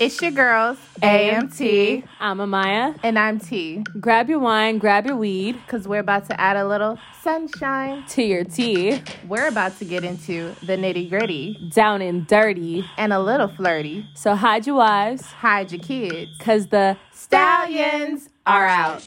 [0.00, 2.98] It's your girls, AMT, I'm Amaya.
[3.02, 6.66] and I'm T, Grab your wine, grab your weed because we're about to add a
[6.66, 8.04] little sunshine.
[8.08, 9.02] to your tea.
[9.28, 12.86] We're about to get into the nitty gritty Down and dirty.
[12.96, 14.06] and a little flirty.
[14.14, 16.30] So hide your wives, Hide your kids.
[16.38, 19.06] cause the Stallions are out.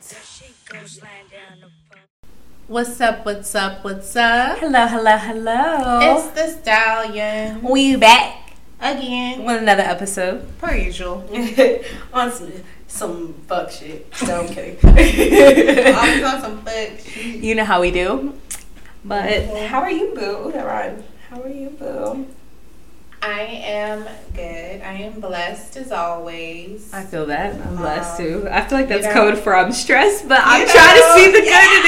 [2.68, 3.26] What's up?
[3.26, 3.84] What's up?
[3.84, 4.60] What's up?
[4.60, 6.00] Hello, hello, hello.
[6.02, 8.43] It's the Stallion we back
[8.80, 11.24] again, with another episode per usual.
[12.14, 12.52] on some,
[12.88, 14.08] some fuck shit.
[14.28, 14.78] No, I'm kidding.
[15.96, 17.00] Always on some fuck.
[17.00, 17.36] shit.
[17.44, 18.34] you know how we do.
[19.06, 20.52] But how are you, boo?
[20.54, 20.98] That.
[21.30, 22.28] How are you, boo?
[23.22, 24.82] I am good.
[24.82, 26.92] I am blessed as always.
[26.94, 27.56] I feel that.
[27.56, 28.48] I'm blessed Um, too.
[28.52, 31.14] I feel like that's you know- code for I'm stressed, but I'm You trying to
[31.16, 31.86] see the good in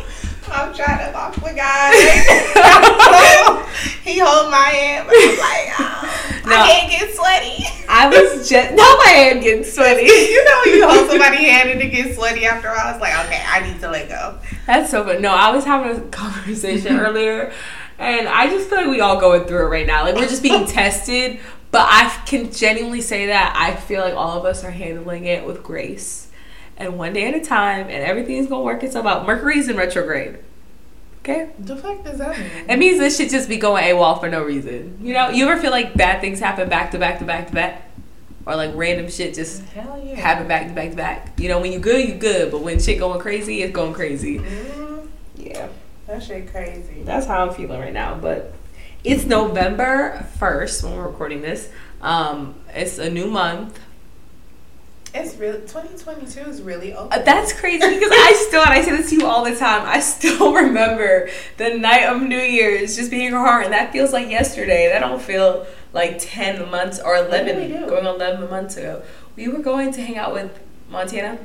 [0.53, 1.93] I'm trying to walk with God.
[4.05, 6.57] he hold my hand, but I'm like, oh, No.
[6.57, 7.65] I can't get sweaty.
[7.89, 10.03] I was just no, my hand getting sweaty.
[10.07, 13.01] you know when you hold somebody's hand and it gets sweaty after a while, was
[13.01, 14.39] like, okay, I need to let go.
[14.67, 15.21] That's so good.
[15.21, 17.53] No, I was having a conversation earlier,
[17.99, 20.05] and I just feel like we all going through it right now.
[20.05, 21.41] Like we're just being tested,
[21.71, 25.47] but I can genuinely say that I feel like all of us are handling it
[25.47, 26.29] with grace,
[26.77, 29.27] and one day at a time, and everything's gonna work itself out.
[29.27, 30.39] Mercury's in retrograde.
[31.21, 31.51] Okay.
[31.59, 32.51] The fuck does that mean?
[32.69, 34.99] It means this should just be going AWOL for no reason.
[35.01, 37.55] You know, you ever feel like bad things happen back to back to back to
[37.55, 37.89] back?
[38.45, 40.17] Or like random shit just yeah.
[40.17, 41.39] happen back to back to back.
[41.39, 44.41] You know, when you good, you good, but when shit going crazy, it's going crazy.
[44.41, 45.07] Mm,
[45.37, 45.69] Yeah.
[46.09, 47.03] that shit crazy.
[47.05, 48.19] That's how I'm feeling right now.
[48.21, 48.53] But
[49.05, 51.69] it's November 1st when we're recording this.
[52.01, 53.79] Um, it's a new month.
[55.15, 57.19] It's really 2022 is really open.
[57.19, 59.87] Uh, That's crazy because I still, and I say this to you all the time,
[59.87, 64.31] I still remember the night of New Year's just being hard, and that feels like
[64.31, 64.89] yesterday.
[64.89, 69.03] That don't feel like 10 months or 11, going on 11 months ago.
[69.37, 70.59] We were going to hang out with
[70.89, 71.39] Montana.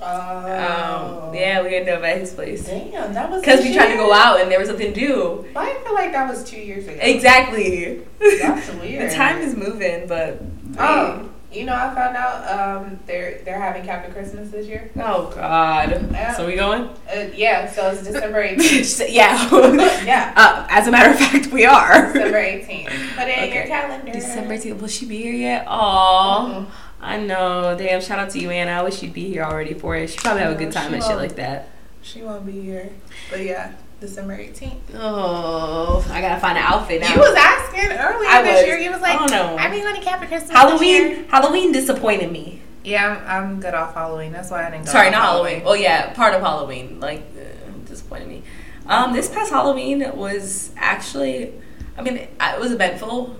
[0.00, 1.28] Oh.
[1.28, 2.66] Um, yeah, we ended up at his place.
[2.66, 5.46] Damn, that was Because we tried to go out and there was something to do.
[5.54, 6.98] I feel like that was two years ago.
[7.00, 8.02] Exactly.
[8.18, 9.10] That's weird.
[9.10, 10.42] the time is moving, but.
[10.78, 12.48] Oh, you know, I found out
[12.82, 14.90] um, they're they're having Captain Christmas this year.
[14.96, 16.10] Oh God!
[16.12, 16.34] Yeah.
[16.34, 16.84] So we going?
[17.12, 19.06] Uh, yeah, so it's December 18th.
[19.10, 19.48] yeah.
[20.04, 22.12] yeah, Uh, as a matter of fact, we are.
[22.12, 23.16] December 18th.
[23.16, 24.12] Put it in your calendar.
[24.12, 24.80] December 18th.
[24.80, 25.64] Will she be here yet?
[25.68, 26.48] Aw.
[26.48, 26.66] Mhm.
[27.00, 27.76] I know.
[27.76, 28.00] Damn.
[28.00, 28.72] Shout out to you, Anna.
[28.72, 30.08] I wish you'd be here already for it.
[30.10, 31.68] She probably have a good time and shit like that.
[32.02, 32.90] She won't be here,
[33.30, 34.80] but yeah, December 18th.
[34.96, 37.14] Oh, I gotta find an outfit now.
[37.14, 38.66] You was asking earlier I this was.
[38.66, 38.76] year.
[38.76, 39.18] You was like.
[39.32, 41.28] I mean, when Captain Christmas this year." Halloween.
[41.28, 42.60] Halloween disappointed me.
[42.84, 44.32] Yeah, I'm, I'm good off Halloween.
[44.32, 44.92] That's why I didn't go.
[44.92, 45.62] Sorry, not Halloween.
[45.64, 46.98] Oh yeah, part of Halloween.
[46.98, 48.42] Like uh, disappointed me.
[48.86, 51.52] Um, this past Halloween was actually,
[51.96, 53.36] I mean, it it was eventful,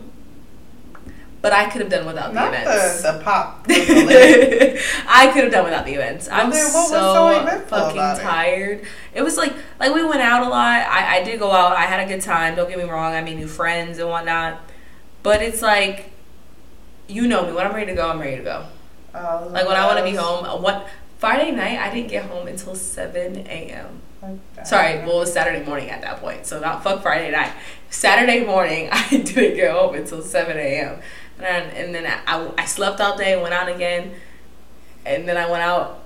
[1.42, 3.02] but I could have done without the Not events.
[3.02, 3.66] the, the pop.
[3.68, 6.28] I could have done without the events.
[6.30, 8.18] I'm then so, so fucking it?
[8.22, 8.86] tired.
[9.14, 9.22] It?
[9.22, 10.86] was like like we went out a lot.
[10.88, 11.72] I, I did go out.
[11.76, 12.54] I had a good time.
[12.54, 13.12] Don't get me wrong.
[13.14, 14.60] I made new friends and whatnot.
[15.22, 16.10] But it's like,
[17.08, 17.52] you know me.
[17.52, 18.66] When I'm ready to go, I'm ready to go.
[19.14, 20.44] Oh, Like when I want to be home.
[20.44, 20.88] uh, What
[21.18, 21.78] Friday night?
[21.78, 24.00] I didn't get home until seven a.m.
[24.24, 24.64] Okay.
[24.64, 26.46] Sorry, well, it was Saturday morning at that point.
[26.46, 27.52] So not fuck Friday night.
[27.90, 31.00] Saturday morning, I didn't get home until seven a.m.
[31.42, 34.12] And then, and then I, I slept all day, and went out again,
[35.04, 36.02] and then I went out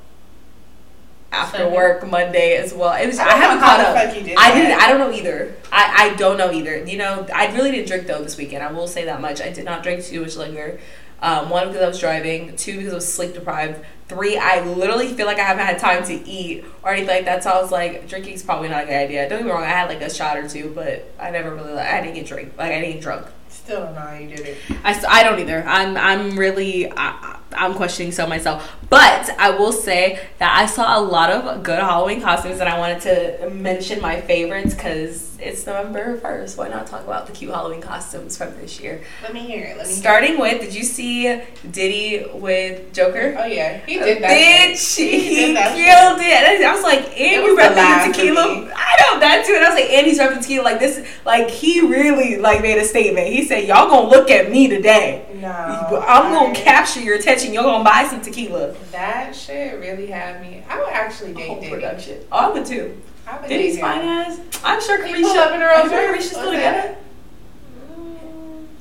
[1.30, 1.76] after Sunday?
[1.76, 2.92] work Monday as well.
[3.00, 4.14] It was I I, haven't caught up.
[4.14, 4.80] did I didn't.
[4.80, 5.54] I don't know either.
[5.70, 6.84] I, I don't know either.
[6.84, 8.62] You know, I really didn't drink though this weekend.
[8.62, 9.41] I will say that much.
[9.41, 10.78] I did not drink too much liquor.
[11.20, 12.56] Um, one because I was driving.
[12.56, 13.84] Two because I was sleep deprived.
[14.08, 17.42] Three, I literally feel like I haven't had time to eat or anything like that.
[17.42, 19.28] So I was like, drinking's probably not a good idea.
[19.28, 19.64] Don't get me wrong.
[19.64, 21.72] I had like a shot or two, but I never really.
[21.72, 22.53] Like, I didn't get drink.
[22.56, 23.26] Like I didn't get drunk.
[23.66, 24.59] Still don't know how you did it.
[24.84, 25.65] I, I don't either.
[25.66, 28.77] I'm I'm really I, I'm questioning so myself.
[28.88, 32.78] But I will say that I saw a lot of good Halloween costumes, and I
[32.78, 36.56] wanted to mention my favorites because it's November first.
[36.56, 39.03] Why not talk about the cute Halloween costumes from this year?
[39.22, 39.77] Let me hear it.
[39.77, 41.41] Let me hear Starting with, did you see
[41.71, 43.36] Diddy with Joker?
[43.38, 44.30] Oh yeah, he did that.
[44.30, 45.12] Bitch, shit.
[45.22, 46.65] he, did killed it.
[46.65, 48.72] I was like, and you repping the tequila.
[48.74, 49.54] I know that too.
[49.54, 50.65] And I was like, and he's repping tequila.
[50.65, 53.28] Like this, like he really like made a statement.
[53.28, 55.27] He said, y'all gonna look at me today.
[55.34, 57.53] No, I'm gonna I- capture your attention.
[57.53, 58.74] You're gonna buy some tequila.
[58.92, 60.65] That shit really had me.
[60.68, 61.71] I would actually date Diddy.
[61.71, 62.21] production.
[62.32, 63.00] Oh, I would too.
[63.27, 64.41] I would Diddy's date fine ass.
[64.65, 65.23] I'm sure He Caresha.
[65.23, 66.17] pulled up in a I'm Rolls sure Royce.
[66.19, 66.97] Caresha's still What's together.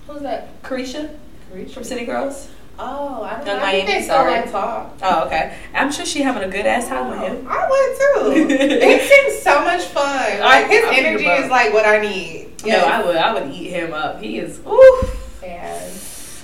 [0.07, 0.61] Who's that?
[0.63, 1.09] Caresha
[1.51, 1.71] Caresha.
[1.71, 2.49] from City Girls.
[2.77, 3.63] Oh, I don't Young know.
[3.65, 4.31] I think Miami, they still sorry.
[4.31, 4.93] like talk.
[5.01, 5.57] Oh, okay.
[5.73, 7.47] I'm sure she having a good ass time with him.
[7.49, 8.53] I would too.
[8.53, 9.01] it
[9.31, 10.39] seems so much fun.
[10.41, 12.49] Like his I think energy about is like what I need.
[12.65, 13.15] No, I would.
[13.15, 14.21] I would eat him up.
[14.21, 14.59] He is.
[14.67, 15.07] Ooh.
[15.41, 15.89] Yeah.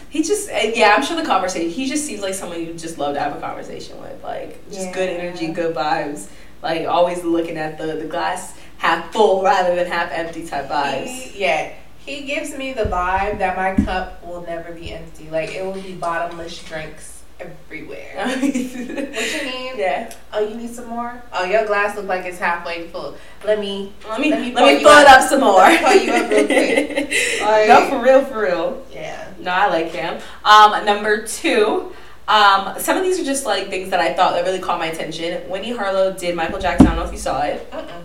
[0.09, 1.69] He just, eh, yeah, I'm sure the conversation.
[1.69, 4.93] He just seems like someone you just love to have a conversation with, like just
[4.93, 5.17] good Yeah.
[5.23, 6.27] energy, good vibes,
[6.61, 11.05] like always looking at the the glass half full rather than half empty type vibes.
[11.07, 11.73] He, yeah.
[12.05, 15.29] He gives me the vibe that my cup will never be empty.
[15.29, 18.13] Like it will be bottomless drinks everywhere.
[18.15, 19.73] what you need?
[19.77, 21.21] yeah, Oh, you need some more?
[21.31, 23.15] Oh, your glass look like it's halfway full.
[23.45, 23.93] Let me.
[24.09, 25.21] let me Let let me me, fill it up.
[25.21, 25.67] up some more.
[25.67, 27.41] Me pour you up real quick.
[27.41, 28.85] Like- no, for real, for real.
[28.91, 29.31] Yeah.
[29.39, 30.19] No, I like him.
[30.43, 31.93] Um, number two,
[32.27, 34.87] um, some of these are just like things that I thought that really caught my
[34.87, 35.49] attention.
[35.49, 36.87] Winnie Harlow did Michael Jackson.
[36.87, 38.03] I don't know if you saw it, Mm-mm.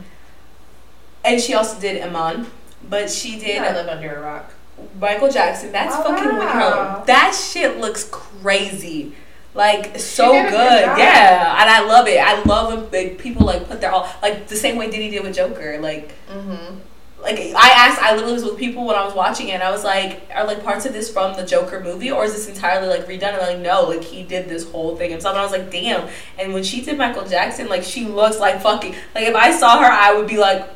[1.25, 2.47] and she also did Iman,
[2.89, 4.53] but she did I live under a rock.
[5.01, 5.73] Michael Jackson.
[5.73, 6.45] That's Oh, fucking Winnie.
[6.51, 7.05] Harlow.
[7.07, 9.15] That shit looks crazy.
[9.55, 12.19] Like so good, good yeah, and I love it.
[12.21, 15.23] I love when like, people like put their all like the same way Diddy did
[15.23, 15.79] with Joker.
[15.81, 16.79] Like, Mm-hmm.
[17.23, 19.53] Like I asked, I literally was with people when I was watching it.
[19.53, 22.35] and I was like, are like parts of this from the Joker movie, or is
[22.35, 23.33] this entirely like redone?
[23.33, 25.35] And like, no, like he did this whole thing himself.
[25.35, 26.09] And I was like, damn.
[26.39, 29.79] And when she did Michael Jackson, like she looks like fucking like if I saw
[29.81, 30.69] her, I would be like,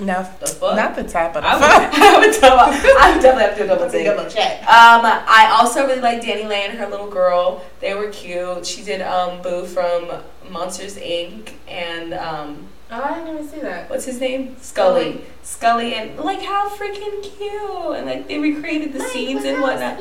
[0.00, 0.76] No, the fuck.
[0.76, 3.90] not the type of I would, I would, double, I would definitely have to double
[3.90, 4.04] take.
[4.06, 4.60] double check.
[4.62, 7.64] Um, I also really like DaniLeigh, and her little girl.
[7.80, 8.66] They were cute.
[8.66, 10.10] She did um Boo from
[10.50, 11.52] Monsters Inc.
[11.68, 13.90] and um Oh, I didn't even see that.
[13.90, 14.56] what's his name?
[14.60, 15.24] Sulley.
[15.42, 20.00] Sulley and like how freaking cute and like they recreated the scenes and whatnot.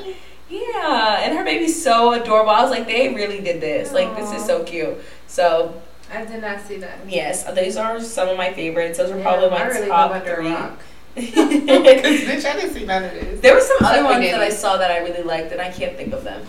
[0.49, 2.51] Yeah, and her baby's so adorable.
[2.51, 3.91] I was like, they really did this.
[3.91, 4.97] Like this is so cute.
[5.27, 5.81] So
[6.13, 6.99] I did not see that.
[7.07, 8.97] yes, these are some of my favorites.
[8.97, 10.49] Those are Yeah, probably my I really top live three.
[10.51, 10.79] rock.
[11.17, 13.41] There bitch, I didn't see none of this.
[13.51, 16.13] were some other ones that I saw that I really liked, and I can't think
[16.13, 16.45] of them.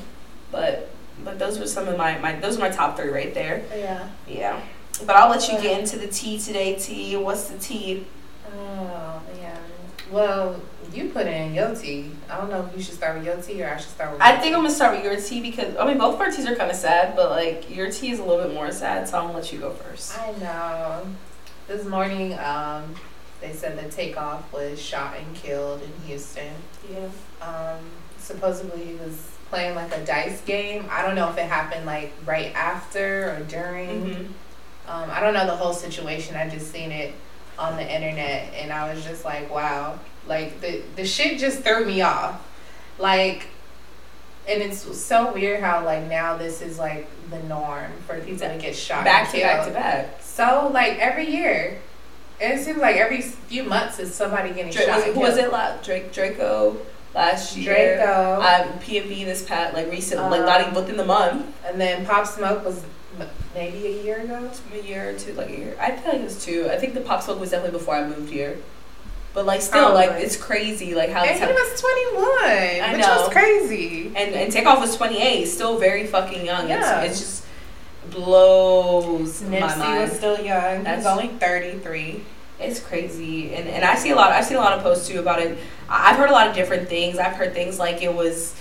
[0.52, 0.90] But
[1.24, 3.64] but those were some of my, my those are my top three right there.
[3.74, 4.08] Yeah.
[4.28, 4.60] Yeah.
[5.06, 7.16] But I'll let you get into the tea today, T.
[7.16, 8.06] What's the tea?
[8.52, 9.58] Oh man.
[10.10, 10.60] Well,
[10.92, 12.10] you put in your tea.
[12.30, 14.20] I don't know if you should start with your tea or I should start with.
[14.20, 16.46] I think I'm gonna start with your tea because I mean both of our teas
[16.46, 19.18] are kind of sad, but like your tea is a little bit more sad, so
[19.18, 20.18] I'm gonna let you go first.
[20.18, 21.06] I know.
[21.66, 22.94] This morning, um,
[23.40, 26.54] they said the Takeoff was shot and killed in Houston.
[26.90, 27.08] Yeah.
[27.46, 27.78] Um,
[28.16, 30.86] supposedly he was playing like a dice game.
[30.90, 33.88] I don't know if it happened like right after or during.
[33.88, 34.32] Mm-hmm.
[35.18, 36.36] Um, I don't know the whole situation.
[36.36, 37.14] I just seen it
[37.58, 41.84] on the internet, and I was just like, wow, like the the shit just threw
[41.84, 42.44] me off.
[42.98, 43.48] Like,
[44.48, 48.58] and it's so weird how like now this is like the norm for people to
[48.60, 50.22] get shot Back to back to back.
[50.22, 51.78] So like every year,
[52.40, 54.96] it seems like every few months is somebody getting Drake, shot.
[54.96, 55.52] was, and was it?
[55.52, 56.76] La- Drake Drakeo
[57.14, 57.96] last year.
[57.96, 58.78] Drakeo, Um,
[59.24, 62.64] this past like recent, like Um, not even within the month, and then Pop Smoke
[62.64, 62.82] was
[63.54, 64.50] maybe a year ago.
[64.72, 65.76] a year or two, like a year.
[65.80, 66.68] I feel like it was two.
[66.70, 68.56] I think the Pop Smoke was definitely before I moved here.
[69.34, 73.20] But like still, like it's crazy, like how And he was 21, which know.
[73.20, 74.06] was crazy.
[74.16, 76.68] And and Takeoff was 28, still very fucking young.
[76.68, 77.02] Yeah.
[77.02, 77.44] It's, it's just
[78.10, 80.00] blows my Nipsey mind.
[80.02, 80.82] was still young.
[80.84, 82.24] That's- was only 33.
[82.60, 84.32] It's crazy, and and I see a lot.
[84.32, 85.56] I've seen a lot of posts too about it.
[85.88, 87.16] I've heard a lot of different things.
[87.16, 88.56] I've heard things like it was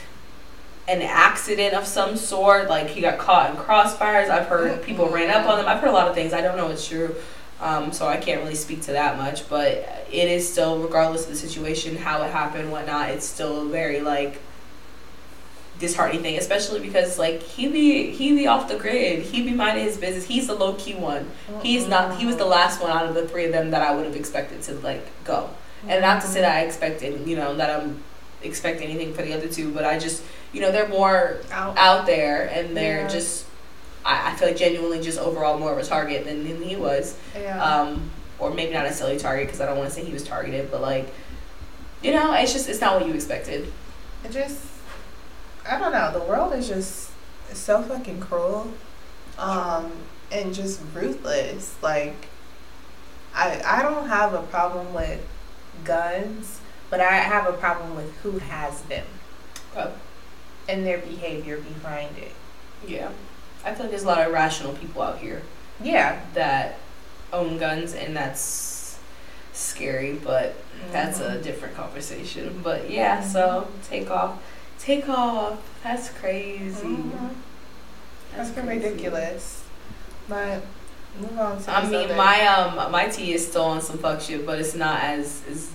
[0.88, 4.30] an accident of some sort, like he got caught in crossfires.
[4.30, 5.68] I've heard people ran up on him.
[5.68, 6.34] I've heard a lot of things.
[6.34, 7.16] I don't know it's true,
[7.60, 9.50] um, so I can't really speak to that much.
[9.50, 13.10] But it is still, regardless of the situation, how it happened, whatnot.
[13.10, 14.42] It's still very like
[15.80, 19.24] disheartening thing, especially because like he be he be off the grid.
[19.24, 20.26] He be minding his business.
[20.26, 21.30] He's the low key one.
[21.62, 22.18] He's not.
[22.18, 24.16] He was the last one out of the three of them that I would have
[24.16, 25.50] expected to like go.
[25.86, 28.02] And not to say that I expected, you know, that I'm
[28.42, 30.24] expecting anything for the other two, but I just,
[30.54, 31.78] you know, they're more out.
[31.78, 33.08] out there and they're Yeah.
[33.08, 33.46] just.
[34.06, 37.18] I, I feel like genuinely just overall more of a target than, than he was,
[37.38, 37.62] Yeah.
[37.62, 40.72] um, or maybe not necessarily target because I don't want to say he was targeted,
[40.72, 41.14] but like,
[42.02, 43.72] you know, it's just it's not what you expected.
[44.24, 44.60] it just,
[45.70, 46.12] I don't know.
[46.14, 47.10] The world is just
[47.54, 48.72] so fucking cruel,
[49.38, 49.92] um,
[50.32, 51.76] and just ruthless.
[51.82, 52.16] Like,
[53.36, 55.20] I I don't have a problem with
[55.84, 59.06] guns, but I have a problem with who has them
[59.76, 59.92] Okay.
[60.70, 62.32] And their behavior behind it.
[62.88, 63.10] Yeah,
[63.66, 65.42] I feel like there's a lot of irrational people out here.
[65.82, 66.78] Yeah, that
[67.34, 68.98] own guns and that's
[69.54, 70.56] scary but
[70.92, 71.38] that's Mm-hmm.
[71.40, 74.40] a different conversation but yeah so Takeoff
[74.80, 77.12] take off that's crazy Mhm.
[78.36, 78.86] that's That's crazy.
[78.86, 79.64] ridiculous.
[80.30, 80.62] But
[81.20, 84.22] move on to i mean other- my um my tea is still on some fuck
[84.22, 85.72] shit but it's not as as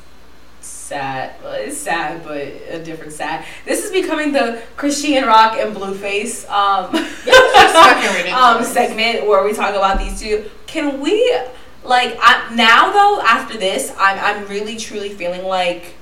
[0.92, 5.74] sad well, it's sad but a different sad this is becoming the Crisean Rock and
[5.74, 6.94] blueface um
[8.34, 10.50] um segment where we talk about these two.
[10.66, 11.34] Can we
[11.82, 15.94] like I, now though after this I'm I'm really truly feeling like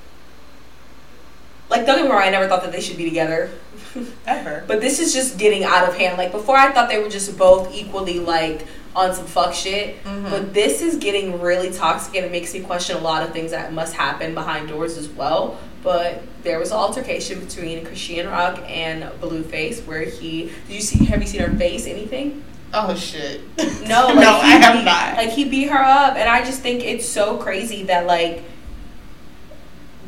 [1.68, 3.50] like don't get me wrong, I never thought that they should be together.
[4.26, 4.64] Ever.
[4.66, 6.18] But this is just getting out of hand.
[6.18, 8.66] Like before I thought they were just both equally like
[8.97, 10.02] on some fuck shit.
[10.04, 10.30] Mhm.
[10.30, 13.52] But this is getting really toxic and it makes me question a lot of things
[13.52, 15.59] that must happen behind doors as well.
[15.82, 21.04] But there was an altercation between Crisean Rock and Blueface where he did you see
[21.06, 22.42] have you seen her face anything?
[22.75, 23.40] Oh shit.
[23.87, 25.16] No, like, no, I have beat- not.
[25.16, 28.42] Like he beat her up, and I just think it's so crazy that like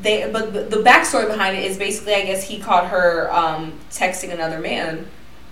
[0.03, 0.29] they.
[0.31, 4.33] But the, the backstory behind it is basically, I guess he caught her um, texting
[4.33, 5.07] another man,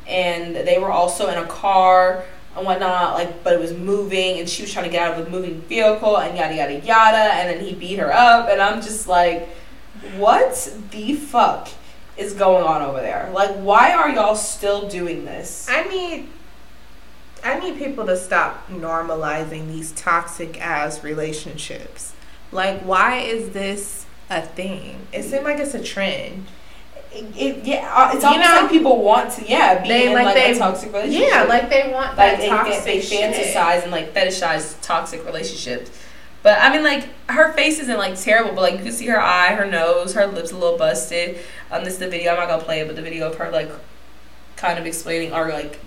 [0.07, 2.25] and they were also in a car
[2.57, 3.15] and whatnot.
[3.15, 5.61] Like, but it was moving, and she was trying to get out of the moving
[5.63, 7.35] vehicle, and yada yada yada.
[7.35, 9.49] And then he beat her up, and I'm just like,
[10.17, 11.69] what the fuck
[12.17, 13.31] is going on over there?
[13.33, 15.67] Like, why are y'all still doing this?
[15.71, 16.29] I need
[17.43, 22.13] I need people to stop normalizing these toxic ass relationships.
[22.53, 25.07] Like why is this a thing?
[25.13, 26.47] It seems like it's a trend.
[27.13, 28.61] It, yeah, uh, it's You almost know?
[28.63, 31.29] like people want to, yeah, be They- in like like, they- a toxic relationship.
[31.29, 35.91] Yeah, like they want like that they, toxic they fantasize and like fetishize toxic relationships.
[36.43, 39.21] But I mean, like her face isn't like terrible, but like you can see her
[39.21, 41.39] eye, her nose, her lips a little busted.
[41.71, 42.31] Um, this is the video.
[42.33, 43.71] I'm not gonna play it, but the video of her like
[44.57, 45.81] kind of explaining or like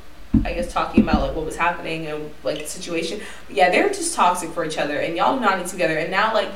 [0.44, 3.22] I guess talking about like what was happening and like the situation.
[3.48, 5.98] But yeah, they're just toxic for each other, and y'all not together.
[5.98, 6.50] And now like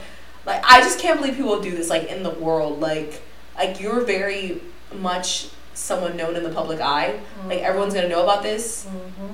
[0.46, 2.80] like I just can't believe people do this like in the world.
[2.82, 3.22] Like
[3.58, 4.62] like you're very
[4.94, 7.20] much someone known in the public eye.
[7.48, 9.34] Like everyone's gonna know about this Mhm.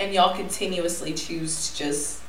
[0.00, 2.20] and y'all continuously choose to just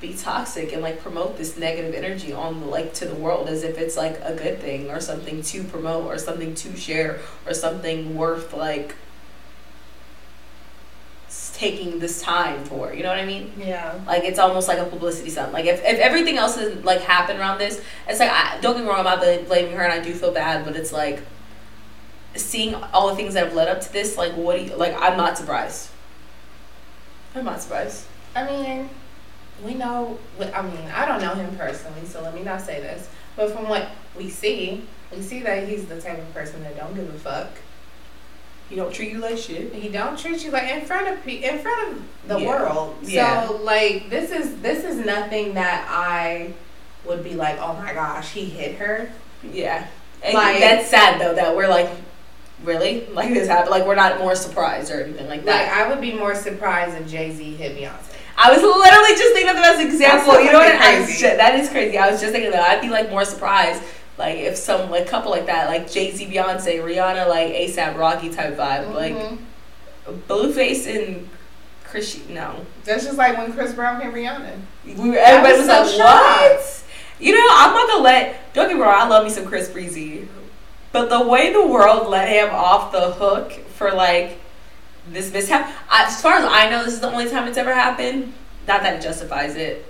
[0.00, 3.62] be toxic and like promote this negative energy on the like to the world as
[3.62, 7.52] if it's like a good thing or something to promote or something to share or
[7.52, 8.94] something worth like
[11.60, 14.00] taking this time for you know what i mean Yeah.
[14.06, 15.52] like it's almost like a publicity stunt.
[15.52, 18.84] Like if, if everything else has like happened around this, it's like I, don't get
[18.84, 21.20] me wrong about the blaming her, and I do feel bad, but it's like
[22.34, 24.16] seeing all the things that have led up to this.
[24.16, 24.94] Like what do you like?
[24.98, 25.90] I'm not surprised.
[27.34, 28.06] I'm not surprised.
[28.34, 28.88] I mean,
[29.62, 30.18] we know.
[30.54, 33.08] I mean, I don't know him personally, so let me not say this.
[33.36, 36.94] But from what we see, we see that he's the type of person that don't
[36.94, 37.50] give a fuck.
[38.70, 39.74] He don't treat you like shit.
[39.74, 42.46] He don't treat you like in front of pe- in front of the Yeah.
[42.48, 42.96] world.
[43.02, 43.46] Yeah.
[43.48, 46.52] So like this is this is nothing that I
[47.04, 49.10] would be like, oh my gosh, he hit her.
[49.42, 49.86] Yeah,
[50.22, 51.88] and Like- that's sad though that we're like,
[52.62, 53.70] really like this happened.
[53.70, 55.68] Like we're not more surprised or anything like that.
[55.68, 55.76] Like.
[55.86, 58.14] I would be more surprised if Jay Z hit Beyonce.
[58.36, 60.32] I was literally just thinking of the best example.
[60.32, 60.74] That's You know what?
[60.74, 61.98] I, shit, that is crazy.
[61.98, 63.82] I was just thinking that I'd be like more surprised,
[64.18, 68.30] like if some like couple like that, like Jay Z, Beyonce, Rihanna, like ASAP Rocky
[68.30, 69.38] type vibe, like Mhm.
[70.28, 71.28] Blueface and
[71.90, 72.30] Crisean.
[72.30, 74.52] No, that's just like when Chris Brown hit Rihanna.
[74.84, 76.84] we were, everybody was was, so like, what?
[77.18, 78.52] You know, I'm not gonna let.
[78.54, 78.94] Don't get me wrong.
[79.02, 80.26] I love me some Chris Breezy,
[80.92, 84.40] but the way the world let him off the hook for like
[85.08, 87.74] this mishap, I, as far as I know, this is the only time it's ever
[87.74, 88.32] happened.
[88.68, 89.89] Not that it justifies it,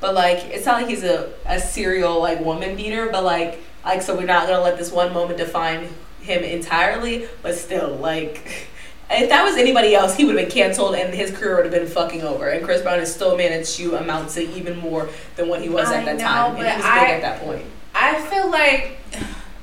[0.00, 4.02] but like it's not like he's a, a serial like woman beater, but like like
[4.02, 5.88] so we're not gonna let this one moment define
[6.20, 7.28] him entirely.
[7.42, 8.68] But still, like
[9.10, 11.74] if that was anybody else, he would have been canceled and his career would have
[11.74, 12.48] been fucking over.
[12.48, 15.88] And Chris Brown has still managed to amount to even more than what he was
[15.88, 17.64] I at that know, time, and but he was I- big at that point.
[17.94, 18.98] I feel like,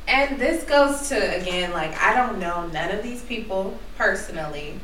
[0.09, 4.77] and this goes to again, like I don't know none of these people personally,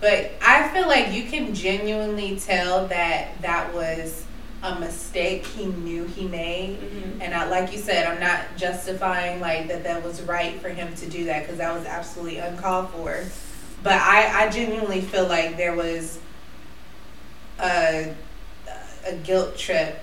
[0.00, 4.24] but I feel like you can genuinely tell that that was
[4.62, 6.78] a mistake he knew he made.
[6.80, 7.22] Mm-hmm.
[7.22, 10.94] And I, like you said, I'm not justifying like that that was right for him
[10.96, 13.24] to do that because that was absolutely uncalled for.
[13.82, 16.18] But I, I genuinely feel like there was
[17.58, 18.14] a,
[19.06, 20.02] a guilt trip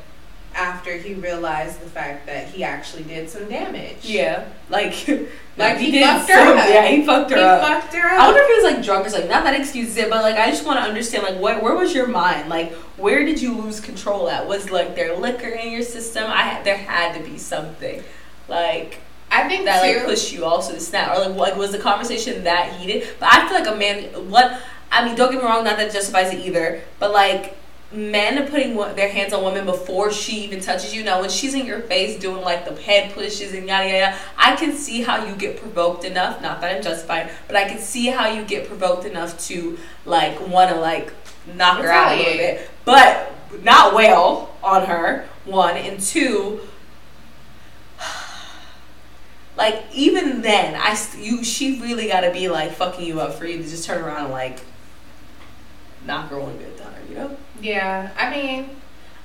[0.57, 3.97] after he realized the fact that he actually did some damage.
[4.03, 4.93] Yeah, like
[5.57, 6.69] Like, he did fucked her some- up.
[6.69, 7.61] Yeah, he fucked He her up.
[7.61, 8.19] fucked her up.
[8.21, 9.29] I wonder if he was like drunk or something.
[9.29, 11.93] Not that excuses it, but like I just want to understand like what where was
[11.95, 12.49] your mind?
[12.49, 14.47] Like where did you lose control at?
[14.47, 16.25] Was like there liquor in your system?
[16.27, 18.03] I had there had to be something
[18.47, 18.99] like
[19.31, 19.97] I think that too.
[19.97, 23.07] like pushed you also to snap or like what was the conversation that heated?
[23.19, 24.61] But I feel like a man what
[24.91, 27.57] I mean don't get me wrong, not that justifies it either, but like
[27.91, 31.03] men putting their hands on women before she even touches you.
[31.03, 34.55] Now, when she's in your face doing like the head pushes and yada yada, I
[34.55, 36.41] can see how you get provoked enough.
[36.41, 40.39] Not that I'm justified, but I can see how you get provoked enough to like
[40.47, 41.13] want to like
[41.55, 43.31] knock her out a little bit, but
[43.63, 45.27] not wail on her.
[45.45, 46.61] One and two.
[49.55, 53.33] Like even then, I st- you she really got to be like fucking you up
[53.33, 54.59] for you to just turn around and like
[56.07, 57.37] her one good time, you know?
[57.61, 58.69] Yeah, I mean,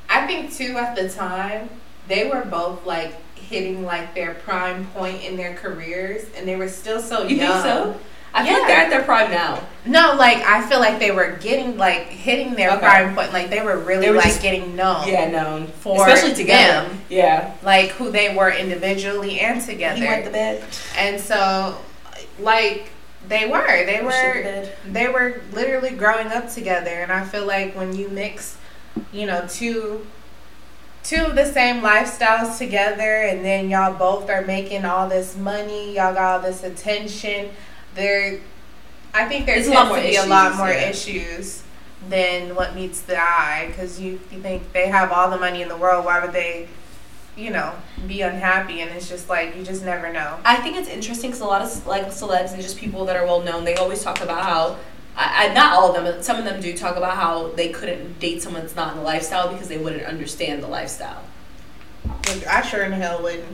[0.09, 1.69] I think too at the time
[2.09, 6.69] they were both like hitting like their prime point in their careers, and they were
[6.69, 7.53] still so You young.
[7.53, 8.01] think so?
[8.35, 9.61] I feel like they're at their prime now.
[9.85, 12.81] No, like I feel like they were getting like hitting their Okay.
[12.81, 13.31] prime point.
[13.33, 15.07] Like they were really They were like just- getting known.
[15.07, 16.89] Yeah, known For especially together.
[16.89, 17.01] them.
[17.11, 19.97] Yeah, Like who they were individually and together.
[20.01, 20.65] he went to bed.
[20.97, 21.77] and so,
[22.39, 22.89] like
[23.29, 24.67] they were, they were, bed.
[24.67, 24.93] Mm-hmm.
[24.93, 26.91] they were literally growing up together.
[26.91, 28.57] And I feel like when you mix,
[29.13, 30.07] you know, two
[31.03, 35.97] two of the same lifestyles together and then y'all both are making all this money
[35.97, 37.51] y'all got all this attention
[37.95, 38.41] there
[39.13, 40.89] i think there It's a tends lot more to be a lot issues, more yeah.
[40.89, 41.63] issues
[42.09, 45.69] than what meets the eye because you, you think they have all the money in
[45.69, 46.69] the world why would they
[47.37, 47.75] you know
[48.07, 51.41] be unhappy and it's just like you just never know I think it's interesting because
[51.41, 54.21] a lot of like celebs and just people that are well known, they always talk
[54.21, 54.79] about how.
[55.15, 57.69] I, I, not all of them, but some of them do talk about how they
[57.69, 61.23] couldn't date someone that's not in the lifestyle because they wouldn't understand the lifestyle.
[62.07, 63.45] Like, i sure in hell wouldn't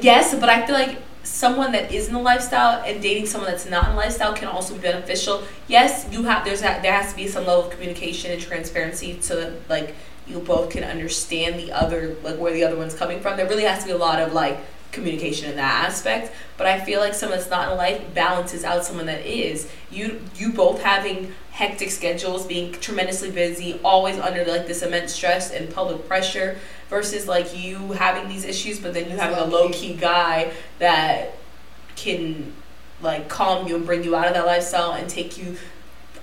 [0.00, 3.68] Yes, but I feel like someone that is in the lifestyle and dating someone that's
[3.68, 5.44] not in the lifestyle can also be beneficial.
[5.66, 9.54] Yes, you have there's there has to be some level of communication and transparency to
[9.68, 9.94] like
[10.28, 13.36] you both can understand the other like where the other one's coming from.
[13.36, 14.58] There really has to be a lot of like
[14.92, 16.32] communication in that aspect.
[16.56, 19.70] But I feel like someone that's not in life balances out someone that is.
[19.90, 25.50] You you both having hectic schedules, being tremendously busy, always under like this immense stress
[25.50, 26.58] and public pressure
[26.88, 29.54] versus like you having these issues but then you It's having a low-key.
[29.54, 31.34] low key guy that
[31.96, 32.52] can
[33.02, 35.56] like calm you and bring you out of that lifestyle and take you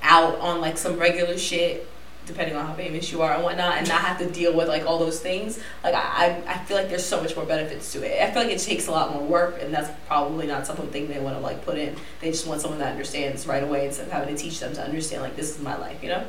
[0.01, 1.87] out on like some regular shit
[2.25, 4.85] depending on how famous you are and whatnot and not have to deal with like
[4.85, 8.21] all those things like I, I feel like there's so much more benefits to it
[8.21, 11.19] i feel like it takes a lot more work and that's probably not something they
[11.19, 14.11] want to like put in they just want someone that understands right away instead of
[14.11, 16.23] having to teach them to understand like this is my life you know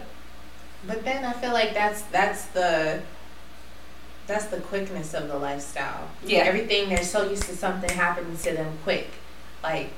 [0.87, 3.01] But then I feel like that's that's the
[4.27, 6.09] that's the quickness of the lifestyle.
[6.25, 9.09] yeah Everything they're so used to something happening to them quick.
[9.63, 9.91] Like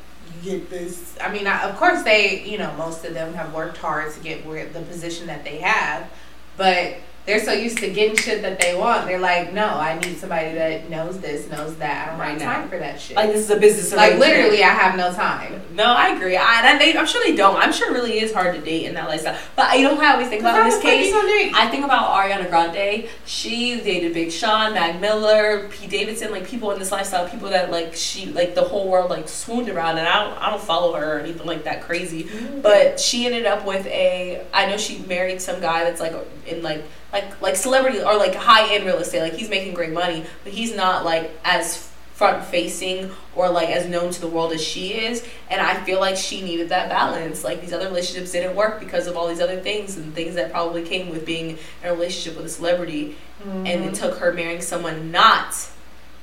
[0.43, 1.17] get this.
[1.21, 4.21] I mean, I, of course they, you know, most of them have worked hard to
[4.21, 6.11] get where the position that they have,
[6.57, 6.97] but
[7.29, 9.07] they're so used to getting shit that they want.
[9.07, 12.09] They're like, no, I need somebody that knows this, knows that.
[12.09, 13.17] I don't Right have time for that shit.
[13.17, 15.61] like this is a business Like literally, I have no time.
[15.75, 16.39] No, I agree.
[16.39, 17.57] I, and they, I'm sure they don't.
[17.57, 19.39] I'm sure it really is hard to date in that lifestyle.
[19.57, 21.13] But you know how I always think about in this case?
[21.15, 23.11] I think about Ariana Grande.
[23.27, 27.71] She dated Big Sean, Mac Miller, Pete Davidson, like people in this lifestyle, people that
[27.71, 29.99] like she like the whole world like swooned around.
[29.99, 32.25] And I don't I don't follow her or anything like that crazy.
[32.25, 32.63] Mm-hmm.
[32.63, 34.47] But she ended up with a.
[34.55, 36.15] I know she married some guy that's like
[36.47, 36.83] in like
[37.13, 39.23] like like celebrity or like high end real estate.
[39.23, 43.87] Like he's making great money, but he's not like as front facing or like as
[43.87, 45.25] known to the world as she is.
[45.49, 47.45] And I feel like she needed that balance.
[47.45, 50.51] Like these other relationships didn't work because of all these other things and things that
[50.51, 53.17] probably came with being in a relationship with a celebrity.
[53.45, 55.55] And it took her marrying someone not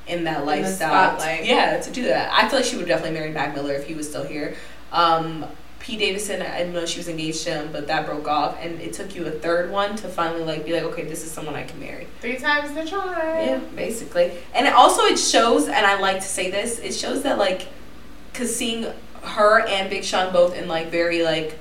[0.05, 1.17] in that the lifestyle.
[1.45, 2.29] Yeah, to do that.
[2.31, 4.55] I feel like she would definitely marry Mac Miller if he was still here.
[4.91, 5.45] Um,
[5.85, 5.97] P.
[5.97, 8.91] Davidson, I didn't know she was engaged to him, but that broke off, and it
[8.91, 11.61] took you a third one to finally like be like, okay, this is someone I
[11.61, 12.07] can marry.
[12.21, 13.15] Three times the charm.
[13.15, 14.31] Yeah, basically.
[14.55, 17.67] And it also it shows, and I like to say this, it shows that like,
[18.33, 21.59] cause seeing her and Big Sean both in like very like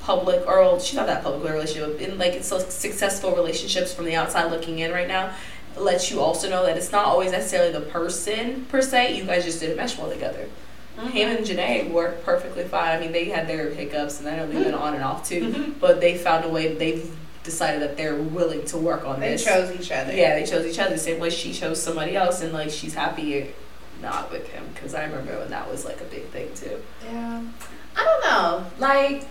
[0.00, 4.04] public or well, she's not that public relationship in like it's so successful relationships from
[4.04, 5.32] the outside looking in right now
[5.78, 9.44] lets you also know that it's not always necessarily the person per se you guys
[9.44, 10.48] just didn't mesh well together
[10.98, 14.46] him and Jhené worked perfectly fine I mean they had their hiccups and I know
[14.46, 15.80] they've been on and off too Mhm.
[15.80, 17.10] but they found a way they've
[17.44, 20.12] decided that they're willing to work on They this They chose each other.
[20.12, 22.94] yeah, they chose each other the same way she chose somebody else, and like she's
[22.94, 23.52] happy
[24.00, 26.80] not with him because I remember when that was like a big thing too.
[27.04, 27.40] Yeah.
[27.96, 28.64] I don't know.
[28.78, 29.24] Like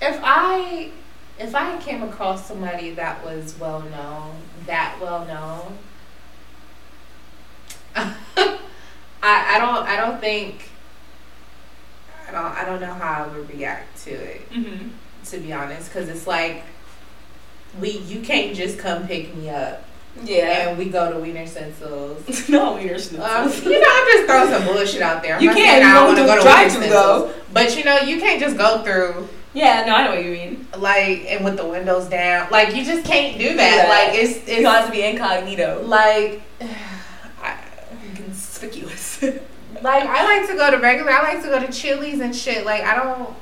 [0.00, 0.90] if I
[1.38, 5.78] if I came across somebody that was well known, that well known,
[9.22, 10.68] I I don't I don't think
[12.28, 14.88] I don't I don't know how I would react to it Mm-hmm.
[15.26, 16.62] to be honest because it's like
[17.80, 19.84] we you can't just come pick me up
[20.24, 20.68] Yeah.
[20.70, 22.48] and we go to Wienerschnitzel.
[22.48, 25.36] no, you're Um, you know, I'm just throwing some bullshit out there.
[25.36, 27.84] I'm You can, saying you I don't want to go to drive-thru, Wienerschnitzel, but you
[27.84, 30.66] know, you can't just go through Yeah, no, I know what you mean.
[30.78, 32.50] like and with the windows down.
[32.50, 33.56] Like you just can't do that.
[33.56, 33.88] that.
[33.88, 36.42] Like it's You it's have to be incognito, like.
[37.42, 37.56] I,
[38.16, 38.99] conspicuous.
[39.82, 41.10] like I like to go to regular.
[41.10, 42.64] I like to go to Chili's and shit.
[42.64, 43.34] Like I don't,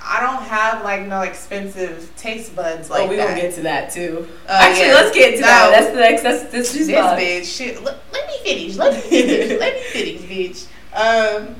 [0.00, 3.28] I don't have like no expensive taste buds like oh, we that.
[3.28, 4.28] gonna get to that too.
[4.48, 4.94] Uh, Actually, yeah.
[4.94, 5.46] let's get to No.
[5.46, 5.70] that.
[5.70, 6.22] That's the next.
[6.22, 6.72] That's this.
[6.72, 7.56] this this bitch.
[7.56, 7.82] Shit.
[7.82, 8.76] Let, let me finish.
[8.76, 9.60] Let me finish.
[9.60, 10.66] let me finish, bitch.
[10.94, 11.54] Um,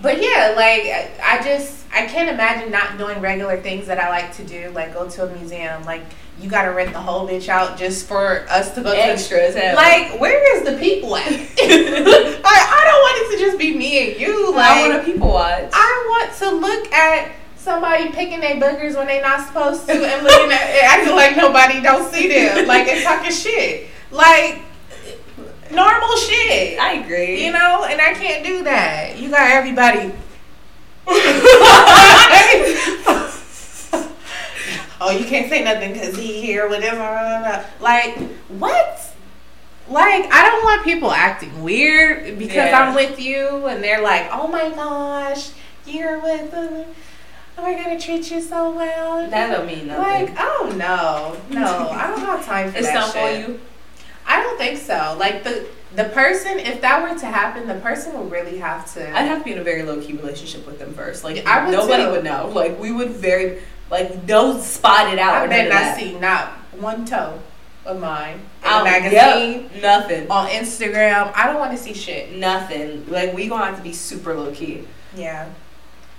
[0.00, 4.08] but yeah, like I, I just I can't imagine not doing regular things that I
[4.08, 6.02] like to do, like go to a museum, like
[6.40, 9.60] you gotta rent the whole bitch out just for us to go Extra as to
[9.60, 9.76] hell.
[9.76, 11.30] like where is the people at?
[11.30, 14.52] like I don't want it to just be me and you.
[14.54, 15.70] Like I want to people watch.
[15.72, 20.24] I want to look at somebody picking their boogers when they're not supposed to and
[20.24, 22.66] looking at it, acting like nobody don't see them.
[22.66, 23.88] Like and talking shit.
[24.10, 24.62] Like
[25.70, 26.78] normal shit.
[26.78, 27.44] I agree.
[27.44, 29.18] You know, and I can't do that.
[29.18, 30.12] You got everybody.
[35.02, 37.64] oh, you can't say nothing because he here, whatever.
[37.80, 38.16] Like,
[38.48, 39.08] what?
[39.88, 42.78] Like, I don't want people acting weird because Yeah.
[42.88, 45.50] I'm with you and they're like, oh my gosh,
[45.86, 46.86] you're with them.
[47.58, 49.28] Oh, we're going to treat you so well.
[49.28, 50.26] that don't mean nothing.
[50.26, 53.60] Like, oh no, no, I don't have time for it's that not for you.
[54.26, 55.16] I don't think so.
[55.18, 59.06] Like the the person, if that were to happen, the person would really have to.
[59.10, 61.24] I'd have to be in a very low key relationship with them first.
[61.24, 62.10] Like I would nobody too.
[62.12, 62.48] would know.
[62.54, 63.60] Like we would very
[63.92, 65.34] like no spot it out.
[65.36, 66.48] I bet not see not
[66.80, 67.38] one toe
[67.84, 70.30] of mine in Out- a magazine, yep, nothing.
[70.30, 71.32] on Instagram.
[71.36, 72.34] I don't want to see shit.
[72.36, 73.08] Nothing.
[73.08, 74.84] Like we gonna have to be super low key.
[75.14, 75.46] Yeah,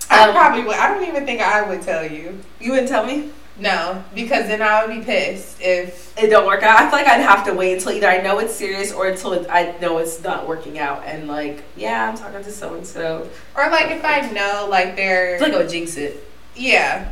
[0.09, 0.75] I Um, probably would.
[0.75, 2.39] I don't even think I would tell you.
[2.61, 3.31] You wouldn't tell me?
[3.57, 6.11] No, because then I would be pissed if.
[6.17, 6.79] It don't work out.
[6.79, 9.33] I feel like I'd have to wait until either I know it's serious or until
[9.33, 11.03] it, I know it's not working out.
[11.05, 13.27] And like, yeah, I'm talking to so and so.
[13.55, 15.39] Or like if I know like they're.
[15.39, 16.23] like I would jinx it.
[16.55, 17.11] yeah.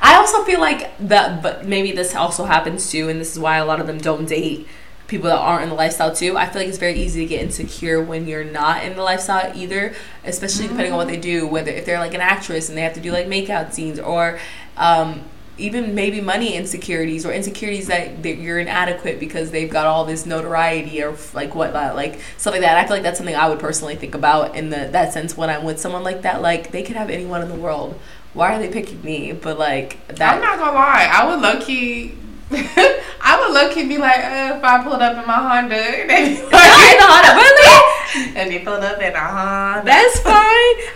[0.00, 3.58] I also feel like that, but maybe this also happens too, and this is why
[3.58, 4.66] a lot of them don't date
[5.06, 6.36] people that aren't in the lifestyle too.
[6.36, 9.52] I feel like it's very easy to get insecure when you're not in the lifestyle
[9.54, 11.46] either, especially depending on what they do.
[11.46, 14.38] Whether if they're like an actress and they have to do like makeout scenes, or
[14.76, 15.22] um,
[15.56, 20.26] even maybe money insecurities or insecurities that, that you're inadequate because they've got all this
[20.26, 22.76] notoriety or like whatnot, like stuff like that.
[22.76, 25.50] I feel like that's something I would personally think about in the that sense when
[25.50, 26.42] I'm with someone like that.
[26.42, 28.00] Like they could have anyone in the world.
[28.34, 29.32] Why are they picking me?
[29.32, 30.34] But like that.
[30.34, 31.08] I'm not gonna lie.
[31.10, 32.14] I would low key.
[32.50, 36.10] I would low key be like, uh, if I pulled up in my Honda, and
[36.10, 38.34] they, I know how to really.
[38.36, 39.84] and they pulled up in a Honda.
[39.84, 40.34] That's fine.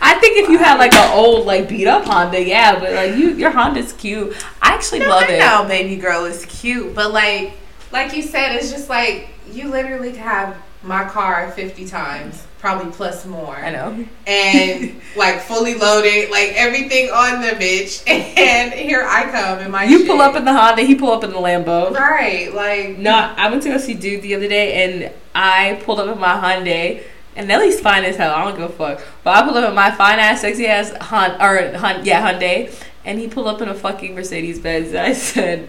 [0.03, 3.15] I think if you had like an old like beat up Honda, yeah, but like
[3.17, 4.37] you, your Honda's cute.
[4.61, 5.39] I actually No, love I it.
[5.39, 7.53] know, baby girl is cute, but like,
[7.93, 12.93] like you said, it's just like you literally could have my car fifty times, probably
[12.93, 13.57] plus more.
[13.57, 14.07] I know.
[14.27, 19.85] and like fully loaded, like everything on the bitch, and here I come in my.
[19.85, 20.09] You shit.
[20.09, 21.93] pull up in the Honda, he pull up in the Lambo.
[21.93, 26.01] right, like No, I went to go see Dude the other day, and I pulled
[26.01, 27.03] up in my Hyundai.
[27.37, 28.35] And Nelly's fine as hell.
[28.35, 29.01] I don't give a fuck.
[29.23, 32.75] But I pulled up in my fine ass, sexy ass Hun or Hun, yeah Hyundai,
[33.05, 34.93] and he pulled up in a fucking Mercedes Benz.
[34.95, 35.69] I said,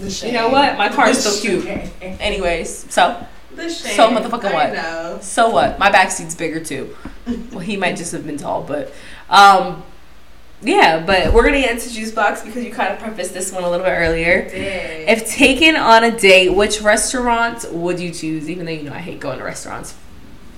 [0.00, 0.76] you know what?
[0.76, 1.64] My car is so cute.
[2.02, 3.96] Anyways, so The shame.
[3.96, 4.72] So motherfucking what?
[4.72, 5.18] know.
[5.22, 5.78] So what?
[5.78, 6.96] My back seat's bigger too.
[7.50, 8.92] Well, he might just have been tall, but
[9.28, 9.82] um,
[10.62, 11.04] yeah.
[11.04, 13.70] But we're gonna get into juice box because you kind of prefaced this one a
[13.70, 14.48] little bit earlier.
[14.48, 15.08] Dang.
[15.08, 18.48] If taken on a date, which restaurant would you choose?
[18.48, 19.94] Even though you know I hate going to restaurants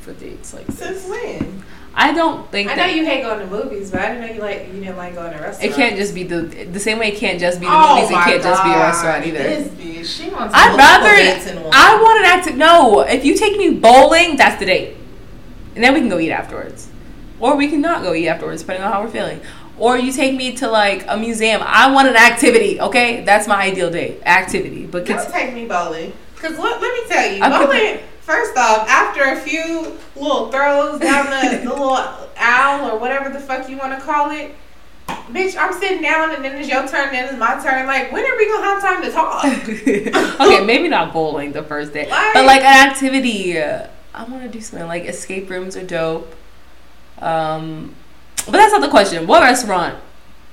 [0.01, 0.55] for dates.
[0.55, 1.63] Like Since when?
[1.95, 4.41] I don't think I know you hate going to movies, but I didn't know you
[4.41, 5.63] like you didn't like going to restaurants.
[5.63, 8.11] it can't just be the the same way it can't just be the Oh movies.
[8.11, 9.39] It can't just be a restaurant either.
[9.39, 11.71] This bitch, she wants I'd rather.
[11.73, 12.57] I want an active.
[12.57, 14.97] No, if you take me bowling, that's the date,
[15.75, 16.89] and then we can go eat afterwards,
[17.41, 19.41] or we can not go eat afterwards, depending on how we're feeling.
[19.79, 21.61] Or you take me to like a museum.
[21.65, 22.81] I want an activity.
[22.81, 24.23] Okay, that's my ideal date.
[24.25, 26.13] Activity, but Don't take me bowling.
[26.37, 28.01] Cause let, let me tell you, I'm bowling.
[28.23, 31.97] First off, after a few little throws down the, the little
[32.37, 34.55] owl or whatever the fuck you want to call it,
[35.09, 37.87] bitch, I'm sitting down and then it's your turn, then it's my turn.
[37.87, 39.45] Like, when are we gonna have time to talk?
[40.41, 43.61] okay, maybe not bowling the first day, Like- but like an activity.
[43.61, 46.33] I want to do something like escape rooms are dope.
[47.19, 47.95] Um,
[48.47, 49.27] but that's not the question.
[49.27, 49.99] What restaurant?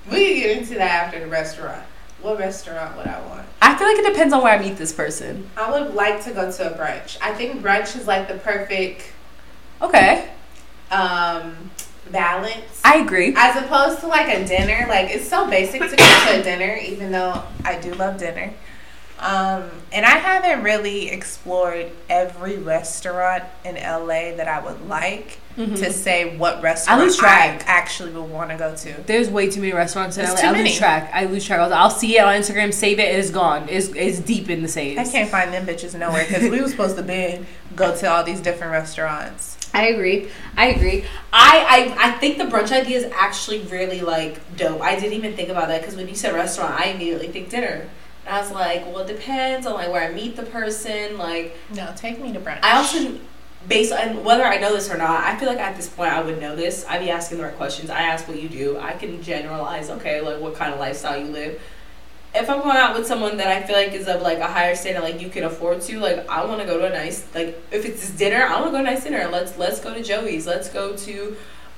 [0.09, 1.83] we can get into that after the restaurant.
[2.21, 3.45] What restaurant would I want?
[3.61, 5.49] I feel like it depends on where I meet this person.
[5.55, 7.17] I would like to go to a brunch.
[7.21, 9.03] I think brunch is like the perfect
[9.81, 10.27] Okay,
[10.91, 11.71] um,
[12.11, 12.81] balance.
[12.83, 13.33] I agree.
[13.37, 16.75] As opposed to like a dinner, like it's so basic to go to a dinner,
[16.75, 18.53] even though I do love dinner.
[19.19, 25.77] Um, and I haven't really explored every restaurant in LA that I would like Mhm.
[25.79, 28.93] to say what restaurant lose I, actually would want to go to.
[29.05, 30.41] There's way too many restaurants in There's LA.
[30.41, 30.69] too I many.
[30.69, 31.11] lose track.
[31.13, 31.59] I lose track.
[31.59, 33.67] I'll, I'll see it on Instagram, save it, it's gone.
[33.69, 34.97] It's, it's deep in the saves.
[34.97, 38.23] I can't find them bitches nowhere because we were supposed to be go to all
[38.23, 39.57] these different restaurants.
[39.73, 40.29] I agree.
[40.57, 41.03] I agree.
[41.33, 44.81] I, I I think the brunch idea is actually really like dope.
[44.81, 47.87] I didn't even think about that because when you said restaurant, I immediately think dinner.
[48.29, 51.17] I was like, well, it depends on like where I meet the person.
[51.17, 52.59] Like, No, take me to brunch.
[52.63, 53.17] I also,
[53.67, 56.21] based on whether I know this or not, I feel like at this point I
[56.21, 56.85] would know this.
[56.87, 57.89] I'd be asking the right questions.
[57.89, 58.77] I ask what you do.
[58.77, 59.89] I can generalize.
[59.89, 61.61] Okay, like what kind of lifestyle you live.
[62.35, 64.75] if I'm going out with someone that I feel like is of like a higher
[64.75, 67.59] standard, like you can afford to, like I want to go to a nice, like
[67.71, 69.27] if it's dinner, I want to go to a nice dinner.
[69.31, 70.45] Let's let's go to Joey's.
[70.45, 71.35] Let's go to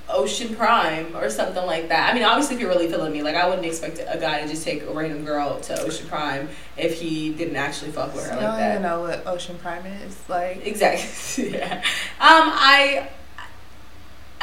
[0.10, 2.12] Ocean Prime or something like that.
[2.12, 4.48] I mean, obviously, if you're really feeling me, like I wouldn't expect a guy to
[4.48, 8.36] just take a random girl to Ocean Prime if he didn't actually fuck with her
[8.36, 8.72] like I don't that.
[8.72, 10.18] even know what Ocean Prime is.
[10.28, 11.52] Like, Exactly.
[11.58, 11.76] yeah.
[11.76, 11.84] Um,
[12.20, 13.10] I.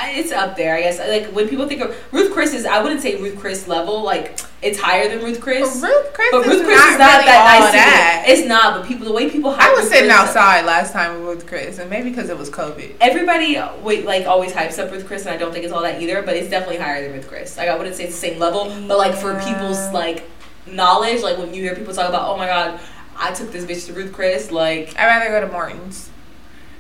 [0.01, 0.99] It's up there, I guess.
[0.99, 4.03] Like when people think of Ruth Chris is, I wouldn't say Ruth Chris level.
[4.03, 5.81] Like it's higher than Ruth Chris.
[5.83, 7.73] Ruth Chris But is Ruth Chris not is not really that nice.
[7.73, 8.25] that.
[8.29, 8.75] It's not.
[8.81, 9.51] But people, the way people.
[9.51, 12.31] I was Ruth sitting Chris up- outside last time with Ruth Chris, and maybe because
[12.31, 12.95] it was COVID.
[13.01, 16.01] Everybody wait, like always hypes up Ruth Chris, and I don't think it's all that
[16.01, 16.23] either.
[16.23, 17.57] But it's definitely higher than Ruth Chris.
[17.57, 20.29] Like I wouldn't say it's the same level, but like for people's like
[20.67, 22.81] knowledge, like when you hear people talk about, oh my god,
[23.17, 26.11] I took this bitch to Ruth Chris, like I'd rather go to Morton's.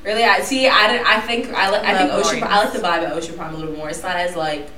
[0.04, 0.68] Really, I see.
[0.68, 1.82] I, I think I like.
[1.82, 2.40] I think Ocean.
[2.40, 2.42] Morton's.
[2.42, 3.90] I like the vibe of Ocean Prime a little more.
[3.90, 4.68] It's not as like.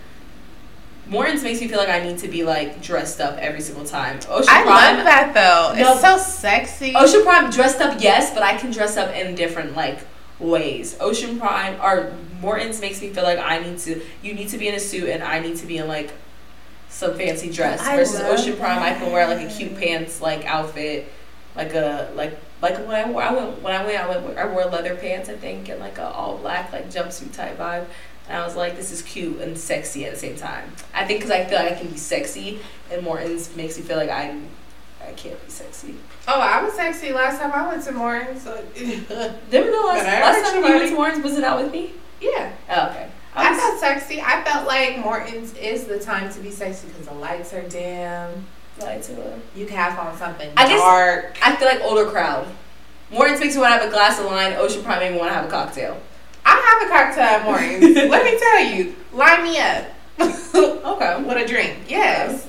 [1.06, 4.20] Morton's makes me feel like I need to be like dressed up every single time.
[4.28, 4.96] Ocean I Prime.
[4.96, 5.80] love that though.
[5.80, 5.92] No.
[5.92, 6.94] It's so sexy.
[6.94, 9.98] Ocean Prime dressed up, yes, but I can dress up in different like
[10.38, 10.96] ways.
[11.00, 14.00] Ocean Prime or Morton's makes me feel like I need to.
[14.22, 16.12] You need to be in a suit, and I need to be in like
[16.88, 17.80] some fancy dress.
[17.80, 21.12] I Versus Ocean Prime, I can wear like a cute pants like outfit,
[21.56, 24.46] like a like like when I wore I went when I went I went I
[24.46, 27.87] wore leather pants I think and like a all black like jumpsuit type vibe.
[28.29, 30.70] And I was like, this is cute and sexy at the same time.
[30.94, 32.61] I think because I feel like I can be sexy,
[32.92, 34.38] and Morton's makes me feel like I
[35.05, 35.96] I can't be sexy.
[36.29, 38.42] oh, I was sexy last time I went to Morton's.
[38.42, 41.25] So Didn't go last, last time you, went to Morton's?
[41.25, 41.92] Was it out with me?
[42.20, 42.53] yeah.
[42.68, 43.11] Oh, okay.
[43.35, 44.20] I I felt sexy.
[44.20, 48.46] I felt like Morton's is the time to be sexy because the lights are dim.
[48.82, 49.38] Lied to her.
[49.54, 51.36] You can have on something I guess- dark.
[51.42, 52.46] I feel like older crowd.
[53.10, 54.52] Morton's makes me want to have a glass of wine.
[54.54, 56.00] Ocean Prime makes me want to have a cocktail.
[56.46, 57.96] I have a cocktail Morton's.
[58.10, 59.84] Let me tell you, line me up
[60.54, 61.22] Okay.
[61.24, 61.76] What a drink.
[61.88, 62.46] Yes.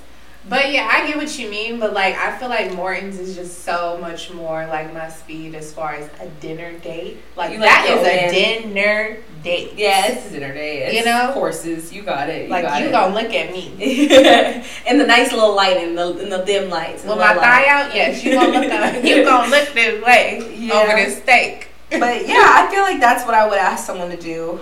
[0.50, 1.80] But yeah, I get what you mean.
[1.80, 5.72] But like, I feel like Morton's is just so much more like my speed as
[5.72, 7.18] far as a dinner date.
[7.36, 8.26] Like like that is a
[8.64, 8.74] in.
[8.74, 9.74] dinner date.
[9.78, 10.84] Yeah, it's a dinner date.
[10.84, 11.32] It's You know?
[11.34, 11.94] courses.
[11.94, 12.46] You got it.
[12.46, 12.92] You Like got you it.
[12.92, 13.68] gonna look at me
[14.88, 17.04] in the nice little light and the and the dim lights.
[17.04, 17.94] with my thigh out.
[17.96, 18.72] Yes, you gonna look.
[18.72, 20.74] Up, you gonna look this way Yeah.
[20.74, 21.68] over this steak.
[21.92, 24.60] but yeah, I feel like that's what I would ask someone to do.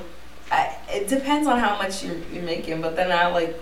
[0.52, 3.56] I, it depends on how much you're, you're making, but then I like,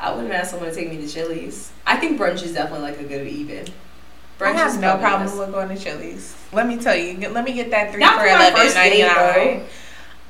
[0.00, 1.70] I wouldn't ask someone to take me to Chili's.
[1.86, 3.66] I think brunch is definitely like a good even.
[3.66, 5.38] I Brunch is have no problem best.
[5.38, 6.34] with going to Chili's.
[6.52, 7.14] Let me tell you.
[7.14, 9.64] get- Let me get that three Not for eleven ninety nine.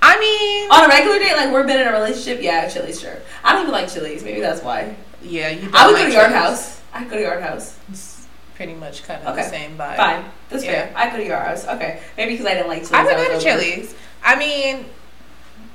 [0.02, 3.18] I mean, On a regular date, like we're been in a relationship, yeah, Chili's sure.
[3.44, 4.24] I don't even like Chili's.
[4.24, 4.96] Maybe that's why.
[5.22, 5.70] yeah, you.
[5.74, 6.80] I would like go to Yard House.
[6.92, 7.76] I could go to Yard House.
[7.90, 9.42] It's pretty much kind of Okay.
[9.44, 9.96] the same vibe.
[9.96, 10.70] Fine, that's Yeah.
[10.86, 10.92] fair.
[10.96, 11.66] I go to Yard House.
[11.66, 12.92] Okay, maybe because I didn't like Chili's.
[12.94, 13.44] I would go to.
[13.44, 13.94] Chili's.
[14.24, 14.86] I mean,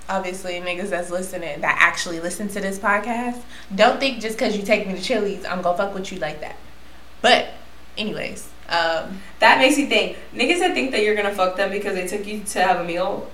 [0.09, 3.41] obviously, niggas that's listening that actually listen to this podcast,
[3.73, 6.41] don't think just because you take me to Chili's, I'm gonna fuck with you like
[6.41, 6.55] that.
[7.21, 7.49] But,
[7.97, 10.17] anyways, um, That makes you think.
[10.33, 12.83] Niggas that think that you're gonna fuck them because they took you to have a
[12.83, 13.29] meal.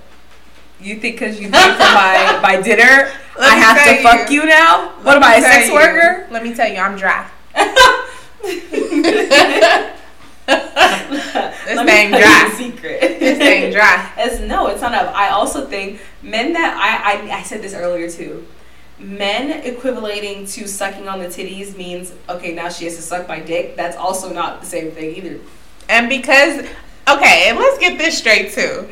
[0.80, 4.42] You think because you paid for my my dinner, Let I have to fuck you.
[4.42, 4.88] you now?
[5.02, 6.26] What let am I, a sex you- worker?
[6.30, 7.28] Let me tell you, I'm dry.
[10.46, 12.54] This Let thing dry.
[12.56, 13.00] secret.
[13.20, 14.10] This thing dry.
[14.18, 15.14] It's no, it's not up.
[15.14, 18.46] I also think men that I, I I said this earlier too.
[18.98, 23.40] Men equivalating to sucking on the titties means okay, now she has to suck my
[23.40, 23.76] dick.
[23.76, 25.38] That's also not the same thing either.
[25.88, 26.64] And because,
[27.08, 28.88] okay, and let's get this straight too.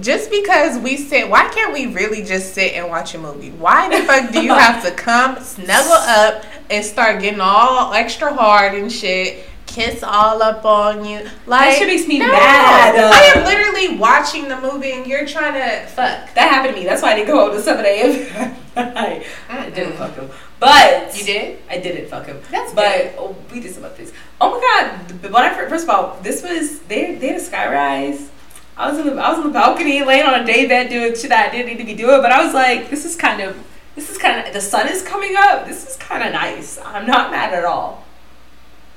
[0.00, 3.50] Just because we sit, why can't we really just sit and watch a movie?
[3.50, 8.32] Why the fuck do you have to come, snuggle up, and start getting all extra
[8.32, 9.44] hard and shit?
[9.72, 11.26] Kiss all up on you.
[11.46, 12.26] Like shit makes me no.
[12.26, 12.94] mad.
[12.94, 16.34] Uh, I am literally watching the movie and you're trying to fuck.
[16.34, 16.86] That happened to me.
[16.86, 18.54] That's why I didn't go home till seven a.m.
[18.76, 20.28] I, I didn't fuck him,
[20.60, 21.58] but You did?
[21.70, 22.38] I didn't fuck him.
[22.50, 24.12] That's But oh, we did some other things.
[24.42, 25.32] Oh my god!
[25.32, 28.28] When I first of all, this was they they had a skyrise.
[28.76, 31.14] I was in the I was on the balcony laying on a day bed doing
[31.14, 32.20] shit that I didn't need to be doing.
[32.20, 33.56] But I was like, this is kind of
[33.94, 35.66] this is kind of the sun is coming up.
[35.66, 36.78] This is kind of nice.
[36.84, 38.01] I'm not mad at all.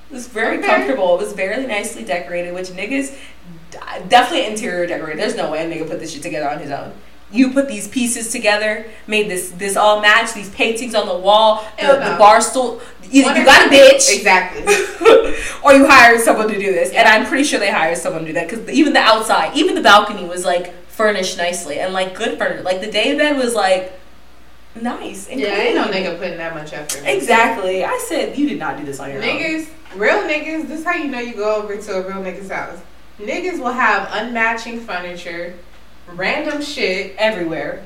[0.09, 0.67] It was very Okay.
[0.67, 1.15] comfortable.
[1.15, 3.13] It was very nicely decorated, which niggas
[4.07, 5.19] definitely interior decorated.
[5.21, 6.93] There's no way a nigga put this shit together on his own.
[7.31, 10.33] You put these pieces together, made this this all match.
[10.33, 12.75] These paintings on the wall, the, the bar stool.
[12.77, 14.61] One you got a bitch, Exactly.
[15.63, 16.91] or you hired someone to do this.
[16.91, 19.75] And I'm pretty sure they hired someone to do that because even the outside, even
[19.75, 22.61] the balcony was like furnished nicely and like good furniture.
[22.63, 23.99] Like the day bed was like
[24.79, 25.27] nice.
[25.27, 26.03] And Yeah, i ain't no clean.
[26.03, 27.01] nigga putting that much effort.
[27.05, 27.83] Exactly.
[27.83, 29.27] I said you did not do this on your own.
[29.27, 32.49] Niggas, real niggas, this is how you know you go over to a real nigga's
[32.49, 32.79] house.
[33.19, 35.55] Niggas will have unmatching furniture,
[36.07, 37.85] random shit, everywhere.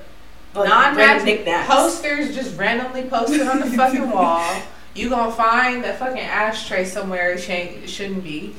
[0.56, 4.62] Like, non random matching posters just randomly posted on the fucking wall.
[4.96, 8.56] you gonna find a fucking ashtray somewhere it shouldn't be.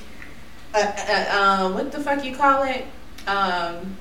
[0.73, 2.83] Uh, uh, um, what the fuck you call it?
[3.27, 3.97] Um,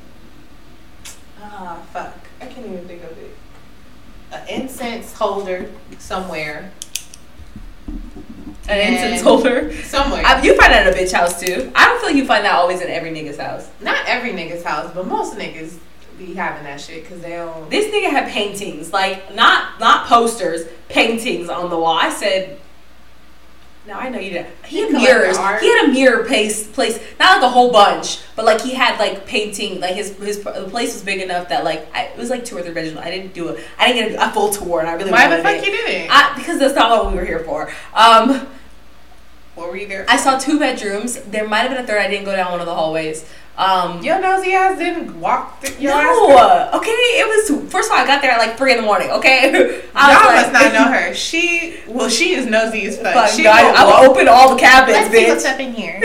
[1.42, 2.16] ah, fuck.
[2.40, 3.36] I can't even think of it.
[4.32, 6.72] An incense holder somewhere.
[8.70, 9.74] An And- incense holder.
[9.84, 10.22] Somewhere.
[10.26, 11.72] I, you find that at a bitch house too.
[11.76, 13.68] I don't feel like you find that always in every nigga's house.
[13.82, 15.78] Not every nigga's house, but most niggas
[16.20, 17.70] be having that shit because they don't.
[17.70, 21.98] This nigga had paintings, like not not posters, paintings on the wall.
[21.98, 22.60] I said,
[23.88, 25.38] "No, I know you did." He You had mirrors.
[25.62, 29.00] He had a mirror place, place, not like a whole bunch, but like he had
[29.00, 29.80] like painting.
[29.80, 32.58] Like his his the place was big enough that like I, it was like two
[32.58, 32.98] or three bedrooms.
[33.00, 33.64] I didn't do it.
[33.80, 35.66] I didn't get a, a full tour, and I really Why the fuck it.
[35.66, 36.12] you didn't?
[36.12, 37.72] I, because that's not what we were here for.
[37.94, 38.48] Um,
[39.60, 40.06] what were you there?
[40.08, 41.20] I saw two bedrooms.
[41.24, 42.00] There might have been a third.
[42.02, 43.30] I didn't go down one of the hallways.
[43.58, 46.92] Um, Your nosy ass didn't walk th- your ass no, okay.
[46.92, 48.02] It was first of all.
[48.02, 49.12] I got there at like three in the morning.
[49.12, 51.14] Okay, I Y'all was must not know her.
[51.14, 53.14] She, well, she is nosy as fuck.
[53.14, 56.00] Fuck, she I will open all the cabinets, Let's see what's up in here.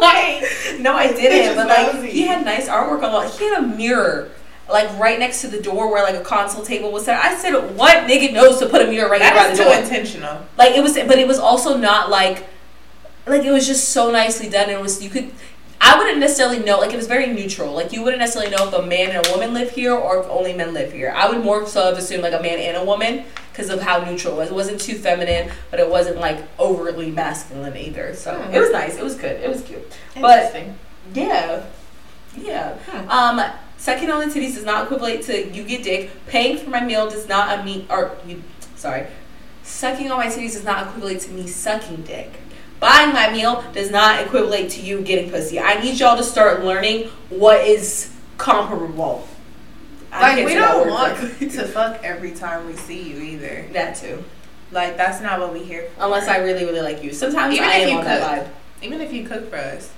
[0.00, 1.56] like, no, I didn't.
[1.56, 2.10] But like, nosy.
[2.10, 3.28] he had nice artwork on the wall.
[3.28, 4.30] He had a mirror.
[4.72, 7.22] Like right next to the door where like a console table was set.
[7.22, 9.74] I said, "What nigga knows to put a mirror right by That is the door?"
[9.74, 10.46] intentional.
[10.56, 12.46] Like it was, but it was also not like,
[13.26, 14.70] like it was just so nicely done.
[14.70, 15.30] It was you could,
[15.80, 16.78] I wouldn't necessarily know.
[16.78, 17.72] Like it was very neutral.
[17.74, 20.26] Like you wouldn't necessarily know if a man and a woman live here or if
[20.30, 21.12] only men live here.
[21.14, 24.02] I would more so have assumed like a man and a woman because of how
[24.02, 24.48] neutral it was.
[24.50, 28.14] It wasn't too feminine, but it wasn't like overtly masculine either.
[28.14, 28.54] So Hmm.
[28.54, 28.96] it was nice.
[28.96, 29.40] It was good.
[29.42, 29.92] It was cute.
[30.18, 30.78] But- Interesting.
[31.14, 31.62] Yeah,
[32.36, 32.74] yeah.
[32.86, 33.10] Hmm.
[33.10, 33.44] Um,
[33.82, 36.10] sucking on the titties does not equate to you get dick.
[36.28, 38.42] Paying for my meal does not uh, mean or you.
[38.76, 39.06] Sorry,
[39.64, 42.30] sucking on my titties does not equate to me sucking dick.
[42.80, 45.60] Buying my meal does not equate to you getting pussy.
[45.60, 49.28] I need y'all to start learning what is comparable.
[50.10, 53.66] I Like we don't want to fuck every time we see you either.
[53.72, 54.22] that too.
[54.72, 56.04] Like that's not what we here for.
[56.04, 57.12] Unless I really, really like you.
[57.12, 58.50] Sometimes Even I if am you on that vibe.
[58.84, 59.92] even if you cook for us.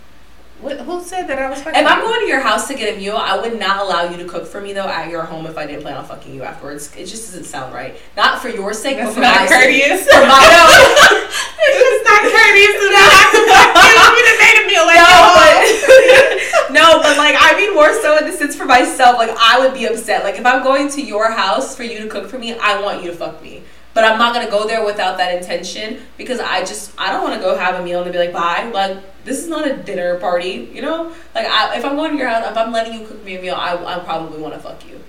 [0.65, 1.79] What, who said that I was fucking?
[1.79, 4.17] If I'm going to your house to get a meal, I would not allow you
[4.17, 6.43] to cook for me though at your home if I didn't plan on fucking you
[6.43, 6.91] afterwards.
[6.97, 7.95] It just doesn't sound right.
[8.17, 9.61] Not for your sake, That's but for not my sake.
[9.61, 10.09] courteous.
[10.09, 10.41] For my
[11.69, 13.93] it's just not courteous to not have to fuck you.
[14.17, 17.93] You done made a meal like no, your but no, but like I mean more
[18.01, 19.19] so in the sense for myself.
[19.19, 20.25] Like I would be upset.
[20.25, 23.05] Like if I'm going to your house for you to cook for me, I want
[23.05, 23.65] you to fuck me.
[23.93, 27.35] But I'm not gonna go there without that intention because I just I don't want
[27.35, 28.71] to go have a meal and be like bye.
[28.73, 31.13] Like this is not a dinner party, you know.
[31.35, 33.43] Like I, if I'm going to your house, if I'm letting you cook me a
[33.43, 35.01] meal, I I probably want to fuck you.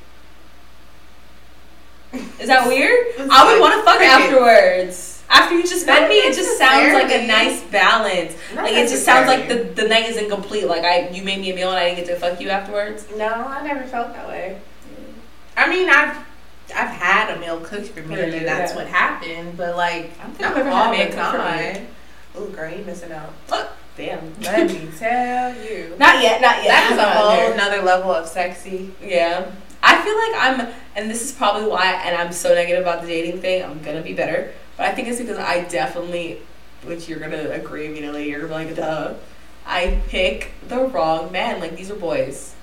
[2.39, 3.07] Is that weird?
[3.19, 4.13] I would like, want to fuck cricket.
[4.13, 5.23] afterwards.
[5.27, 8.35] After you just fed me, it just sounds like a nice balance.
[8.53, 10.67] Not like it just sounds like the, the night is incomplete.
[10.67, 13.07] Like I you made me a meal and I didn't get to fuck you afterwards.
[13.17, 14.61] No, I never felt that way.
[15.57, 16.17] I mean, I've
[16.73, 18.77] I've had a meal cooked for me, and that's yeah.
[18.77, 19.57] what happened.
[19.57, 21.37] But like, I'm not think not I've ever all had a man the cook for
[21.37, 21.73] me.
[21.73, 21.87] time.
[22.37, 23.33] Oh, girl, you missing out.
[23.97, 24.33] Damn.
[24.41, 25.95] Let me tell you.
[25.97, 26.67] Not yet, not yet.
[26.67, 28.91] That is a whole another level of sexy.
[29.01, 29.49] Yeah.
[29.81, 33.07] I feel like I'm, and this is probably why, and I'm so negative about the
[33.07, 33.63] dating thing.
[33.63, 36.41] I'm gonna be better, but I think it's because I definitely,
[36.83, 38.29] which you're gonna agree immediately.
[38.29, 39.13] You're gonna be like, duh.
[39.65, 41.59] I pick the wrong men.
[41.59, 42.55] Like these are boys.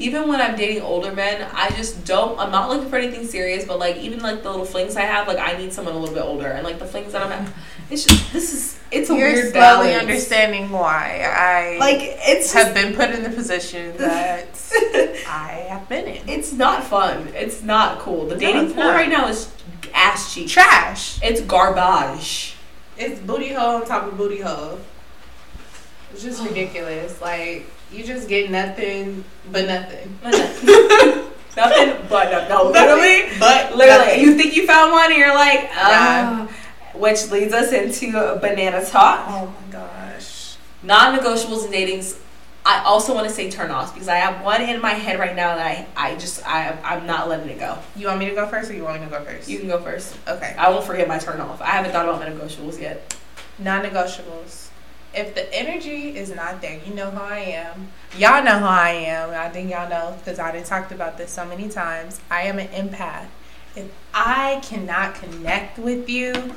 [0.00, 2.38] Even when I'm dating older men, I just don't.
[2.38, 5.28] I'm not looking for anything serious, but like even like the little flings I have,
[5.28, 7.52] like I need someone a little bit older, and like the flings that I'm at,
[7.90, 10.00] it's just this is it's a You're weird slowly balance.
[10.02, 14.48] understanding why I Like it's have just, been put in the position that
[15.28, 16.28] I have been in.
[16.28, 17.28] it's not fun.
[17.34, 18.26] It's not cool.
[18.26, 19.52] The dating it's pool right now is
[19.94, 20.50] ass cheeks.
[20.52, 21.20] Trash.
[21.22, 22.56] It's garbage.
[22.96, 24.78] It's booty hole on top of booty hole.
[26.12, 27.20] It's just ridiculous.
[27.20, 30.18] Like you just get nothing but nothing.
[31.56, 33.98] Nothing but no, no literally, Nothing but literally.
[34.06, 34.20] nothing.
[34.20, 36.46] You think you found one, and you're like, Yeah.
[36.48, 36.56] ah.
[36.94, 39.24] Which leads us into banana talk.
[39.28, 40.56] Oh my gosh.
[40.84, 42.18] Non-negotiables in datings.
[42.64, 45.34] I also want to say turn offs because I have one in my head right
[45.34, 47.78] now that I, I just I I'm not letting it go.
[47.96, 49.48] You want me to go first, or you want me to go first?
[49.48, 50.16] You can go first.
[50.28, 50.54] okay.
[50.56, 51.60] I won't forget my turn off.
[51.60, 53.16] I haven't thought about my negotiables yet.
[53.58, 54.68] Non-negotiables.
[55.12, 57.88] If the energy is not there, you know who I am.
[58.16, 59.30] Y'all know who I am.
[59.30, 62.20] I think y'all know because I done talked about this so many times.
[62.30, 63.26] I am an empath.
[63.74, 66.54] If I cannot connect with you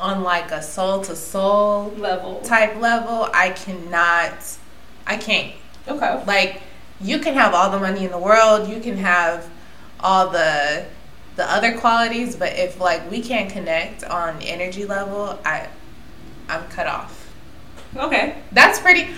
[0.00, 2.40] on like a soul to soul Level.
[2.42, 4.58] type level, I cannot.
[5.06, 5.54] I can't.
[5.88, 6.22] Okay.
[6.26, 6.62] Like
[7.00, 9.48] you can have all the money in the world, you can have
[10.00, 10.86] all the
[11.36, 15.68] the other qualities, but if like we can't connect on energy level, I
[16.48, 17.17] I'm cut off.
[17.96, 18.42] Okay.
[18.52, 19.08] That's pretty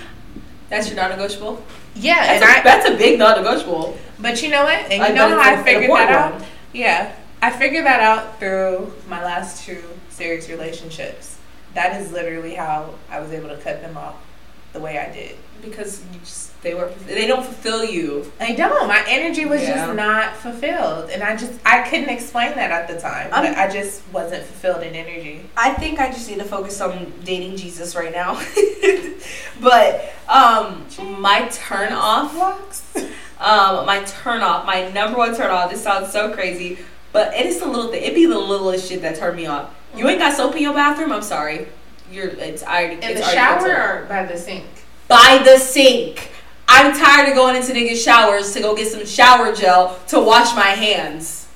[0.68, 1.62] That's your non-negotiable.
[1.95, 3.97] yeah, That's, and a, I that's a big non-negotiable.
[4.21, 4.79] but you know what?
[4.91, 6.33] And you know how I figured that out?
[6.41, 6.45] one.
[6.73, 7.14] Yeah.
[7.43, 11.39] I figured that out through my last two serious relationships.
[11.75, 14.16] That is literally how I was able to cut them off
[14.73, 15.37] the way I did.
[15.62, 18.31] because you just they were they don't fulfill you.
[18.39, 18.87] I don't.
[18.87, 19.75] My energy was Yeah.
[19.87, 23.33] just not fulfilled, and I just I couldn't explain that at the time.
[23.33, 25.49] I'm- but I just wasn't fulfilled in energy.
[25.57, 28.35] I think I just need to focus on dating Jesus right now.
[29.61, 30.87] but um
[31.21, 32.35] my turn off
[33.41, 36.79] um my turn off, my number one turn off, this sounds so crazy,
[37.13, 38.03] but it is the little thing.
[38.03, 39.71] It be the littlest shit that turn me off.
[39.97, 41.69] You ain't got soap in your bathroom, I'm sorry.
[42.13, 44.65] You're it's already In it's the already shower or by the sink?
[45.09, 46.31] by the sink.
[46.73, 50.55] I'm tired of going into niggas' showers to go get some shower gel to wash
[50.55, 51.49] my hands.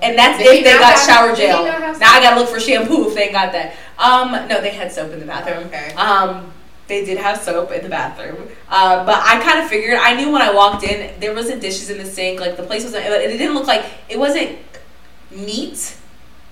[0.00, 1.64] And that's if they got shower gel.
[1.98, 3.74] Now I gotta look for shampoo if they ain't got that.
[3.98, 5.66] Um, no, they had soap in the bathroom.
[5.66, 5.92] Okay.
[5.94, 6.52] Um,
[6.86, 8.48] they did have soap in the bathroom.
[8.68, 9.98] Uh, but I kind of figured.
[10.00, 12.38] I knew when I walked in there wasn't dishes in the sink.
[12.38, 13.06] Like the place wasn't.
[13.06, 14.56] It didn't look like it wasn't
[15.32, 15.96] neat,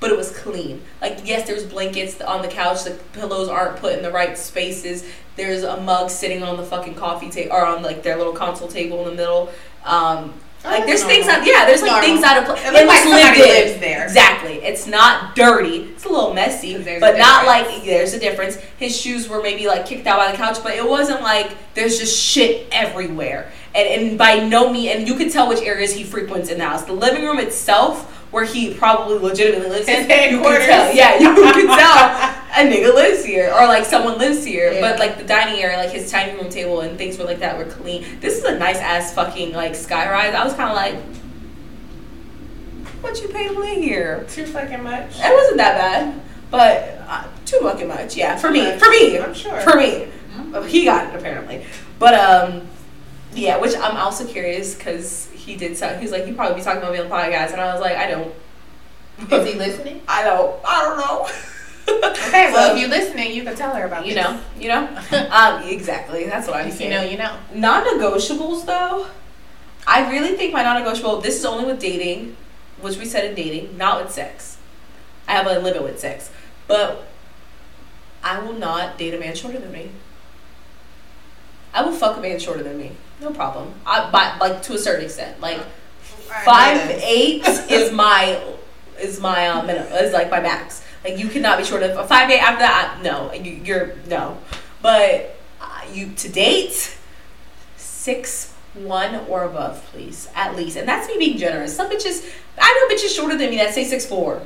[0.01, 0.83] but it was clean.
[1.01, 2.85] Like yes, there's blankets on the couch.
[2.85, 5.05] The pillows aren't put in the right spaces.
[5.37, 8.69] There's a mug sitting on the fucking coffee table or on like their little console
[8.69, 9.51] table in the middle.
[9.85, 10.35] Um,
[10.65, 11.47] Oh, like there's things out.
[11.47, 12.09] Yeah, there's like Normal.
[12.09, 12.67] things out of place.
[12.67, 13.47] It looks like somebody in.
[13.47, 14.03] lives there.
[14.03, 14.55] Exactly.
[14.65, 15.93] It's not dirty.
[15.93, 18.57] It's a little messy, but not like there's a difference.
[18.77, 22.01] His shoes were maybe like kicked out by the couch, but it wasn't like there's
[22.01, 23.53] just shit everywhere.
[23.77, 26.65] And and by no means, and you could tell which areas he frequents in the
[26.65, 26.85] house.
[26.85, 30.95] The living room itself, where he probably legitimately lives in, you can tell.
[30.95, 34.73] Yeah, you can tell a nigga lives here or like someone lives here.
[34.73, 34.83] Yeah.
[34.83, 37.57] But like the dining area, like his dining room table and things were like that
[37.57, 38.05] were clean.
[38.21, 40.35] This is a nice ass fucking like sky rise.
[40.35, 40.97] I was kind of like,
[43.01, 44.27] what you pay to live here?
[44.29, 45.13] Too fucking much.
[45.17, 46.21] It wasn't that bad,
[46.51, 48.19] but uh, too fucking much.
[48.19, 48.79] Yeah, for Too me, much.
[48.79, 49.61] for me, I'm sure.
[49.63, 50.09] for me.
[50.69, 51.65] He got it apparently,
[51.99, 52.69] but um,
[53.33, 53.57] yeah.
[53.57, 55.77] Which I'm also curious because he did.
[55.77, 57.81] So, he's like, you probably be talking about me on the podcast, and I was
[57.81, 58.35] like, I don't.
[59.33, 60.03] Is he listening?
[60.07, 60.61] I don't.
[60.67, 61.29] I don't know.
[61.89, 64.09] Okay, well, So, if you're listening, you can tell her about it.
[64.09, 64.25] you this.
[64.25, 66.25] know, you know, um, exactly.
[66.27, 67.37] That's what I'm If you know, you know.
[67.55, 69.07] Non-negotiables, though,
[69.87, 71.21] I really think my non-negotiable.
[71.21, 72.37] This is only with dating,
[72.81, 74.59] which we said in dating, not with sex.
[75.29, 76.31] I have a limit with sex,
[76.67, 77.07] but
[78.23, 79.91] I will not date a man shorter than me.
[81.77, 83.73] I will fuck a man shorter than me, no problem.
[83.87, 85.61] I, by, like to a certain extent, like
[86.45, 88.43] five eight is my
[88.99, 90.83] is my um, minimum, is like my max.
[91.05, 92.41] Like you cannot be shorter than five eight.
[92.41, 94.39] After that, I- no, you, you're no.
[94.81, 96.97] But uh, you to date
[97.77, 100.77] six one or above, please, at least.
[100.77, 101.77] And that's me being generous.
[101.77, 102.27] Some bitches,
[102.59, 104.43] I know bitches shorter than me that say six four.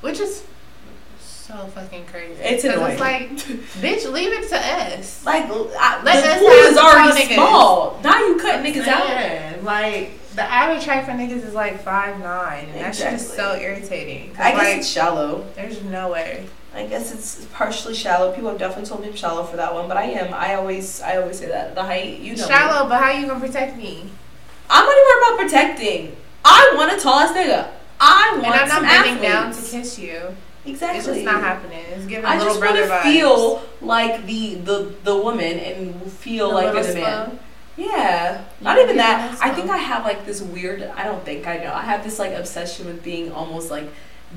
[0.00, 0.44] Which is
[1.46, 2.40] so fucking crazy.
[2.42, 2.92] It's annoying.
[2.92, 3.30] It's like,
[3.80, 5.24] bitch, leave it to us.
[5.24, 7.34] Like I, Let the us pool is already niggas.
[7.34, 8.00] small.
[8.02, 9.06] Now you cut niggas out.
[9.06, 13.22] Man, Like the average height for niggas is like five nine, and that shit is
[13.30, 13.36] Exactly.
[13.36, 14.30] so irritating.
[14.38, 15.46] I guess like, it's shallow.
[15.54, 16.46] there's no way.
[16.74, 18.32] I guess it's partially shallow.
[18.34, 20.34] People have definitely told me I'm shallow for that one, but I am.
[20.34, 22.18] I always, I always say that the height.
[22.18, 22.48] You know, me.
[22.48, 24.10] Shallow, but how you gonna protect me?
[24.68, 26.16] I'm not even worried about protecting.
[26.44, 27.68] I want a tall ass nigga.
[27.98, 30.36] I want And I'm not bending down to kiss you.
[30.66, 30.98] Exactly.
[30.98, 31.84] It's just not happening.
[31.90, 33.02] It's giving I little just want to vibes.
[33.02, 37.26] feel like the the the woman and feel The like a man.
[37.28, 37.38] spoon.
[37.76, 39.38] Yeah, not even that.
[39.42, 39.70] I think.
[39.70, 40.82] I have like this weird.
[40.82, 41.72] I don't think I know.
[41.72, 43.88] I have this like obsession with being almost like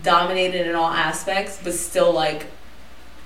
[0.04, 2.48] dominated in all aspects, but still like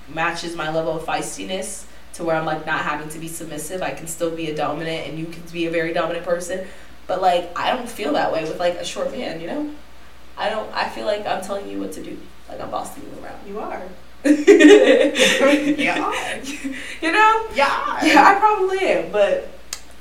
[0.08, 1.84] matches my level of feistiness
[2.14, 3.82] to where I'm like not having to be submissive.
[3.82, 6.66] I can still be a dominant, and you can be a very dominant person.
[7.06, 9.40] But like I don't feel that way with like a short man.
[9.40, 9.70] You know,
[10.38, 10.72] I don't.
[10.72, 12.16] I feel like I'm telling you what to do.
[12.48, 13.40] Like I'm bossing you around.
[13.46, 13.82] You are.
[14.24, 14.32] you
[15.78, 16.42] Yeah.
[17.02, 17.46] You know?
[17.54, 18.04] Yeah.
[18.04, 19.50] Yeah, I probably am, but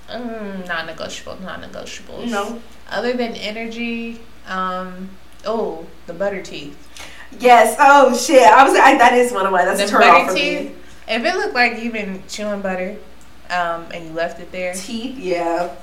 [0.10, 1.40] Mm, non-negotiable.
[1.42, 2.30] Non-negotiables.
[2.30, 2.62] no.
[2.90, 5.10] Other than energy, um,
[5.46, 6.78] oh, the butter teeth.
[7.40, 7.76] Yes.
[7.80, 8.44] Oh shit.
[8.44, 8.78] I was.
[8.78, 9.66] I, that is one of my.
[9.66, 10.70] That's the a turn butter off for teeth.
[10.70, 10.76] me.
[11.08, 12.98] If it looked like you've been chewing butter,
[13.50, 15.18] um, and you left it there, Teeth.
[15.18, 15.74] Yeah.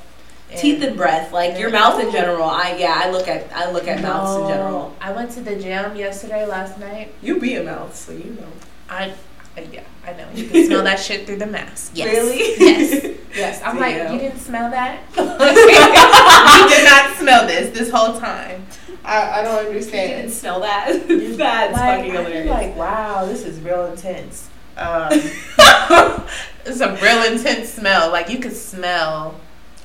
[0.51, 1.33] And- Teeth and breath.
[1.33, 2.45] Like your mouth in general.
[2.49, 3.01] I yeah.
[3.05, 3.51] I look at.
[3.55, 4.95] I look at mouths in general.
[5.01, 7.15] I went to the gym yesterday, last night.
[7.23, 8.47] You be a mouth, so you know.
[8.89, 9.15] I,
[9.57, 10.27] I yeah, I know.
[10.35, 11.93] You can smell that shit through the mask.
[11.95, 12.15] Yes.
[12.15, 12.55] Really?
[12.59, 13.17] Yes.
[13.33, 13.63] Yes.
[13.65, 15.03] I'm like, you didn't smell that?
[15.17, 18.67] you did not smell this this whole time.
[19.05, 20.11] I, I don't understand.
[20.11, 20.89] You didn't smell that.
[21.09, 22.51] That's like, fucking I feel hilarious.
[22.51, 24.49] like, wow, this is real intense.
[24.77, 25.09] Um,
[26.67, 28.11] it's a real intense smell.
[28.11, 29.39] Like you could smell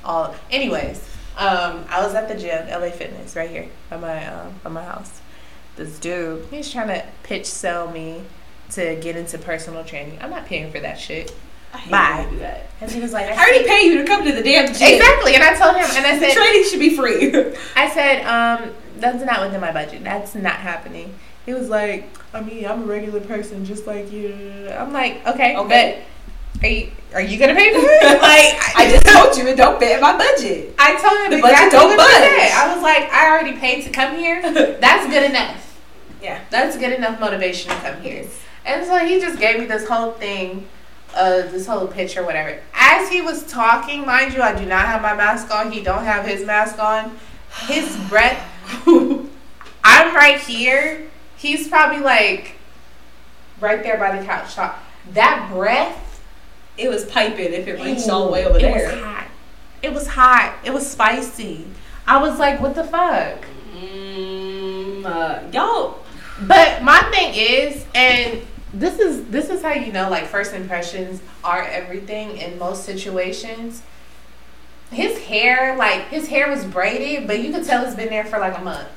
[0.06, 0.34] all.
[0.50, 0.98] Anyways,
[1.36, 4.84] um, I was at the gym, LA Fitness, right here by my um, by my
[4.84, 5.20] house.
[5.76, 8.22] This dude, he's trying to pitch sell me
[8.70, 10.18] to get into personal training.
[10.22, 11.34] I'm not paying for that shit.
[11.74, 12.62] I Bye.
[12.80, 14.94] And he was like, I already pay you to come to the damn gym.
[14.94, 17.54] Exactly, and I told him, and I said, Training should be free.
[17.76, 20.02] I said, um, that's not within my budget.
[20.02, 21.14] That's not happening.
[21.44, 24.68] He was like, I mean, I'm a regular person just like you.
[24.70, 26.04] I'm like, okay, Okay.
[26.62, 28.02] Are you, are you gonna pay for it?
[28.22, 30.74] like, I just told you it don't fit in my budget.
[30.78, 32.52] I told him The budget don't what budge.
[32.52, 34.42] I was like, I already paid to come here.
[34.80, 35.80] That's good enough.
[36.22, 36.42] Yeah.
[36.50, 38.26] That's good enough motivation to come here.
[38.64, 40.66] And so he just gave me this whole thing,
[41.14, 42.60] uh, this whole picture, whatever.
[42.74, 45.70] As he was talking, mind you, I do not have my mask on.
[45.70, 47.16] He don't have his mask on.
[47.66, 48.42] His breath.
[49.84, 51.06] I'm right here.
[51.36, 52.56] He's probably like
[53.60, 54.82] right there by the couch top.
[55.12, 56.02] That breath.
[56.78, 58.90] It was piping if it reached Ooh, all the way over it there.
[58.90, 59.26] It was hot.
[59.82, 60.58] It was hot.
[60.64, 61.66] It was spicy.
[62.06, 63.44] I was like, what the fuck?
[63.74, 65.98] Mm, uh, y'all,
[66.42, 71.22] But my thing is, and this is this is how you know like first impressions
[71.42, 73.82] are everything in most situations.
[74.90, 78.38] His hair, like his hair was braided, but you could tell it's been there for
[78.38, 78.88] like a month.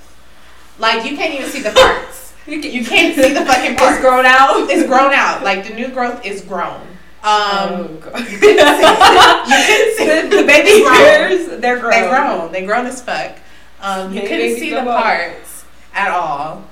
[0.78, 2.34] Like you can't even see the parts.
[2.48, 3.96] you, can, You can't see the fucking parts.
[3.96, 4.70] It's grown out.
[4.70, 5.44] It's grown out.
[5.44, 6.82] Like the new growth is grown.
[7.22, 8.20] Um, oh, God.
[8.32, 10.06] you couldn't see.
[10.30, 10.96] the, baby grown.
[10.96, 11.92] hairs, they're grown.
[11.92, 12.52] They grown.
[12.52, 13.38] They grown as fuck.
[13.82, 16.64] Um, you couldn't see the parts at all.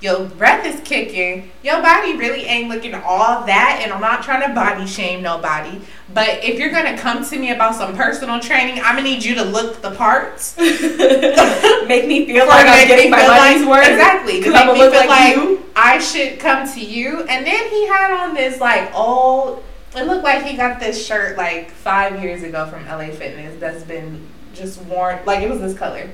[0.00, 1.50] Your breath is kicking.
[1.64, 3.80] Your body really ain't looking all that.
[3.82, 5.80] And I'm not trying to body shame nobody.
[6.14, 9.34] But if you're gonna come to me about some personal training, I'm gonna need you
[9.34, 10.56] to look the parts.
[10.58, 13.88] Make me feel like I'm getting my money's like- worth.
[13.88, 14.38] Exactly.
[14.38, 15.64] Because I'm gonna look like, like, you.
[15.74, 17.22] I should come to you.
[17.22, 19.64] And then he had on this like old.
[19.96, 23.84] It looked like he got this shirt like five years ago from LA Fitness that's
[23.84, 25.18] been just worn.
[25.24, 26.10] Like it was this color.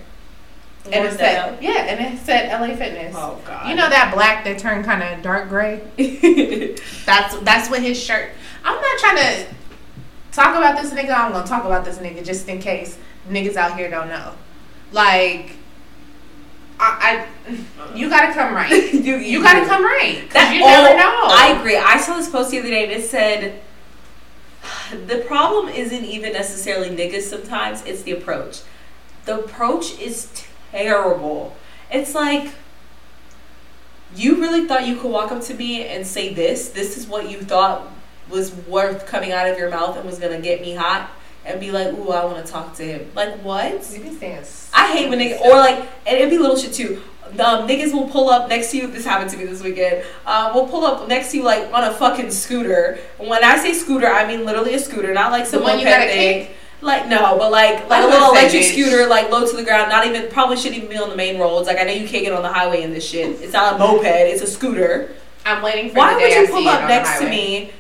[0.86, 3.14] And it said, yeah, and it said LA Fitness.
[3.16, 3.68] Oh God.
[3.68, 5.80] You know that black that turned kind of dark gray?
[7.06, 8.30] That's that's what his shirt.
[8.64, 9.46] I'm not trying to
[10.32, 11.14] talk about this nigga.
[11.14, 12.98] I'm gonna talk about this nigga just in case
[13.30, 14.34] niggas out here don't know.
[14.92, 15.56] Like,
[16.84, 18.70] I, I you gotta come right.
[18.92, 20.28] you, You gotta come right.
[20.30, 21.28] That, you never oh, know.
[21.30, 21.76] I agree.
[21.76, 23.60] I saw this post the other day and it said
[25.06, 28.62] the problem isn't even necessarily niggas sometimes, it's the approach.
[29.24, 31.56] The approach is terrible.
[31.90, 32.52] It's like
[34.14, 37.30] you really thought you could walk up to me and say this, this is what
[37.30, 37.90] you thought
[38.28, 41.10] was worth coming out of your mouth and was gonna get me hot
[41.44, 43.10] and be like, ooh, I wanna talk to him.
[43.14, 43.72] Like what?
[43.92, 44.44] You be saying
[44.84, 47.02] I hate when niggas, or like, and it'd be little shit too.
[47.32, 48.86] Um, niggas will pull up next to you.
[48.86, 50.04] This happened to me this weekend.
[50.24, 52.98] Uh, we'll pull up next to you like on a fucking scooter.
[53.18, 55.98] When I say scooter, I mean literally a scooter, not like some one you moped
[55.98, 56.50] gotta thing.
[56.80, 58.72] Like no, but like like a little electric bitch.
[58.72, 59.88] scooter, like low to the ground.
[59.90, 61.66] Not even probably shouldn't even be on the main roads.
[61.66, 63.40] Like I know you can't get on the highway in this shit.
[63.42, 64.04] It's not a moped.
[64.04, 65.14] It's a scooter.
[65.46, 67.72] I'm waiting for Why the would I you see pull up next to me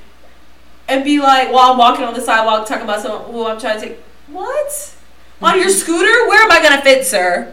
[0.88, 3.34] and be like, while I'm walking on the sidewalk talking about something?
[3.34, 4.94] Oh, I'm trying to take what
[5.42, 6.28] on your scooter?
[6.28, 7.52] Where am I gonna fit, sir?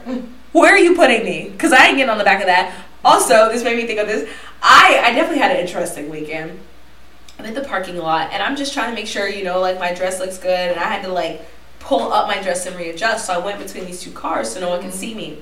[0.51, 1.49] Where are you putting me?
[1.49, 2.85] Because I ain't getting on the back of that.
[3.03, 4.29] Also, this made me think of this.
[4.61, 6.59] I I definitely had an interesting weekend.
[7.39, 9.79] I'm at the parking lot and I'm just trying to make sure you know like
[9.79, 11.41] my dress looks good and I had to like
[11.79, 13.25] pull up my dress and readjust.
[13.25, 14.99] So I went between these two cars so no one can mm-hmm.
[14.99, 15.39] see me.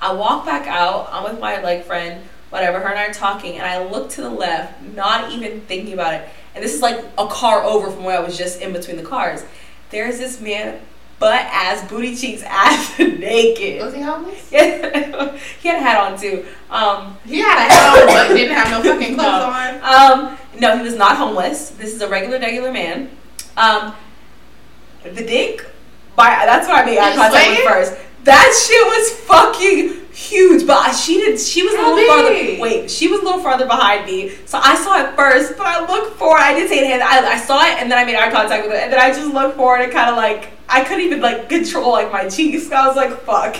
[0.00, 1.08] I walk back out.
[1.12, 2.80] I'm with my like friend, whatever.
[2.80, 6.14] Her and I are talking, and I look to the left, not even thinking about
[6.14, 6.28] it.
[6.54, 9.02] And this is like a car over from where I was just in between the
[9.02, 9.44] cars.
[9.90, 10.80] There's this man,
[11.20, 13.80] butt ass, booty cheeks, ass naked.
[13.82, 14.50] Was he homeless?
[14.50, 16.44] Yeah, he had a hat on too.
[16.70, 19.50] Um, He had a hat on, but didn't have no fucking clothes No.
[19.50, 20.30] on.
[20.32, 21.70] um, no, he was not homeless.
[21.70, 23.10] This is a regular, regular man.
[23.56, 23.94] Um,
[25.04, 25.64] the dick,
[26.16, 27.94] by that's what I made eye contact with first.
[28.24, 31.40] That shit was fucking huge, but she did.
[31.40, 32.28] She was a How little farther.
[32.30, 32.60] big?
[32.60, 35.56] Wait, she was a little farther behind me, so I saw it first.
[35.56, 36.40] But I looked forward.
[36.40, 37.00] I didn't say it.
[37.00, 39.08] I, I saw it, and then I made eye contact with it, and then I
[39.08, 42.70] just looked forward and kind of like I couldn't even like control like my cheeks.
[42.70, 43.56] I was like, "Fuck."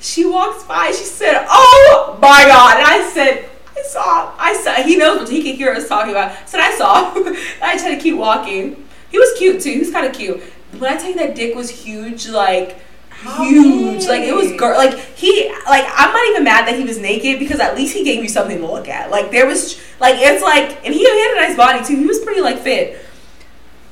[0.00, 0.88] She walks by.
[0.88, 3.48] She said, "Oh my god," and I said.
[3.74, 4.34] I saw.
[4.38, 4.74] I saw.
[4.82, 6.46] He knows what he can hear us talking about.
[6.48, 7.10] So I saw.
[7.62, 8.86] I tried to keep walking.
[9.10, 9.70] He was cute too.
[9.72, 10.40] He was kind of cute.
[10.78, 12.76] When I tell you that dick was huge, like
[13.22, 14.58] huge, like it was big?
[14.58, 17.94] gir- like he like I'm not even mad that he was naked because at least
[17.94, 19.10] he gave me something to look at.
[19.10, 21.96] Like there was like it's like and he, had a nice body too.
[21.96, 23.04] He was pretty like fit.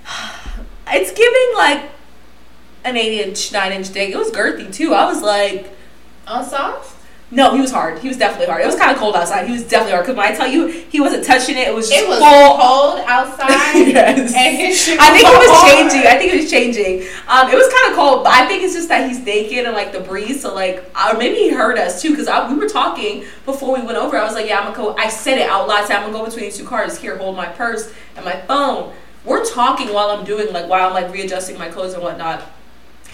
[0.93, 1.89] It's giving like
[2.85, 4.11] an eight inch, nine inch dick.
[4.11, 4.93] It was girthy too.
[4.93, 5.73] I was like.
[6.27, 7.00] On soft?
[7.33, 8.01] No, he was hard.
[8.01, 8.63] He was definitely hard.
[8.63, 9.47] It was kind of cold outside.
[9.47, 10.05] He was definitely hard.
[10.05, 12.59] Because when I tell you he wasn't touching it, it was just It was full.
[12.59, 13.49] cold outside.
[13.87, 14.35] yes.
[14.37, 15.71] And his I think it was hard.
[15.93, 16.07] changing.
[16.11, 17.09] I think it was changing.
[17.29, 19.75] Um, it was kind of cold, but I think it's just that he's naked and
[19.77, 20.43] like the breeze.
[20.43, 23.97] So like, or maybe he heard us too, because we were talking before we went
[23.97, 24.17] over.
[24.19, 24.97] I was like, yeah, I'm gonna go.
[24.97, 25.85] I said it out loud.
[25.85, 26.99] I said, I'm gonna go between these two cars.
[26.99, 28.93] Here, hold my purse and my phone.
[29.25, 32.43] We're talking while I'm doing like while I'm like readjusting my clothes and whatnot.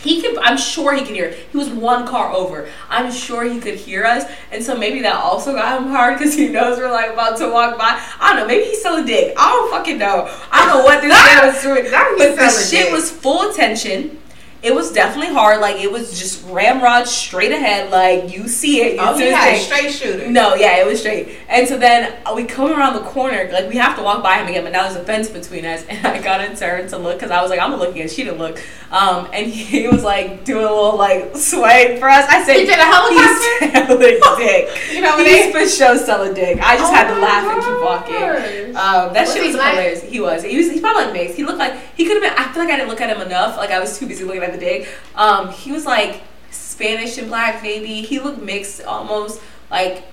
[0.06, 1.30] He could i'm sure he could hear.
[1.50, 2.68] He was one car over.
[2.88, 4.24] I'm sure he could hear us.
[4.52, 7.50] And so maybe that also got him hard because he knows we're like about to
[7.50, 8.00] walk by.
[8.20, 8.46] I don't know.
[8.46, 9.34] Maybe he's selling dick.
[9.36, 10.28] I don't fucking know.
[10.52, 11.90] I don't know what this man was doing.
[12.18, 12.92] but the shit dick.
[12.92, 14.18] was full attention
[14.62, 15.60] it was definitely hard.
[15.60, 17.90] Like it was just ramrod straight ahead.
[17.90, 18.94] Like you see it.
[18.94, 20.28] You Oh, see a straight shooter.
[20.30, 21.36] No, yeah, it was straight.
[21.48, 24.38] And so then uh, we come around the corner, like we have to walk by
[24.38, 25.84] him again, but now there's a fence between us.
[25.90, 28.08] And I got to turn to look because I was like, I'm gonna look again.
[28.08, 28.58] She didn't look.
[28.90, 32.26] Um, and he was like doing a little like sway for us.
[32.28, 33.66] I said, He did a helicopter?
[33.66, 34.00] He's selling
[34.38, 34.92] dick.
[34.92, 36.58] You know what He's for sure selling dick.
[36.62, 38.76] I just Oh had to laugh and keep walking.
[38.76, 40.02] Um, that Was shit was hilarious.
[40.02, 40.42] He was.
[40.42, 40.70] He was.
[40.70, 41.36] He's probably like mixed.
[41.36, 42.44] He looked like he could have been.
[42.44, 43.56] I feel like I didn't look at him enough.
[43.56, 47.28] Like I was too busy looking at the day, Um, he was like Spanish and
[47.28, 48.02] black, maybe.
[48.02, 49.40] He looked mixed, almost
[49.70, 50.04] like.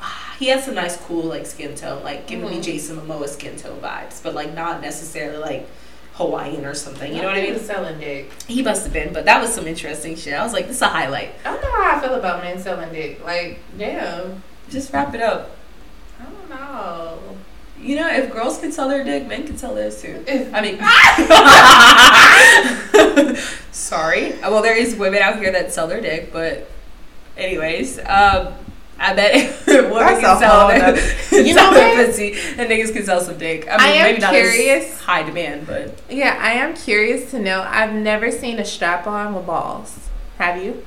[0.38, 2.64] He had some nice, cool like skin tone, like giving me Mhm.
[2.64, 5.68] Jason Momoa skin tone vibes, but like not necessarily like
[6.14, 7.14] Hawaiian or something.
[7.14, 7.58] You know what I mean?
[7.60, 8.30] selling dick.
[8.48, 10.34] He must have been, but that was some interesting shit.
[10.34, 11.34] I was like, this is a highlight.
[11.44, 13.24] I don't know how I feel about men selling dick.
[13.24, 14.42] Like, damn.
[14.68, 15.50] Just wrap it up.
[16.20, 17.18] I don't know.
[17.82, 20.22] You know, if girls can sell their dick, men can sell theirs too.
[20.26, 20.78] If- I mean,
[23.72, 24.32] sorry.
[24.40, 26.70] Well, there is women out here that sell their dick, but
[27.36, 28.54] anyways, um,
[28.98, 29.34] I bet
[29.66, 30.94] women That's can sell their,
[31.44, 33.66] You sell know their pussy, and niggas can sell some dick.
[33.68, 34.84] I I am maybe not curious.
[34.94, 37.62] as high demand, but Yeah, I am curious to know.
[37.68, 40.08] I've never seen a strap on with balls.
[40.38, 40.84] Have you?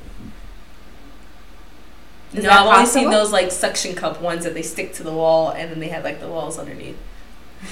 [2.38, 5.04] Is no, that I've only seen those like suction cup ones that they stick to
[5.04, 6.98] the wall, and then they have like the walls underneath.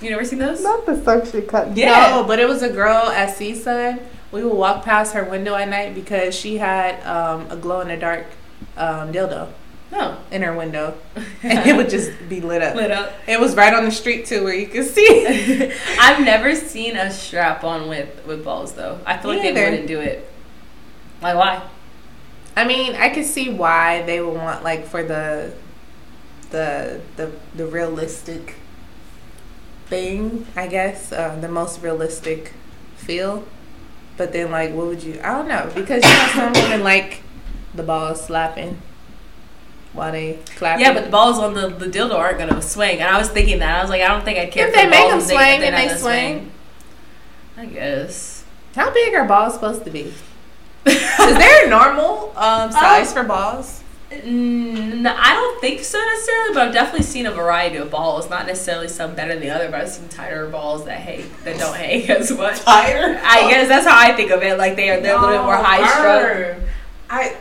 [0.00, 0.62] You never seen those?
[0.62, 1.68] Not the suction cup.
[1.74, 2.10] Yeah.
[2.10, 4.02] No, but it was a girl at Seaside.
[4.30, 7.88] We would walk past her window at night because she had um, a glow in
[7.88, 8.26] the dark
[8.76, 9.48] um, dildo
[9.90, 10.18] No.
[10.30, 10.98] in her window,
[11.42, 12.74] and it would just be lit up.
[12.76, 13.14] Lit up.
[13.26, 15.72] It was right on the street too, where you could see.
[15.98, 19.00] I've never seen a strap on with with balls though.
[19.06, 19.70] I feel Me like they neither.
[19.70, 20.30] wouldn't do it.
[21.22, 21.62] Like why?
[22.56, 25.52] I mean, I could see why they would want like for the
[26.50, 28.54] the the the realistic
[29.86, 32.52] thing, I guess, uh, the most realistic
[32.96, 33.44] feel.
[34.16, 35.20] But then, like, what would you?
[35.22, 37.22] I don't know because you know some women like
[37.74, 38.80] the balls slapping
[39.92, 40.80] while they clap.
[40.80, 43.00] Yeah, but the balls on the, the dildo aren't gonna swing.
[43.00, 44.84] And I was thinking that I was like, I don't think I'd care If they
[44.84, 46.50] the make them swing, then not they gonna swing.
[47.58, 48.44] I guess.
[48.74, 50.12] how big are balls supposed to be?
[50.86, 53.82] Is there a normal um, size for balls?
[54.24, 58.30] No, I don't think so necessarily, but I've definitely seen a variety of balls.
[58.30, 61.58] Not necessarily some better than the other, but I've seen tighter balls that hang that
[61.58, 62.60] don't hang as much.
[62.60, 63.20] Tighter?
[63.22, 64.56] I guess that's how I think of it.
[64.58, 66.62] Like they are, they're a little bit more high strung.
[67.10, 67.36] I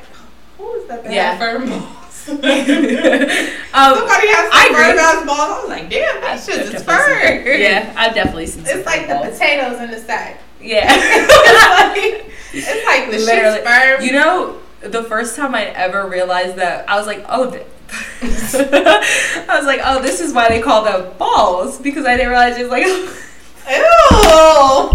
[0.58, 1.04] who is that?
[1.04, 1.38] that Yeah.
[1.38, 2.30] firm balls.
[2.30, 4.86] um, Somebody has I some agree.
[4.86, 5.39] firm ass balls.
[5.39, 7.62] I was like, damn, that shit is definitely seen- firm.
[7.62, 8.66] Yeah, I've definitely seen.
[8.66, 9.30] some It's like the balls.
[9.38, 10.39] potatoes in the sack.
[10.66, 10.86] Yeah.
[12.53, 13.55] it's like the Literally.
[13.57, 14.03] shit's firm.
[14.03, 17.63] You know, the first time I ever realized that, I was like, oh, th-
[18.24, 22.57] I was like, oh, this is why they call them balls because I didn't realize
[22.57, 22.86] it was like,
[23.68, 23.82] Ew!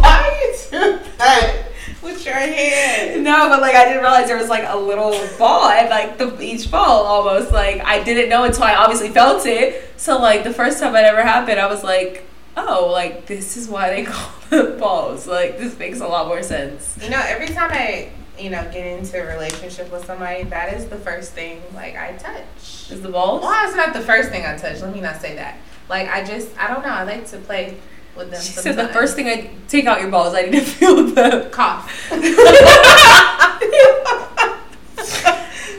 [0.02, 1.64] Why you do that
[2.02, 3.24] with your hand?
[3.24, 6.40] no, but like I didn't realize there was like a little ball and like the
[6.40, 9.92] each ball almost like I didn't know until I obviously felt it.
[9.96, 12.24] So like the first time it ever happened, I was like,
[12.68, 15.26] oh, like this is why they call them balls.
[15.26, 16.98] Like this makes a lot more sense.
[17.02, 20.86] You know, every time I, you know, get into a relationship with somebody, that is
[20.86, 22.90] the first thing like I touch.
[22.90, 23.42] Is the balls?
[23.42, 24.80] Well, it's not the first thing I touch.
[24.80, 25.58] Let me not say that.
[25.88, 26.90] Like I just, I don't know.
[26.90, 27.76] I like to play
[28.16, 28.40] with them.
[28.40, 31.48] She said the first thing I take out your balls, I need to feel the
[31.50, 32.10] cough.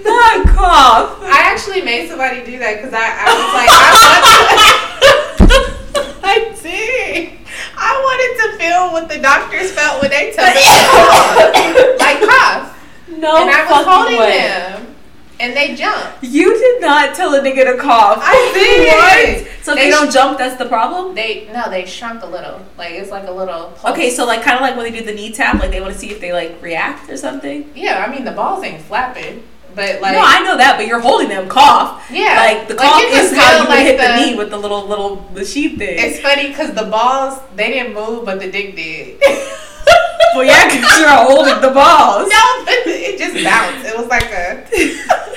[0.04, 1.20] not cough.
[1.24, 4.71] I actually made somebody do that because I, I was like, I,
[6.64, 7.40] wanted
[7.78, 12.78] I wanted to feel what the doctors felt when they told me like cough,
[13.10, 14.38] No and I was holding way.
[14.40, 14.96] them,
[15.40, 16.24] and they jumped.
[16.24, 18.20] You did not tell a nigga to cough.
[18.22, 19.42] I did.
[19.48, 19.48] What?
[19.64, 21.14] So if They they, don't sh- jump, that's the problem.
[21.14, 22.62] They no, they shrunk a little.
[22.80, 23.68] Like it's like a little.
[23.76, 23.94] pulse.
[23.94, 25.94] Okay, so like kind of like when they do the knee tap, like they want
[25.94, 27.70] to see if they like react or something.
[27.76, 29.44] yeah, I mean the balls ain't flapping,
[29.76, 32.06] but like no, I know that, but you're holding them cough.
[32.12, 34.58] yeah, Like the cough can is how you like, hit the, the- knee with the
[34.58, 35.96] little little the sheath thing.
[36.00, 39.20] It's funny because the balls they didn't move, but the dick did.
[40.36, 42.30] well, yeah, because you're holding the balls.
[42.32, 43.86] No, it just bounced.
[43.88, 44.66] It was like a.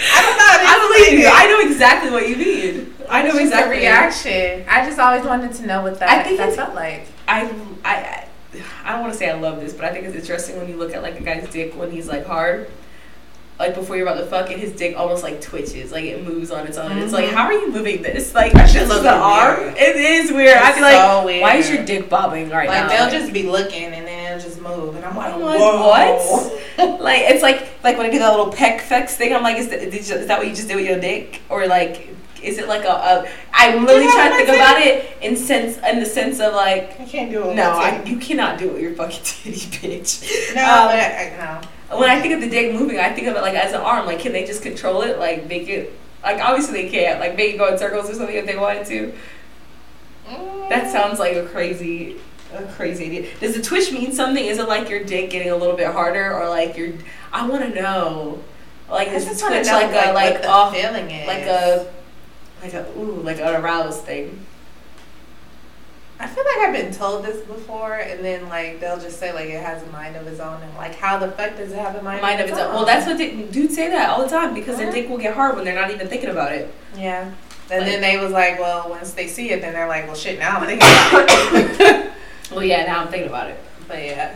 [0.00, 0.54] I don't know.
[0.70, 1.26] I believe you.
[1.26, 1.32] it.
[1.34, 2.94] I know exactly what you mean.
[3.08, 3.78] I know exactly.
[3.78, 4.64] reaction.
[4.68, 7.06] I just always wanted to know what that, I think that felt like.
[7.26, 7.50] I,
[7.84, 8.26] I,
[8.84, 10.76] I don't want to say I love this, but I think it's interesting when you
[10.76, 12.70] look at like a guy's dick when he's like hard.
[13.58, 16.50] Like before you're about to fuck, and his dick almost like twitches, like it moves
[16.50, 16.90] on its own.
[16.90, 17.00] Mm-hmm.
[17.00, 18.32] It's like, how are you moving this?
[18.38, 19.58] Like this is the arm.
[19.60, 19.76] weird.
[19.76, 20.56] It is weird.
[20.56, 21.42] It's I feel like, so weird.
[21.42, 22.72] why is your dick bobbing right now?
[22.74, 22.88] Like now?
[22.88, 25.88] they'll Like, just be looking and then it'll just move, and I'm like, whoa.
[25.88, 27.00] what?
[27.00, 29.34] like it's like like when I do that little peck flex thing.
[29.34, 31.40] I'm like, is, that- did you, is that what you just do with your dick,
[31.48, 32.08] or like?
[32.40, 32.88] Is it like a?
[32.90, 36.38] a I'm literally You know trying to think about it in sense in the sense
[36.38, 37.56] of like I can't do it.
[37.56, 40.54] no, I, you cannot do it with your fucking titty, bitch.
[40.54, 41.68] No, Um, but I, no.
[41.90, 44.06] When I think of the dick moving, I think of it like as an arm.
[44.06, 45.18] Like, can they just control it?
[45.18, 45.98] Like, make it.
[46.22, 47.20] Like, obviously they can't.
[47.20, 49.14] Like, make it go in circles or something if they wanted to.
[50.68, 50.92] That mm.
[50.92, 52.16] sounds like a crazy,
[52.52, 53.38] a crazy idea.
[53.40, 54.44] Does the twitch mean something?
[54.44, 56.92] Is it like your dick getting a little bit harder, or like your?
[57.32, 58.42] I want to know.
[58.90, 61.26] Like, is the twitch know, like a like off, feeling is.
[61.26, 61.90] like a,
[62.62, 64.44] like a ooh, like an aroused thing?
[66.20, 69.46] I feel like I've been told this before, and then like they'll just say like
[69.48, 71.94] it has a mind of its own, and like how the fuck does it have
[71.94, 72.74] a mind, Mind of its own.
[72.74, 75.34] Well, that's what they, dudes say that all the time because their dick will get
[75.34, 76.72] hard when they're not even thinking about it.
[76.96, 77.30] Yeah.
[77.70, 80.16] And Like- then they was like, well, once they see it, then they're like, well,
[80.16, 82.12] shit, now I'm thinking about it.
[82.50, 83.60] Well, yeah, now I'm thinking about it.
[83.86, 84.34] but yeah.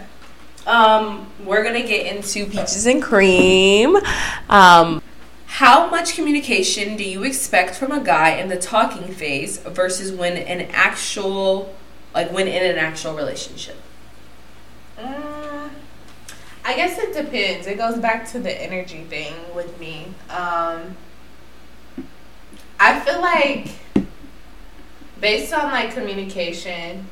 [0.67, 3.97] Um, we're gonna get into peaches and cream.
[4.51, 5.03] Um,
[5.57, 10.35] how much communication do you expect from a guy in the talking phase versus when
[10.35, 11.75] an actual,
[12.15, 13.77] like when in an actual relationship?
[14.99, 15.69] Mm,
[16.65, 17.67] I guess it depends.
[17.67, 20.15] It goes back to the energy thing with me.
[20.31, 20.97] Um,
[22.81, 23.69] I feel like
[25.21, 27.11] based on like communication,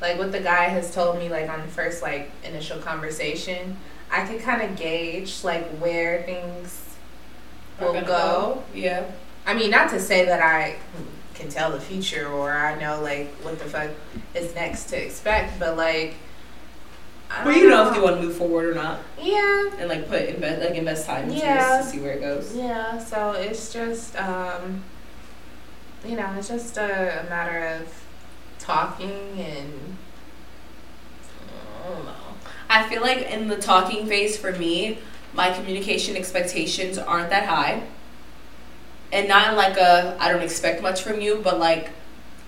[0.00, 3.76] like what the guy has told me, like on the first like initial conversation,
[4.10, 6.91] I could kind of gauge like where things
[7.82, 8.62] will go.
[8.74, 9.04] Yeah.
[9.46, 10.76] I mean, not to say that I
[11.34, 13.90] can tell the future or I know like what the fuck
[14.34, 16.14] is next to expect, but like.
[17.30, 20.06] I Well, you know if you want to move forward or not, Yeah, and like
[20.06, 21.78] put invest like invest time into Yeah.
[21.78, 22.54] this to see where it goes.
[22.54, 22.98] yeah.
[22.98, 24.82] So it's just, um,
[26.06, 27.88] you know, it's just a, a matter of
[28.58, 29.96] talking and
[31.84, 32.12] I don't know.
[32.68, 34.98] I feel like in the talking phase for me,
[35.34, 37.82] my communication expectations aren't that high.
[39.12, 41.90] And not like a I don't expect much from you, but like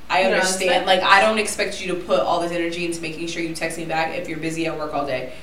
[0.09, 3.26] I You understand like I don't expect you to put all this energy into making
[3.28, 5.35] sure you text me back if you're busy at work all day.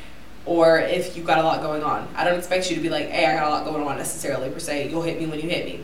[0.46, 2.08] Or if you've got a lot going on.
[2.16, 4.50] I don't expect you to be like, hey, I got a lot going on necessarily
[4.50, 4.90] per se.
[4.90, 5.84] You'll hit me when you hit me.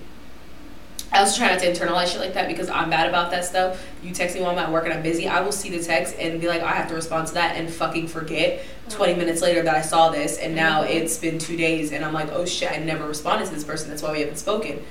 [1.11, 3.81] I also try not to internalize shit like that because I'm bad about that stuff.
[4.03, 6.15] You text me while I'm at work and I'm busy, I will see the text
[6.19, 9.63] and be like, I have to respond to that and fucking forget 20 minutes later
[9.63, 10.89] that I saw this and now Mhm.
[10.89, 13.89] it's been two days and I'm like, oh shit, I never responded to this person.
[13.89, 14.83] That's why we haven't spoken.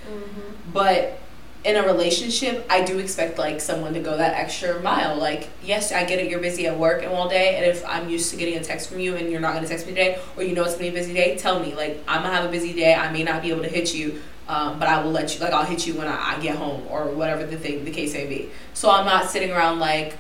[0.73, 1.19] But
[1.65, 5.17] in a relationship, I do expect like someone to go that extra mile.
[5.17, 8.09] Like, yes, I get it, you're busy at work and all day, and if I'm
[8.09, 10.45] used to getting a text from you and you're not gonna text me today, or
[10.45, 11.75] you know it's gonna be a busy day, tell me.
[11.75, 12.95] Like, I'm gonna have a busy day.
[12.95, 15.41] I may not be able to hit you, um, but I will let you.
[15.41, 18.15] Like, I'll hit you when I, I get home or whatever the thing, the case
[18.15, 18.51] may be.
[18.75, 20.17] So I'm not sitting around like,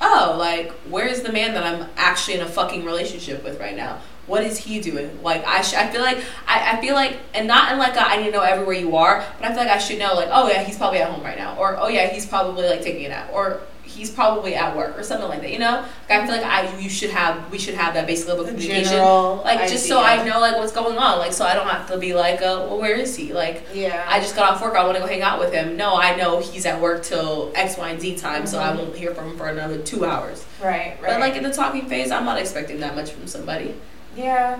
[0.00, 4.00] oh, like where's the man that I'm actually in a fucking relationship with right now?
[4.26, 5.22] What is he doing?
[5.22, 8.06] Like I, sh- I feel like I, I feel like, and not in like a,
[8.06, 10.28] I need to know everywhere you are, but I feel like I should know like,
[10.30, 13.04] oh yeah, he's probably at home right now, or oh yeah, he's probably like taking
[13.06, 13.60] a nap, or
[13.96, 15.50] he's probably at work, or something like that.
[15.52, 18.28] You know, like, I feel like I, you should have, we should have that basic
[18.28, 18.98] level of communication,
[19.44, 20.00] like just so.
[20.02, 22.64] I know like what's going on, like so I don't have to be like, uh,
[22.68, 23.32] well, where is he?
[23.32, 24.04] Like Yeah.
[24.08, 24.74] I just got off work.
[24.74, 25.76] I want to go hang out with him.
[25.76, 28.76] No, I know he's at work till X, Y, and Z time, so I Mhm.
[28.78, 30.44] won't hear from him for another two hours.
[30.62, 30.70] right.
[30.70, 30.98] Right.
[31.02, 33.74] But like in the talking phase, I'm not expecting that much from somebody.
[34.16, 34.58] Yeah,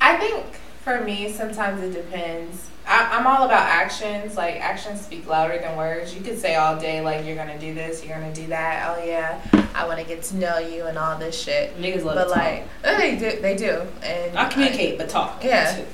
[0.00, 0.44] I think
[0.84, 2.64] for me, sometimes it depends.
[2.90, 4.36] I, I'm all about actions.
[4.36, 6.12] Like actions speak louder than words.
[6.14, 8.96] You could say all day like you're gonna do this, you're gonna do that.
[8.98, 9.40] Oh yeah,
[9.74, 11.80] I want to get to know you and all this shit.
[11.80, 12.36] Niggas love But to talk.
[12.38, 15.42] like oh, they do, they do, and not communicate, but talk.
[15.44, 15.84] Yeah.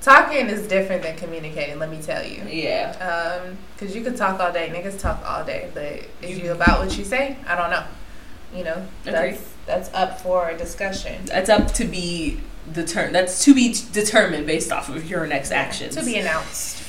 [0.00, 1.78] talking is different than communicating.
[1.78, 2.42] Let me tell you.
[2.48, 3.40] Yeah.
[3.44, 4.68] Um, cause you could talk all day.
[4.74, 5.84] Niggas talk all day, but
[6.26, 7.36] is You- you about what you say?
[7.46, 7.84] I don't know.
[8.54, 9.34] You know, Agreed.
[9.34, 11.24] that's that's up for discussion.
[11.26, 12.40] That's up to be
[12.72, 13.14] determined.
[13.14, 15.96] That's to be determined based off of your next actions.
[15.96, 16.82] To be announced.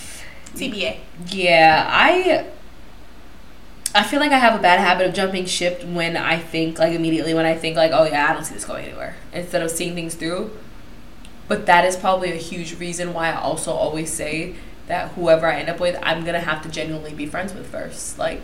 [0.55, 0.99] TBA.
[1.27, 2.45] Yeah, I
[3.95, 6.93] I feel like I have a bad habit of jumping ship when I think like
[6.93, 9.15] immediately when I think like, oh yeah, I don't see this going anywhere.
[9.31, 10.51] Instead of seeing things through.
[11.47, 14.55] But that is probably a huge reason why I also always say
[14.87, 18.17] that whoever I end up with, I'm gonna have to genuinely be friends with first.
[18.17, 18.43] Like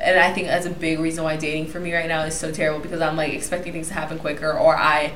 [0.00, 2.52] and I think that's a big reason why dating for me right now is so
[2.52, 5.12] terrible because I'm like expecting things to happen quicker or I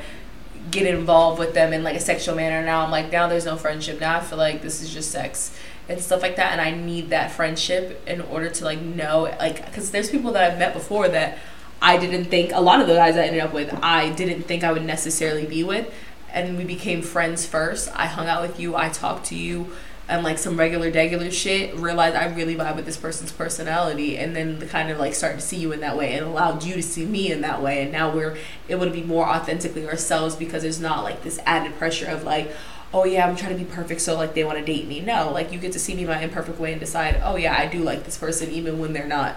[0.70, 2.64] get involved with them in like a sexual manner.
[2.64, 4.00] Now I'm like, now there's no friendship.
[4.00, 5.56] Now I feel like this is just sex
[5.88, 6.52] and stuff like that.
[6.52, 10.50] And I need that friendship in order to like know, like, because there's people that
[10.50, 11.38] I've met before that
[11.80, 14.62] I didn't think, a lot of the guys I ended up with, I didn't think
[14.62, 15.92] I would necessarily be with.
[16.32, 17.90] and we became friends first.
[17.94, 19.72] I hung out with you, I talked to you,
[20.08, 21.74] and like some regular regular shit.
[21.76, 25.40] Realized I really vibe with this person's personality, and then the kind of like started
[25.40, 27.82] to see you in that way, and allowed you to see me in that way.
[27.82, 28.36] And now we're
[28.68, 32.50] able to be more authentically ourselves because there's not like this added pressure of like.
[32.94, 35.00] Oh yeah, I'm trying to be perfect, so like they want to date me.
[35.00, 37.18] No, like you get to see me my imperfect way and decide.
[37.24, 39.36] Oh yeah, I do like this person, even when they're not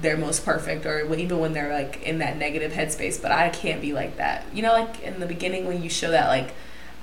[0.00, 3.80] their most perfect or even when they're like in that negative headspace but i can't
[3.80, 6.54] be like that you know like in the beginning when you show that like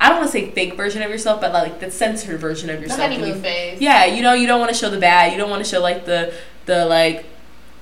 [0.02, 2.82] i don't want to say fake version of yourself but like the censored version of
[2.82, 5.38] yourself the honeymoon phase yeah you know you don't want to show the bad you
[5.38, 6.34] don't want to show like the
[6.66, 7.26] the like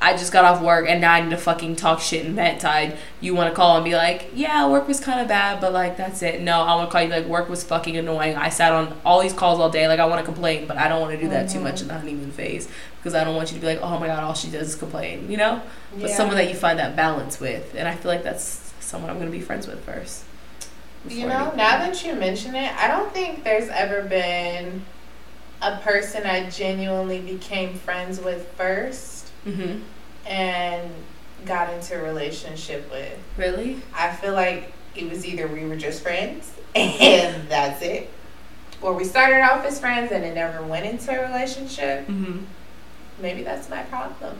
[0.02, 2.62] I just got off work and now I need to fucking talk shit and vent
[2.62, 2.98] tide.
[3.20, 5.98] You want to call and be like, yeah, work was kind of bad, but like
[5.98, 6.40] that's it.
[6.42, 8.38] No, I want to call you like work was fucking annoying.
[8.38, 9.90] I sat on all these calls all day.
[9.90, 11.58] Like I want to complain, but I don't want to do that mm-hmm.
[11.58, 14.00] too much in the honeymoon phase because I don't want you to be like, oh
[14.00, 15.30] my god, all she does is complain.
[15.30, 15.62] You know,
[15.96, 16.02] yeah.
[16.02, 19.20] but someone that you find that balance with, and I feel like that's someone I'm
[19.20, 20.24] gonna be friends with first.
[21.08, 24.84] You know, now that you mention it, I don't think there's ever been
[25.62, 29.80] a person I genuinely became friends with 1st mm-hmm.
[30.28, 30.92] and
[31.46, 33.18] got into a relationship with.
[33.38, 33.82] Really?
[33.94, 38.10] I feel like it was either we were just friends and that's it,
[38.82, 42.08] or we started off as friends and it never went into a relationship.
[42.08, 42.44] Mm-hmm.
[43.22, 44.38] Maybe that's my problem.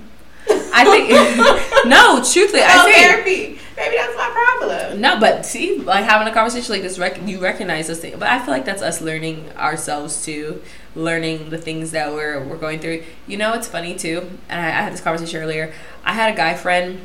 [0.48, 3.60] I think no, truthfully, I think therapy.
[3.76, 5.00] Maybe that's my problem.
[5.00, 8.20] No, but see, like having a conversation like this, rec- you recognize this thing.
[8.20, 10.62] But I feel like that's us learning ourselves too,
[10.96, 13.04] learning the things that we're we're going through.
[13.26, 15.74] You know, it's funny too, and I, I had this conversation earlier.
[16.04, 17.02] I had a guy friend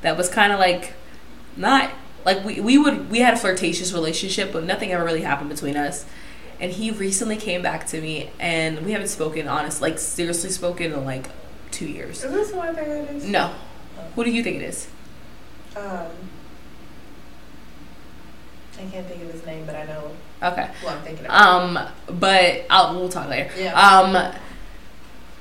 [0.00, 0.94] that was kind of like
[1.56, 1.90] not
[2.24, 5.76] like we we would we had a flirtatious relationship, but nothing ever really happened between
[5.76, 6.06] us.
[6.60, 10.92] And he recently came back to me, and we haven't spoken honest, like seriously spoken
[10.92, 11.28] in like
[11.74, 12.24] two years.
[12.24, 13.24] Is this who I think it is?
[13.24, 13.52] No.
[14.14, 14.88] Who do you think it is?
[15.76, 16.06] Um,
[18.78, 20.10] I can't think of his name, but I know.
[20.42, 20.70] Okay.
[20.84, 21.26] Well, I'm thinking.
[21.28, 23.50] Um, but I'll we'll talk later.
[23.58, 23.74] Yeah.
[23.74, 24.34] Um,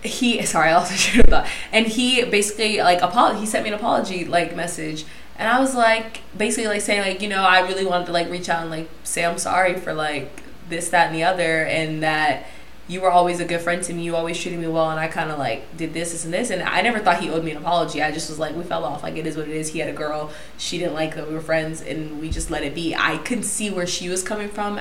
[0.03, 1.47] he sorry, I lost my thought.
[1.71, 3.41] And he basically like apology.
[3.41, 5.05] He sent me an apology like message,
[5.37, 8.29] and I was like basically like saying like you know I really wanted to like
[8.29, 12.01] reach out and like say I'm sorry for like this that and the other, and
[12.03, 12.47] that
[12.93, 14.03] you were always a good friend to me.
[14.03, 16.51] You always treated me well, and I kind of like did this, this, and this.
[16.51, 18.03] And I never thought he owed me an apology.
[18.03, 19.01] I just was like, we fell off.
[19.01, 19.69] Like it is what it is.
[19.69, 20.31] He had a girl.
[20.59, 22.93] She didn't like that we were friends, and we just let it be.
[22.95, 24.79] I couldn't see where she was coming from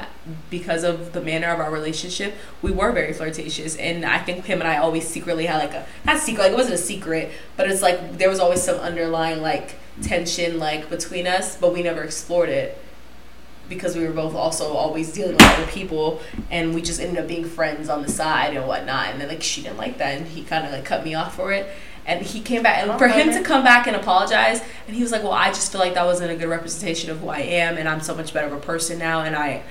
[0.50, 2.34] because of the manner of our relationship.
[2.60, 5.86] We were very flirtatious, and I think him and I always secretly had like a
[6.04, 6.42] not secret.
[6.42, 10.58] Like it wasn't a secret, but it's like there was always some underlying like tension
[10.58, 12.78] like between us, but we never explored it
[13.74, 16.20] because we were both also always dealing with other people
[16.50, 19.42] and we just ended up being friends on the side and whatnot and then like
[19.42, 21.68] she didn't like that and he kind of like cut me off for it
[22.06, 25.12] and he came back and for him to come back and apologize and he was
[25.12, 27.76] like well i just feel like that wasn't a good representation of who i am
[27.76, 29.62] and i'm so much better of a person now and i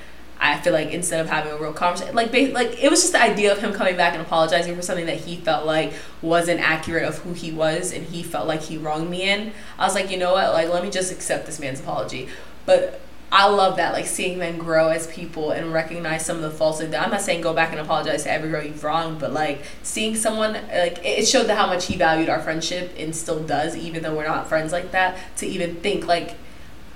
[0.44, 3.22] I feel like instead of having a real conversation, like like it was just the
[3.22, 5.94] idea of him coming back and apologizing for something that he felt like
[6.24, 9.54] wasn't accurate of who he was, and he felt like he wronged me in.
[9.78, 12.28] I was like, you know what, like let me just accept this man's apology.
[12.66, 13.02] But
[13.34, 16.82] I love that, like seeing them grow as people and recognize some of the faults.
[16.82, 19.62] And I'm not saying go back and apologize to every girl you've wronged, but like
[19.84, 23.78] seeing someone like it showed that how much he valued our friendship and still does,
[23.78, 25.18] even though we're not friends like that.
[25.38, 26.36] To even think like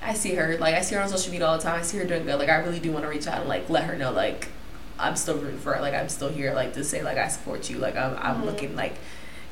[0.03, 1.79] I see her, like I see her on social media all the time.
[1.79, 2.37] I see her doing good.
[2.37, 4.49] Like I really do want to reach out and like let her know like
[4.99, 5.81] I'm still rooting for her.
[5.81, 6.53] Like I'm still here.
[6.53, 7.77] Like to say like I support you.
[7.77, 8.45] Like I'm I'm mm-hmm.
[8.45, 8.95] looking like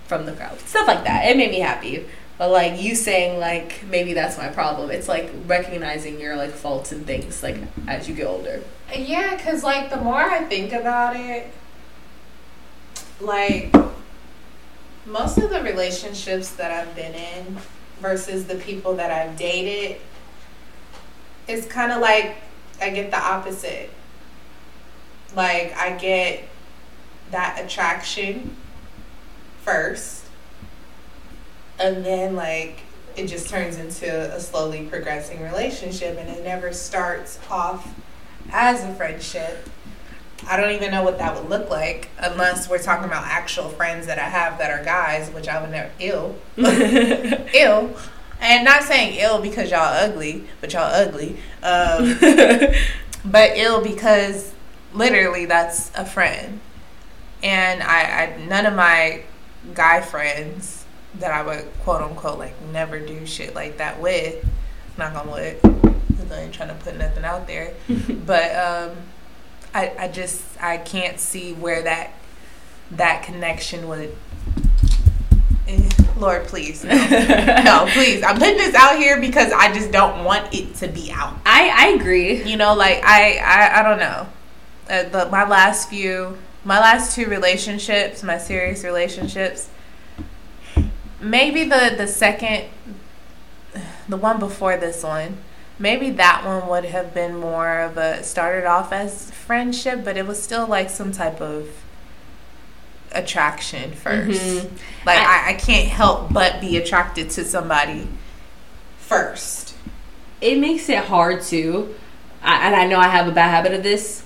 [0.06, 1.30] from the crowd, stuff like that.
[1.30, 2.06] It made me happy.
[2.38, 4.90] But like you saying like maybe that's my problem.
[4.90, 7.58] It's like recognizing your like faults and things like
[7.88, 8.62] as you get older.
[8.96, 11.52] Yeah, cuz like the more I think about it
[13.20, 13.74] like
[15.06, 17.58] most of the relationships that I've been in
[18.00, 19.98] versus the people that I've dated
[21.48, 22.38] it's kind of like
[22.82, 23.90] I get the opposite.
[25.36, 26.48] Like I get
[27.32, 28.56] that attraction
[29.62, 30.23] first
[31.80, 32.80] and then like
[33.16, 37.94] it just turns into a slowly progressing relationship and it never starts off
[38.52, 39.70] as a friendship.
[40.48, 44.08] I don't even know what that would look like unless we're talking about actual friends
[44.08, 47.96] that i have that are guys which i would never ill ill
[48.42, 51.38] and not saying ill because y'all ugly but y'all ugly.
[51.64, 52.18] Um,
[53.26, 54.54] but ill because
[54.94, 56.60] literally that's a friend.
[57.42, 59.24] And I, I none of my
[59.74, 60.83] guy friends
[61.20, 64.46] that I would quote unquote like never do shit like that with.
[64.98, 65.60] Knock on wood,
[66.34, 67.74] I ain't trying to put nothing out there.
[68.26, 68.98] but um,
[69.74, 72.12] I I just I can't see where that
[72.92, 74.16] that connection would
[75.68, 76.84] eh, Lord, please.
[76.84, 76.94] No.
[77.64, 78.24] no, please.
[78.24, 81.36] I'm putting this out here because I just don't want it to be out.
[81.46, 82.44] I I agree.
[82.44, 84.28] You know, like I I, I don't know.
[84.90, 89.70] Uh, the, my last few, my last two relationships, my serious relationships.
[91.24, 92.66] Maybe the the second,
[94.10, 95.38] the one before this one.
[95.80, 100.28] Maybe that one would have been more of a started off as friendship, but it
[100.28, 101.68] was still like some type of
[103.12, 104.70] attraction 1st Mhm.
[105.06, 108.08] Like I- I, I can't help but be attracted to somebody
[109.00, 109.76] first.
[110.42, 111.96] it makes it hard too.
[112.44, 114.24] I, and I know I have a bad habit of this.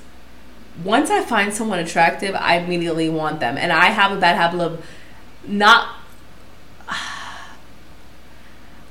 [0.83, 4.59] Once I find someone attractive, I immediately want them, and I have a bad habit
[4.61, 4.83] of
[5.45, 5.89] not.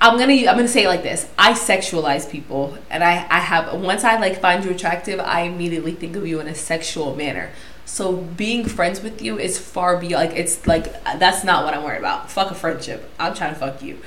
[0.06, 1.28] I'm gonna I'm gonna say it like this.
[1.36, 5.92] I sexualize people, and I I have once I like find you attractive, I immediately
[5.92, 7.50] think of you in a sexual manner.
[7.84, 11.82] So being friends with you is far beyond like it's like that's not what I'm
[11.82, 12.30] worried about.
[12.30, 13.10] Fuck a friendship.
[13.18, 13.98] I'm trying to fuck you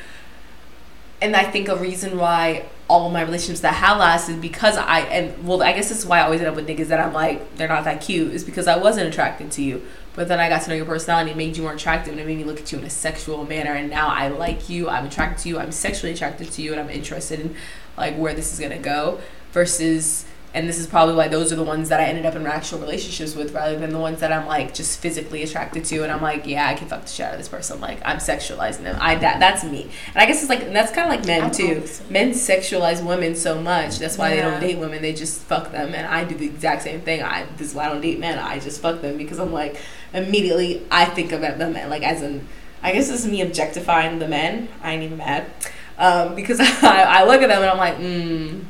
[1.21, 5.47] and I think a reason why all my relationships that have lasted because I and
[5.47, 7.55] well I guess this is why I always end up with niggas that I'm like
[7.55, 9.85] they're not that cute is because I wasn't attracted to you
[10.19, 12.27] but then I got to know your personality it made you more attractive and it
[12.27, 13.71] made me look at you in a sexual manner.
[13.71, 16.81] And now I like you I'm attracted to you I'm sexually attracted to you and
[16.81, 17.55] I'm interested in
[17.95, 19.21] like where this is gonna go
[19.53, 22.45] versus and this is probably why those are the ones that I ended up in
[22.47, 26.11] actual relationships with rather than the ones that I'm like just physically attracted to and
[26.11, 27.79] I'm like yeah I can fuck the shit out of this person.
[27.79, 28.97] Like I'm sexualizing them.
[28.99, 29.83] I that that's me.
[30.07, 31.85] And I guess it's like that's kind of like men too.
[32.09, 33.99] men sexualize women so much.
[33.99, 35.01] That's why they don't date women.
[35.01, 35.93] They just fuck them.
[35.93, 37.21] And I do the exact same thing.
[37.21, 38.39] I this is why I don't date men.
[38.39, 39.79] I just fuck them because I'm like
[40.13, 42.47] immediately I think of them like as an
[42.81, 44.69] I guess this is me objectifying the men.
[44.81, 45.51] I ain't even mad.
[45.97, 48.63] Um, because I, I look at them and I'm like mm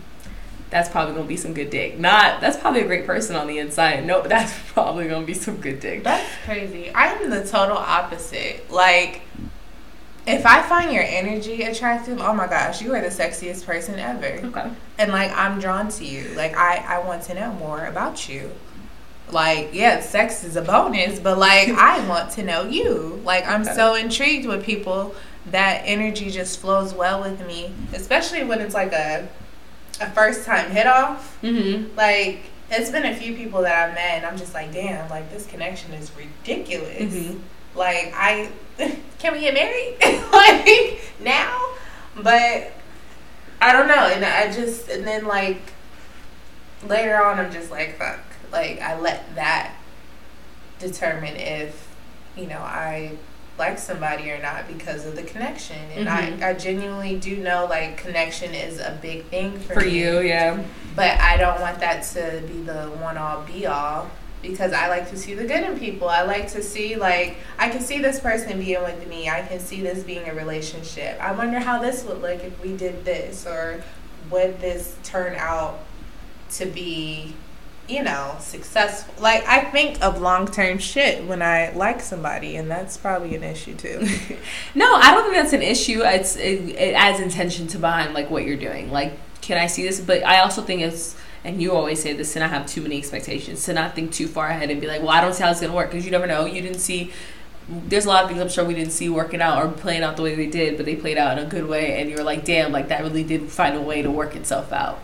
[0.69, 1.97] that's probably gonna be some good dick.
[1.99, 4.05] Not that's probably a great person on the inside.
[4.05, 6.03] No, that's probably gonna be some good dick.
[6.03, 6.91] That's crazy.
[6.93, 8.69] I'm the total opposite.
[8.71, 9.21] Like,
[10.27, 14.45] if I find your energy attractive, oh my gosh, you are the sexiest person ever.
[14.47, 14.69] Okay.
[14.99, 16.29] And like, I'm drawn to you.
[16.35, 18.51] Like, I, I want to know more about you.
[19.31, 23.21] Like, yeah, sex is a bonus, but like, I want to know you.
[23.23, 23.73] Like, I'm Okay.
[23.73, 25.15] so intrigued with people
[25.47, 29.27] that energy just flows well with me, especially when it's like a,
[30.01, 31.95] a first time hit off Mm-hmm.
[31.97, 32.41] like
[32.71, 35.45] it's been a few people that I've met and I'm just like, damn, like this
[35.47, 37.13] connection is ridiculous.
[37.13, 37.39] Mhm.
[37.75, 38.49] Like I
[39.19, 39.97] can we get married?
[40.31, 41.59] like now?
[42.15, 42.71] But
[43.61, 44.07] I don't know.
[44.13, 45.73] And I just and then like
[46.87, 48.19] later on I'm just like fuck.
[48.51, 49.73] Like I let that
[50.79, 51.87] determine if,
[52.37, 53.17] you know, I
[53.59, 55.75] like somebody or not because of the connection.
[55.95, 56.41] And Mhm.
[56.41, 59.99] I, I genuinely do know like connection is a big thing for, For me.
[59.99, 60.63] you, yeah.
[60.95, 64.09] But I don't want that to be the one all be all
[64.41, 66.07] because I like to see the good in people.
[66.09, 69.29] I like to see like I can see this person being with me.
[69.29, 71.19] I can see this being a relationship.
[71.21, 73.83] I wonder how this would look if we did this or
[74.31, 75.79] would this turn out
[76.51, 77.35] to be,
[77.89, 79.13] you know, successful.
[79.21, 83.75] Like I think of long-term shit when I like somebody and that's probably an issue
[83.75, 84.07] too.
[84.75, 86.01] No, I don't think that's an issue.
[86.03, 88.91] It's it, it adds intention to behind like what you're doing.
[88.91, 89.99] Like, can I see this?
[89.99, 92.97] But I also think it's and you always say this, and I have too many
[92.97, 95.51] expectations to not think too far ahead and be like, well, I don't see how
[95.51, 96.45] it's gonna work because you never know.
[96.45, 97.11] You didn't see.
[97.67, 100.17] There's a lot of things I'm sure we didn't see working out or playing out
[100.17, 102.23] the way they did, but they played out in a good way, and you were
[102.23, 104.99] like, damn, like that really did find a way to work itself out.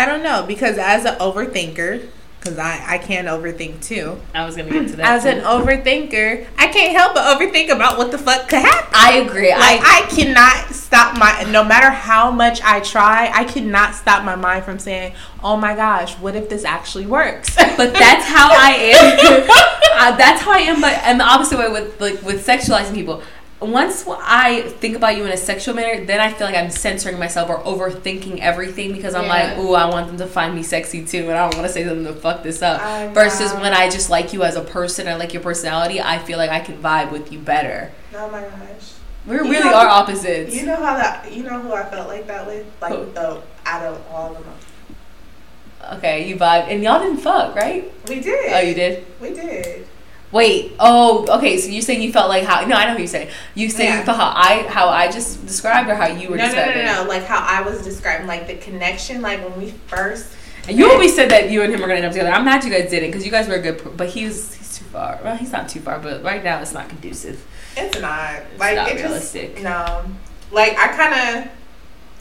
[0.00, 4.18] I don't know because as an overthinker, because I, I can overthink too.
[4.34, 5.06] I was gonna get to that.
[5.06, 5.28] As too.
[5.28, 8.90] an overthinker, I can't help but overthink about what the fuck could happen.
[8.94, 9.50] I agree.
[9.50, 14.24] Like I I cannot stop my no matter how much I try, I cannot stop
[14.24, 15.12] my mind from saying,
[15.44, 19.42] "Oh my gosh, what if this actually works?" but that's how I am.
[20.14, 20.80] uh, that's how I am.
[20.80, 23.22] But and the opposite way with like with sexualizing people.
[23.60, 27.18] Once I think about you in a sexual manner, then I feel like I'm censoring
[27.18, 29.60] myself or overthinking everything because I'm like, Yeah.
[29.60, 31.84] ooh, I want them to find me sexy too, and I don't want to say
[31.84, 32.80] something to fuck this up.
[32.80, 33.60] I Versus know.
[33.60, 36.48] when I just like you as a person, I like your personality, I feel like
[36.50, 37.92] I can vibe with you better.
[38.16, 38.92] oh my gosh.
[39.26, 40.54] We You really know- are opposites.
[40.56, 42.64] You know how that you know who I felt like that with?
[42.80, 43.12] Like Who?
[43.12, 45.96] the out of all of them.
[45.98, 47.92] okay, you vibe, and y'all didn't fuck, right?
[48.08, 48.52] We did.
[48.54, 49.04] Oh, you did.
[49.20, 49.86] We did.
[50.32, 50.72] Wait.
[50.78, 51.58] Oh, okay.
[51.58, 52.64] So you're saying you felt like how?
[52.64, 53.30] No, I know who you're saying.
[53.54, 53.98] You say Yeah.
[53.98, 56.54] you felt how I how I just described or how you were No, no, no,
[56.54, 56.84] describing.
[56.86, 57.08] no, no.
[57.08, 60.32] Like how I was describing, like the connection, like when we first.
[60.68, 62.30] And you always said that you and him were gonna end up together.
[62.30, 63.96] I'm mad you guys didn't because you guys were a good.
[63.96, 65.18] But he's he's too far.
[65.24, 67.44] Well, he's not too far, but right now it's not conducive.
[67.76, 69.52] It's not like not it realistic.
[69.54, 70.04] Just, no,
[70.52, 71.50] like I kind of.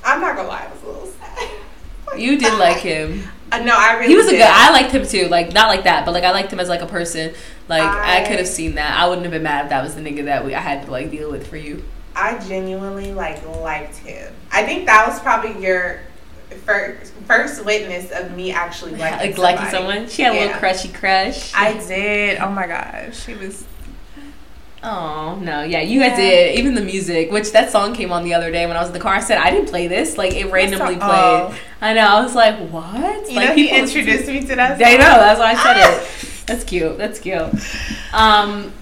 [0.04, 1.50] I'm not gonna lie, I was a little sad.
[2.18, 3.24] You did like him.
[3.52, 4.08] Uh, no, I really.
[4.08, 4.42] He was a good.
[4.42, 5.28] I liked him too.
[5.28, 7.34] Like not like that, but like I liked him as like a person.
[7.70, 9.00] Like I, I- could have seen that.
[9.00, 10.92] I wouldn't have been mad if that was the nigga that we I had to
[10.92, 11.84] like deal with for you.
[12.16, 14.34] I genuinely like liked him.
[14.52, 16.02] I think that was probably your
[16.66, 20.10] first first witness of me actually liking like liking someone.
[20.10, 21.54] She had a little crushy crush.
[21.56, 22.40] I did.
[22.40, 23.66] Oh my gosh, she was.
[24.82, 26.18] Oh no, yeah, you guys Yeah.
[26.18, 26.60] did.
[26.60, 28.94] Even the music, which that song came on the other day when I was in
[28.94, 29.14] the car.
[29.14, 30.18] I said I didn't play this.
[30.18, 31.00] Like it randomly song?
[31.00, 31.10] played.
[31.12, 31.56] Oh.
[31.82, 32.02] I know.
[32.08, 33.30] I was like, what?
[33.30, 34.82] You like know, he introduced me to that.
[34.82, 35.00] I song.
[35.00, 35.20] know.
[35.20, 36.26] That's why I said it.
[36.50, 36.98] That's cute.
[36.98, 37.54] That's cute.
[38.12, 38.74] Um,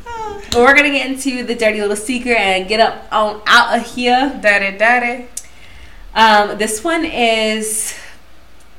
[0.51, 3.86] but we're gonna get into the dirty little secret and get up on out of
[3.86, 4.39] here.
[4.41, 5.28] Daddy, daddy.
[6.15, 7.93] Um, this one is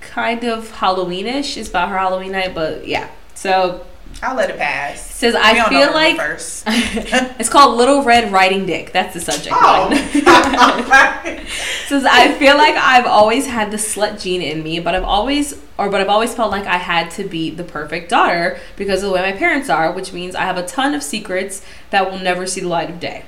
[0.01, 1.59] kind of Halloweenish.
[1.59, 3.11] It's about her Halloween night, but yeah.
[3.35, 3.87] So
[4.23, 5.15] I'll let it pass.
[5.15, 6.65] says We I feel like first.
[6.67, 8.93] it's called Little Red Riding Dick.
[8.93, 9.89] That's the subject oh.
[9.91, 9.99] line.
[10.27, 11.45] Oh.
[11.87, 15.55] says I feel like I've always had the slut gene in me, but I've always
[15.79, 19.11] or but I've always felt like I had to be the perfect daughter because of
[19.11, 22.19] the way my parents are, which means I have a ton of secrets that will
[22.19, 23.25] never see the light of day.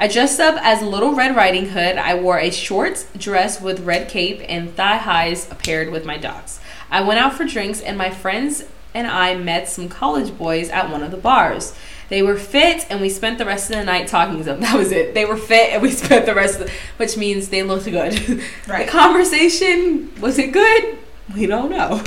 [0.00, 1.96] I dressed up as Little Red Riding Hood.
[1.96, 6.60] I wore a short dress with red cape and thigh highs paired with my dogs.
[6.90, 8.64] I went out for drinks and my friends
[8.94, 11.74] and I met some college boys at one of the bars.
[12.08, 14.60] They were fit and we spent the rest of the night talking to them.
[14.68, 15.14] That was it.
[15.14, 18.42] They were fit and we spent the rest of the, which means they looked good.
[18.66, 18.86] Right.
[18.86, 20.98] The conversation, was it good?
[21.34, 22.02] We don't know.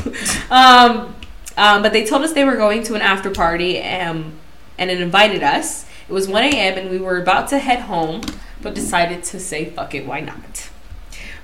[0.50, 1.16] um,
[1.58, 4.38] um, but they told us they were going to an after party and
[4.78, 5.86] and it invited us.
[6.10, 6.78] It was 1 a.m.
[6.78, 8.22] and we were about to head home,
[8.64, 10.70] but decided to say, fuck it, why not?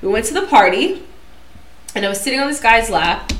[0.01, 1.03] We went to the party
[1.93, 3.31] and I was sitting on this guy's lap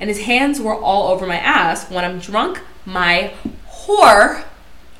[0.00, 1.90] and his hands were all over my ass.
[1.90, 3.32] When I'm drunk, my
[3.68, 4.44] whore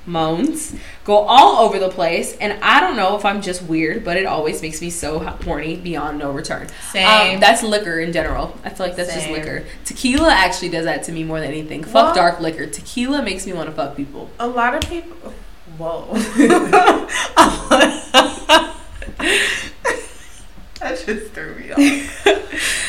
[0.09, 0.73] moans
[1.05, 4.25] go all over the place and i don't know if i'm just weird but it
[4.25, 7.35] always makes me so horny beyond no return Same.
[7.35, 11.03] um, that's liquor in general i feel like that's just liquor tequila actually does that
[11.03, 13.97] to me more than anything fuck Well- dark liquor tequila makes me want to fuck
[13.97, 15.35] people A lot of people.
[15.77, 16.07] Whoa.
[20.81, 22.27] that just threw me off.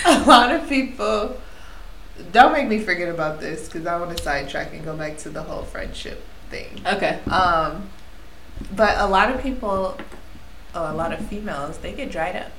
[0.06, 1.38] A lot of people.
[2.32, 5.30] Don't make me forget about this because I want to sidetrack and go back to
[5.30, 6.82] the whole friendship thing.
[6.86, 7.90] okay Um,
[8.76, 9.98] but a lot of people,
[10.74, 12.52] oh, a lot of females, they get dried up.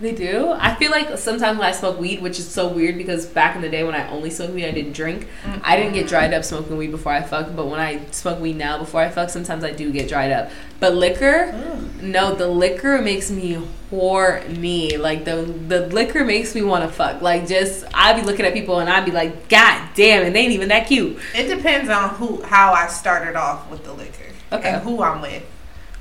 [0.00, 0.52] They do.
[0.56, 3.62] I feel like sometimes when I smoke weed, which is so weird because back in
[3.62, 5.26] the day when I only smoked weed, I didn't drink.
[5.64, 8.56] I didn't get dried up smoking weed before I fucked, but when I smoke weed
[8.56, 10.50] now before I fuck, sometimes I do get dried up.
[10.78, 12.02] But liquor, Ugh.
[12.02, 14.96] no, the liquor makes me horny.
[14.96, 15.36] Like the
[15.66, 17.20] the liquor makes me want to fuck.
[17.20, 20.40] Like just I'd be looking at people and I'd be like, God damn, and they
[20.42, 21.18] ain't even that cute.
[21.34, 24.68] It depends on who, how I started off with the liquor, Okay.
[24.70, 25.42] and who I'm with,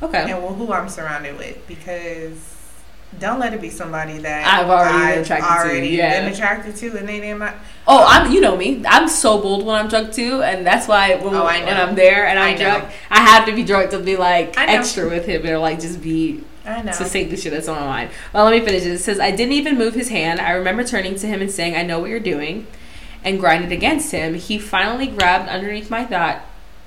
[0.04, 0.32] Okay.
[0.32, 2.54] and who I'm surrounded with, because.
[3.20, 6.22] Don't let it be somebody that I've already been I've attracted to, already yeah.
[6.22, 7.40] been attracted to, and they didn't.
[7.40, 7.48] mi-
[7.88, 8.84] Oh, I'm you know me.
[8.86, 11.68] I'm so bold when I'm drunk too, and that's why when, Oh, when.
[11.68, 15.10] I'm there and I'm I drunk, I have to be drunk to be like extra
[15.10, 16.92] with him or like just be I know.
[16.92, 18.12] to say the shit that's on my mind.
[18.34, 18.92] Well, let me finish it.
[18.92, 20.40] It says, I didn't even move his hand.
[20.42, 22.68] I remember turning to him and saying, I know what you're doing,
[23.24, 24.34] and grinded against him.
[24.36, 26.42] He finally grabbed underneath my thigh,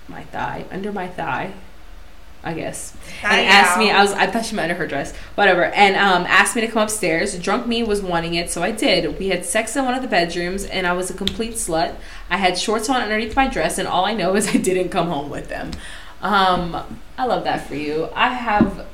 [0.07, 1.55] my thigh, under my thigh,
[2.43, 3.91] I guess, and asked me.
[3.91, 6.69] I was, I thought she meant under her dress, whatever, and um, asked me to
[6.69, 7.39] come upstairs.
[7.39, 9.19] Drunk me was wanting it, so I did.
[9.19, 11.97] We had sex in one of the bedrooms, and I was a complete slut.
[12.31, 15.09] I had shorts on underneath my dress, and all I know is I didn't come
[15.09, 15.73] home with them.
[16.23, 18.09] Um, I love that for you.
[18.15, 18.87] I have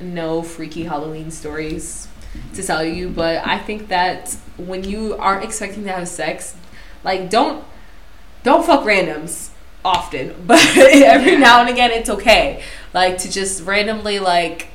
[0.00, 2.06] no freaky Halloween stories
[2.54, 6.54] to tell you, but I think that when you aren't expecting to have sex,
[7.02, 7.64] like don't
[8.42, 9.50] don't fuck randoms
[9.86, 12.62] often, but every now and again it's okay.
[12.92, 14.68] Like to just randomly like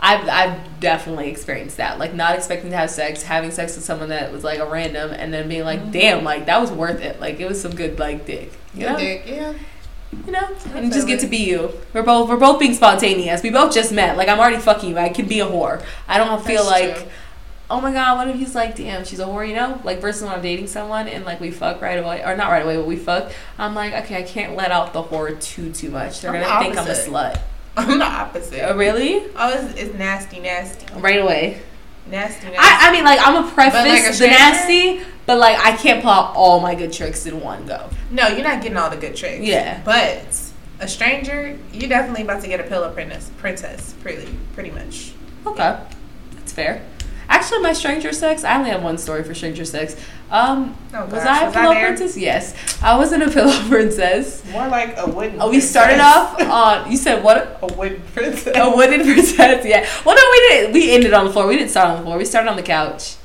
[0.00, 1.98] I've I've definitely experienced that.
[1.98, 5.10] Like not expecting to have sex, having sex with someone that was like a random
[5.10, 5.90] and then being like, mm-hmm.
[5.90, 7.20] damn, like that was worth it.
[7.20, 8.52] Like it was some good like dick.
[8.74, 8.98] You Good know?
[8.98, 9.54] dick, yeah.
[10.26, 10.56] You know?
[10.74, 11.72] And just get to be you.
[11.92, 13.42] We're both we're both being spontaneous.
[13.42, 14.16] We both just met.
[14.16, 14.98] Like I'm already fucking you.
[14.98, 15.84] I can be a whore.
[16.06, 17.10] I don't feel That's like true.
[17.70, 19.80] Oh my god, what if he's like, damn, she's a whore, you know?
[19.84, 22.64] Like versus when I'm dating someone and like we fuck right away, or not right
[22.64, 23.30] away, but we fuck.
[23.58, 26.20] I'm like, okay, I can't let out the whore too too much.
[26.20, 27.40] They're I'm gonna the think I'm a slut.
[27.76, 28.68] I'm the opposite.
[28.68, 29.24] Oh, really?
[29.36, 31.60] Oh, it's, it's nasty, nasty, Right away.
[32.10, 32.58] nasty, nasty.
[32.58, 36.02] I, I mean, like I'm a preface like, a the nasty, but like I can't
[36.02, 37.88] pull out all my good tricks in one go.
[38.10, 39.44] no, you're not getting all the good tricks.
[39.44, 39.80] Yeah.
[39.84, 40.26] But
[40.80, 45.12] a stranger, you're definitely about to get a pillow princess, princess, pretty, pretty much.
[45.46, 45.78] Okay,
[46.34, 46.82] that's fair.
[47.28, 49.96] Actually, my stranger sex, I only have one story for stranger sex.
[50.30, 51.86] Um, Oh, was gosh, I a was pillow there?
[51.88, 52.16] princess?
[52.16, 54.42] Yes, I wasn't a pillow princess.
[54.50, 55.38] More like a wooden.
[55.40, 56.90] Oh, we started off on.
[56.90, 57.58] You said what?
[57.62, 58.56] a wooden princess.
[58.56, 59.64] A wooden princess.
[59.66, 59.86] Yeah.
[60.06, 60.72] Well, no, we didn't.
[60.72, 61.46] We ended on the floor.
[61.46, 62.16] We didn't start on the floor.
[62.16, 63.16] We started on the couch.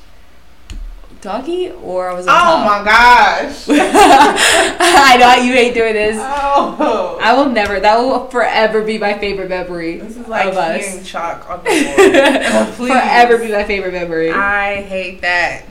[1.24, 2.66] Doggy or I was on Oh top.
[2.86, 3.66] my gosh.
[3.70, 6.18] I know you hate doing this.
[6.20, 7.18] Oh.
[7.22, 7.80] I will never.
[7.80, 11.08] That will forever be my favorite memory This is like of us.
[11.10, 12.90] chalk on the board.
[12.92, 14.32] Forever be my favorite memory.
[14.32, 15.64] I hate that.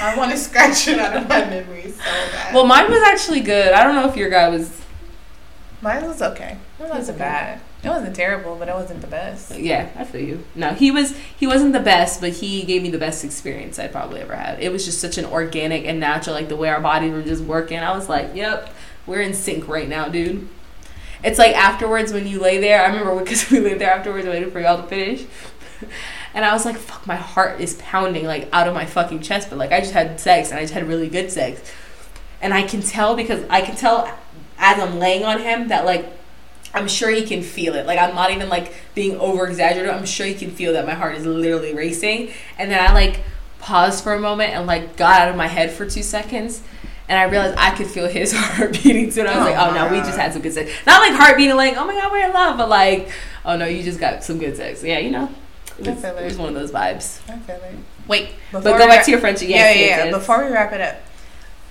[0.00, 2.54] I want to scratch it out of my memory so bad.
[2.54, 3.72] well, mine was actually good.
[3.72, 4.80] I don't know if your guy was.
[5.82, 6.56] mine was okay.
[6.78, 7.60] Was wasn't bad.
[7.84, 9.56] It wasn't terrible, but it wasn't the best.
[9.58, 10.44] Yeah, I feel you.
[10.54, 11.16] No, he was.
[11.36, 14.60] He wasn't the best, but he gave me the best experience I'd probably ever had.
[14.60, 17.44] It was just such an organic and natural, like the way our bodies were just
[17.44, 17.78] working.
[17.78, 18.74] I was like, "Yep,
[19.06, 20.48] we're in sync right now, dude."
[21.22, 22.82] It's like afterwards when you lay there.
[22.82, 25.24] I remember because we laid there afterwards, waiting for y'all to finish.
[26.34, 29.50] And I was like, fuck, my heart is pounding like out of my fucking chest.
[29.50, 31.62] But like, I just had sex and I just had really good sex.
[32.42, 34.06] And I can tell because I can tell
[34.58, 36.12] as I'm laying on him that like,
[36.74, 37.86] I'm sure he can feel it.
[37.86, 39.90] Like, I'm not even like being over exaggerated.
[39.94, 42.32] I'm sure he can feel that my heart is literally racing.
[42.58, 43.20] And then I like
[43.60, 46.62] paused for a moment and like got out of my head for two seconds.
[47.08, 49.20] And I realized I could feel his heart beating too.
[49.20, 50.70] And I was Oh like, oh my no, we just had some good sex.
[50.86, 53.10] Not like heart beating, like, oh my god, we're in love, but like,
[53.44, 54.82] oh no, you just got some good sex.
[54.82, 55.30] Yeah, you know.
[55.78, 57.20] It I feel it was one of those vibes.
[57.28, 57.74] I feel it.
[58.06, 59.48] Wait, Before but go back wrap- to your friendship.
[59.48, 60.10] Yeah, Yes, yeah, yes, yeah.
[60.12, 60.96] Before we wrap it up,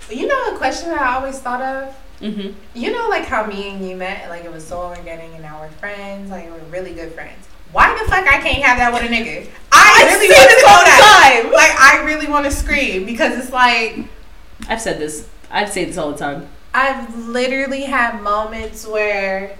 [0.09, 1.95] you know a question that I always thought of.
[2.23, 2.51] Mm-hmm.
[2.73, 5.59] You know, like how me and you met, like it was so organic, and now
[5.59, 6.31] we're friends.
[6.31, 7.47] Like we're really good friends.
[7.73, 9.49] Why the fuck I can't have that with a nigga?
[9.71, 11.41] I, really want to all the that.
[11.41, 11.51] time.
[11.51, 14.05] Like I really want to scream because it's like
[14.69, 15.27] I've said this.
[15.51, 16.47] I've said this all the time.
[16.73, 19.57] I've literally had moments where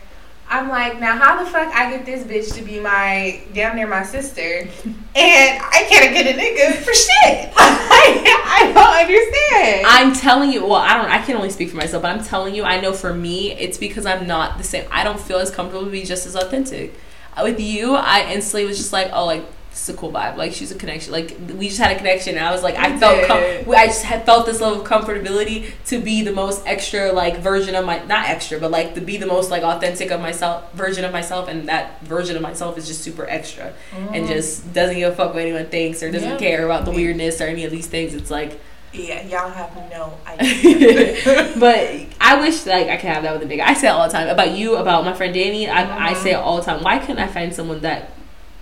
[0.50, 3.88] I'm like, now how the fuck I get this bitch to be my down there
[3.88, 7.54] my sister, and I can't get a nigga for shit.
[7.58, 9.86] I don't understand.
[9.88, 10.66] I'm telling you.
[10.66, 11.10] Well, I don't.
[11.10, 12.64] I can only speak for myself, but I'm telling you.
[12.64, 14.88] I know for me, it's because I'm not the same.
[14.92, 16.94] I don't feel as comfortable to be just as authentic.
[17.42, 19.44] With you, I instantly was just like, oh, like
[19.74, 20.38] is a cool vibe.
[20.38, 21.12] Like she's a connection.
[21.12, 23.26] Like we just had a connection, and I was like, I felt.
[23.28, 27.38] Com- I just had felt this level of comfortability to be the most extra like
[27.38, 30.72] version of my not extra, but like to be the most like authentic of myself
[30.74, 33.74] version of myself, and that version of myself is just super extra.
[33.94, 34.28] and mm.
[34.28, 36.38] just doesn't give a fuck what anyone thinks or doesn't Yeah.
[36.38, 38.14] care about the weirdness or any of these things.
[38.14, 38.60] It's like,
[38.94, 41.54] yeah, y'all have no idea.
[41.60, 43.60] but I wish like I could have that with a big.
[43.60, 45.68] I say it all the time about you, about my friend Danny.
[45.68, 46.44] I, I say it mm.
[46.44, 46.84] all the time.
[46.84, 48.12] Why couldn't I find someone that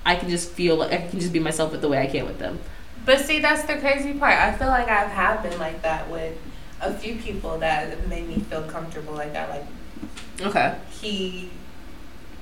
[0.06, 2.26] I can just feel like I can just be myself with the way I can
[2.26, 2.60] with them?
[3.06, 4.34] But see, that's the crazy part.
[4.38, 6.38] I feel like I've have been like that with
[6.82, 9.50] a few people that made me feel comfortable like that.
[9.50, 9.66] Like
[10.42, 11.50] Okay, he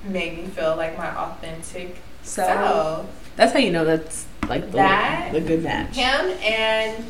[0.05, 3.31] made me feel like my authentic so self.
[3.35, 5.95] that's how you know that's like the, That- the good match.
[5.95, 7.05] Him and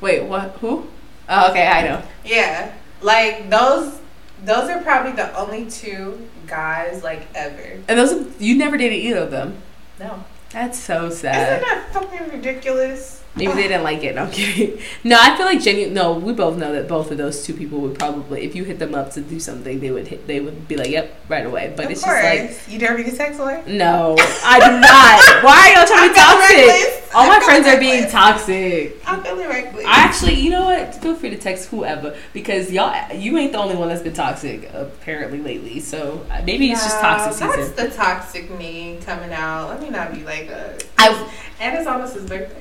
[0.00, 0.50] Wait, what?
[0.60, 0.88] Who?
[1.28, 2.02] Oh, okay, I know.
[2.24, 4.00] yeah, like those.
[4.44, 7.80] Those are probably the only two guys like ever.
[7.88, 9.58] And those you never dated either of them.
[10.00, 11.62] No, That's so sad.
[11.62, 13.21] isn't that fucking ridiculous?
[13.34, 14.14] Maybe they didn't like it.
[14.14, 14.78] No, I'm kidding.
[15.04, 15.94] No, I feel like genuine.
[15.94, 18.78] No, we both know that both of those two people would probably, if you hit
[18.78, 21.72] them up to do something, they would hit, they would be like, "Yep, right away."
[21.74, 24.80] But of it's course, just like you dare me to sex like, no, I do
[24.80, 25.44] not.
[25.44, 26.56] Why are y'all trying to be toxic?
[26.56, 27.14] reckless.
[27.14, 29.02] All my I'm friends feeling are being toxic.
[29.06, 29.84] I'm feeling reckless.
[29.86, 30.94] I actually, you know what?
[30.96, 34.70] Feel free to text whoever because y'all, you ain't the only one that's been toxic
[34.72, 35.80] apparently lately.
[35.80, 37.74] So uh, maybe it's just toxic season.
[37.74, 39.68] That's the toxic me coming out.
[39.70, 40.78] Let me not be like a.
[40.98, 41.30] I
[41.60, 42.58] And it's almost his birthday.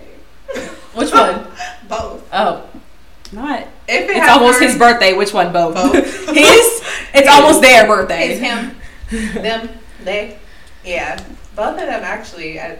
[0.94, 1.48] which one?
[1.88, 2.28] Both.
[2.34, 2.70] Oh,
[3.32, 3.62] not.
[3.88, 5.14] If it It's almost to- his birthday.
[5.14, 5.52] Which one?
[5.54, 5.76] Both.
[5.76, 5.94] Both.
[6.36, 6.82] his.
[7.14, 8.30] It's almost their birthday.
[8.34, 8.76] It's him,
[9.44, 9.70] them,
[10.04, 10.40] they.
[10.86, 11.22] Yeah,
[11.56, 12.60] both of them actually.
[12.60, 12.80] I,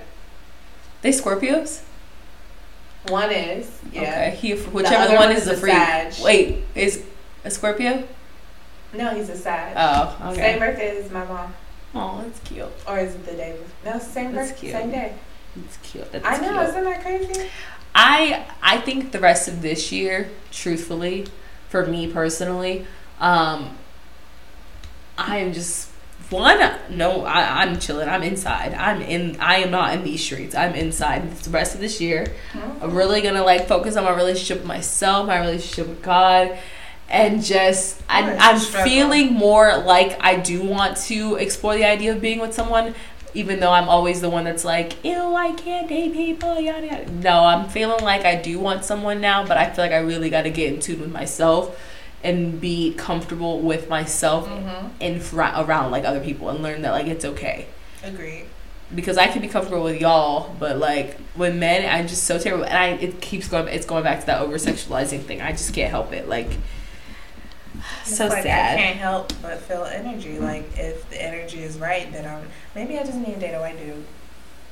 [1.02, 1.82] They Scorpios?
[3.08, 4.02] one is yeah.
[4.02, 4.38] Okay.
[4.40, 5.74] He, other whichever one one is is the a freak.
[5.74, 6.14] Sag.
[6.24, 7.04] Wait, is
[7.44, 8.08] a Scorpio?
[8.94, 9.74] No, he's a sad.
[9.76, 11.54] Oh, Same birthday as my mom,
[11.96, 12.68] Oh, that's cute.
[12.88, 13.54] or is it the day?
[13.58, 13.94] before?
[13.94, 15.14] No, same birthday, same day.
[15.56, 16.08] That's cute.
[16.24, 16.70] I know, cute.
[16.70, 17.50] isn't that crazy?
[17.94, 21.28] I I think the rest of this year, truthfully,
[21.70, 22.86] for me personally,
[23.20, 23.78] um,
[25.18, 25.90] I am just
[26.30, 26.60] one.
[26.90, 28.08] No, I, I'm chilling.
[28.08, 28.74] I'm inside.
[28.74, 29.38] I'm in.
[29.40, 30.56] I am not in these streets.
[30.56, 31.30] I'm inside.
[31.38, 32.28] The rest of this year,
[32.82, 36.58] I'm really gonna like focus on my relationship with myself, my relationship with God,
[37.10, 42.22] and just I, I'm feeling more like I do want to explore the idea of
[42.22, 42.96] being with someone,
[43.34, 47.12] even though I'm always the one that's like, ew, I can't date people, yada yada.
[47.12, 50.30] No, I'm feeling like I do want someone now, but I feel like I really
[50.30, 51.80] got to get in tune with myself
[52.24, 54.88] and be comfortable with myself Mm-hmm.
[55.00, 57.66] in fr- around like other people and learn that like it's okay
[58.04, 58.46] Agreed.
[58.94, 62.66] because I can be comfortable with y'all, but like with men, I'm just so terrible,
[62.66, 63.68] and I it keeps going.
[63.70, 65.42] It's going back to that over sexualizing thing.
[65.42, 66.28] I just can't help it.
[66.30, 66.50] Like
[68.06, 68.78] so like I sad.
[68.78, 70.40] can't help but feel energy.
[70.40, 73.60] Like if the energy is right, then I'm maybe I just need to date a
[73.60, 74.06] white dude.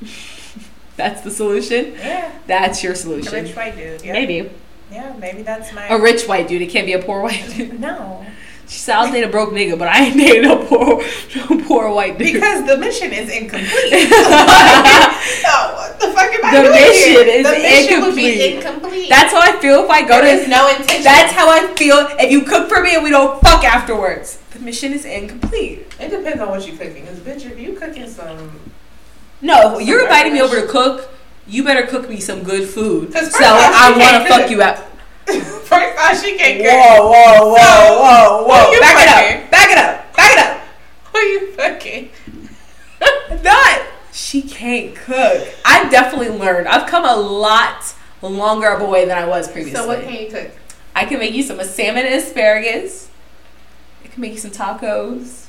[0.95, 1.93] That's the solution.
[1.93, 3.31] Yeah, That's your a solution.
[3.45, 4.03] rich white dude.
[4.03, 4.13] Yeah.
[4.13, 4.49] Maybe
[4.91, 5.87] Yeah, maybe that's my.
[5.87, 6.61] a rich white dude.
[6.61, 7.79] It can't be a poor white dude.
[7.79, 8.25] no,
[8.69, 11.91] She said, "I'll date a broke nigga, but I ain't dating a poor, a poor
[11.91, 13.91] white dude." because the mission is incomplete.
[14.11, 17.23] no, what the fuck am I The doing mission here?
[17.27, 18.37] is the mission would incomplete.
[18.37, 19.09] be incomplete.
[19.09, 21.03] That's how I feel if I go there to is no intention.
[21.03, 24.37] That's how I feel if you cook for me and we don't fuck afterwards.
[24.51, 25.87] The mission is incomplete.
[25.99, 27.05] It depends on what you're cooking.
[27.07, 28.59] Cause bitch, if you cooking some,
[29.41, 31.09] No, if you're inviting me over to cook,
[31.47, 33.13] you better cook me some good food.
[33.13, 34.51] So I want to fuck cook.
[34.51, 34.85] you up.
[35.65, 36.71] first off, she can't cook.
[36.71, 38.79] Whoa, whoa, whoa, So, whoa, whoa!
[38.79, 39.51] Back it up!
[39.51, 40.15] Back it up!
[40.15, 40.61] Back it up!
[41.11, 42.09] Who you fucking?
[43.43, 43.81] Not.
[44.11, 45.47] She can't cook.
[45.65, 46.67] I've definitely learned.
[46.67, 49.79] I've come a lot longer of a way than I was previously.
[49.79, 50.51] So what can you cook?
[50.95, 53.09] I can make you some salmon and asparagus.
[54.03, 55.47] I can make you some tacos.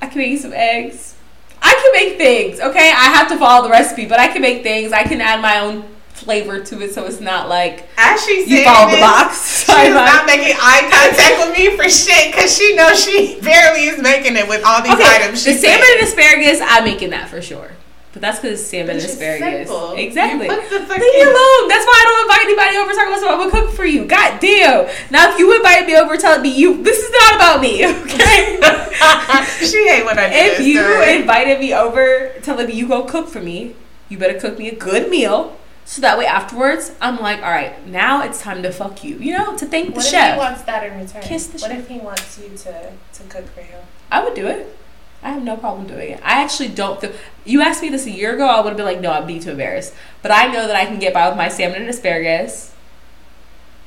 [0.00, 1.14] I can make you some eggs.
[1.62, 2.90] I can make things, okay?
[2.90, 4.92] I have to follow the recipe, but I can make things.
[4.92, 8.64] I can add my own flavor to it so it's not like As she you
[8.64, 9.66] follow the box.
[9.66, 13.84] She is not making eye contact with me for shit because she knows she barely
[13.84, 15.44] is making it with all these okay, items.
[15.44, 17.72] the salmon and asparagus, I'm making that for sure.
[18.16, 19.68] But that's because it's salmon and asparagus.
[19.68, 19.92] simple.
[19.92, 20.48] Exactly.
[20.48, 21.68] Leave me alone.
[21.68, 24.06] That's why I don't invite anybody over talking about something I'm gonna cook for you.
[24.06, 24.88] God damn.
[25.10, 28.56] Now if you invite me over telling me you this is not about me, okay?
[29.60, 33.04] she hate when I do if this you invited me over telling me you go
[33.04, 33.76] cook for me,
[34.08, 35.54] you better cook me a good meal.
[35.86, 39.18] So that way afterwards, I'm like, all right, now it's time to fuck you.
[39.18, 41.22] You know, to thank the What if he wants that in return?
[41.22, 41.78] Kiss the what chef.
[41.78, 43.80] if he wants you to to cook for him?
[44.10, 44.76] I would do it.
[45.22, 46.20] I have no problem doing it.
[46.24, 47.12] I actually don't feel.
[47.44, 49.38] You asked me this a year ago, I would have been like, no, I'd be
[49.38, 49.94] too embarrassed.
[50.22, 52.74] But I know that I can get by with my salmon and asparagus.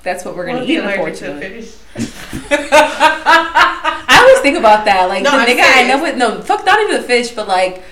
[0.01, 1.69] That's what we're gonna What if eat, he allergic to unfortunately.
[2.51, 5.09] I always think about that.
[5.09, 7.47] Like No, the I'm nigga I know with no fuck, not even the fish, but
[7.49, 7.83] like.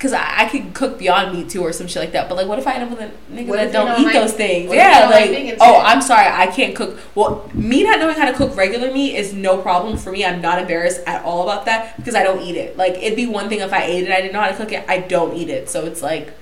[0.00, 2.26] Cause I, I could cook beyond meat too, or some shit like that.
[2.28, 4.04] But like, what if I end up with a nigga What that don't, don't eat
[4.06, 4.68] like- those things?
[4.70, 5.78] what if you Yeah, like like, oh.
[5.84, 6.98] I'm sorry, I can't cook.
[7.14, 10.24] Well, me not knowing how to cook regular meat is no problem for me.
[10.24, 12.78] I'm not embarrassed at all about that because I don't eat it.
[12.78, 14.72] Like, it'd be one thing if I ate it, I didn't know how to cook
[14.72, 14.84] it.
[14.88, 16.32] I don't eat it, so it's like,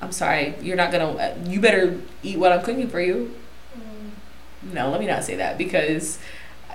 [0.00, 1.36] I'm sorry, you're not gonna.
[1.46, 3.34] You better eat what I'm cooking for you.
[3.76, 4.74] Mm.
[4.74, 6.20] No, let me not say that because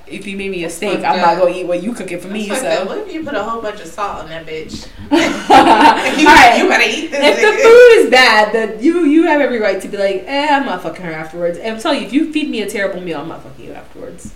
[0.07, 2.48] if you made me a steak, I'm not gonna eat what you cooking for me.
[2.48, 2.86] That's So.
[2.86, 4.88] What if you put a whole bunch of salt on that bitch?
[5.11, 6.57] All you, right.
[6.57, 7.38] you better eat this.
[7.38, 10.48] If the food is bad, then you you have every right to be like, eh,
[10.52, 11.57] I'm not fucking her afterwards.
[11.57, 13.73] And I'm telling you, if you feed me a terrible meal, I'm not fucking you
[13.73, 14.34] afterwards.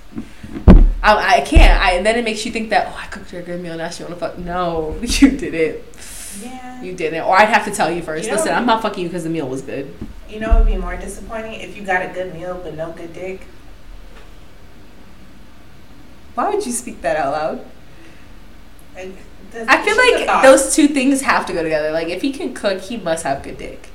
[1.01, 1.81] I, I can't.
[1.81, 3.77] I, and then it makes you think that oh, I cooked her a good meal,
[3.77, 4.37] now she wanna fuck.
[4.37, 5.83] No, you didn't.
[6.41, 6.81] Yeah.
[6.81, 7.23] You didn't.
[7.23, 8.25] Or I'd have to tell you first.
[8.25, 9.93] You know- Listen, I'm not fucking you because the meal was good.
[10.29, 12.91] You know, it would be more disappointing if you got a good meal but no
[12.91, 13.41] good dick.
[16.39, 17.65] Why would you speak that out loud?
[18.95, 21.91] That's- I feel it's just a like those two things have to go together.
[21.91, 23.89] Like if he can cook, he must have good dick.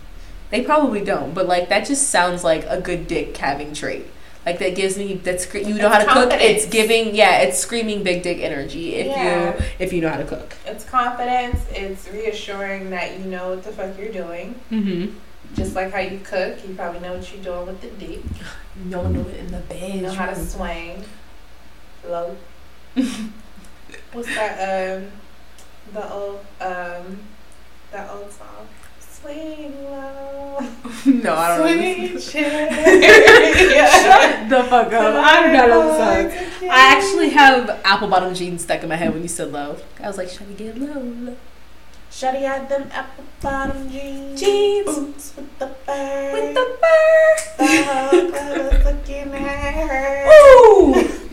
[0.50, 4.04] They probably don't, but like that just sounds like a good dick having trait.
[4.44, 6.38] Like that gives me that's you know It's how to cook.
[6.38, 9.56] It's giving yeah, it's screaming big dick energy if Yeah.
[9.56, 10.54] you if you know how to cook.
[10.66, 11.64] It's confidence.
[11.70, 14.54] It's reassuring that you know what the fuck you're doing.
[14.70, 15.16] Mm-hmm.
[15.54, 18.20] Just like how you cook, you probably know what you're doing with the dick.
[18.90, 19.94] One know it in the bed.
[19.94, 21.04] You know how to swing.
[22.08, 22.36] Low.
[24.12, 24.98] What's that?
[24.98, 25.10] Um,
[25.92, 27.18] the old um,
[27.90, 28.68] that old song.
[29.00, 30.58] Swing low.
[31.06, 32.18] no, I don't know.
[32.18, 33.90] Sweet chariot.
[33.90, 35.14] Shut the fuck up.
[35.16, 36.68] I'm not on the song.
[36.70, 39.78] I actually have apple bottom jeans stuck in my head when you said low.
[40.02, 41.00] I was like, should I get low?
[41.00, 41.36] low?
[42.10, 44.40] Shawty had them apple bottom jeans.
[44.40, 44.86] Jeans.
[44.86, 46.32] Boots with the fur.
[46.32, 47.56] With the fur.
[47.58, 50.26] the whole club was looking at her.
[50.28, 51.23] Woo!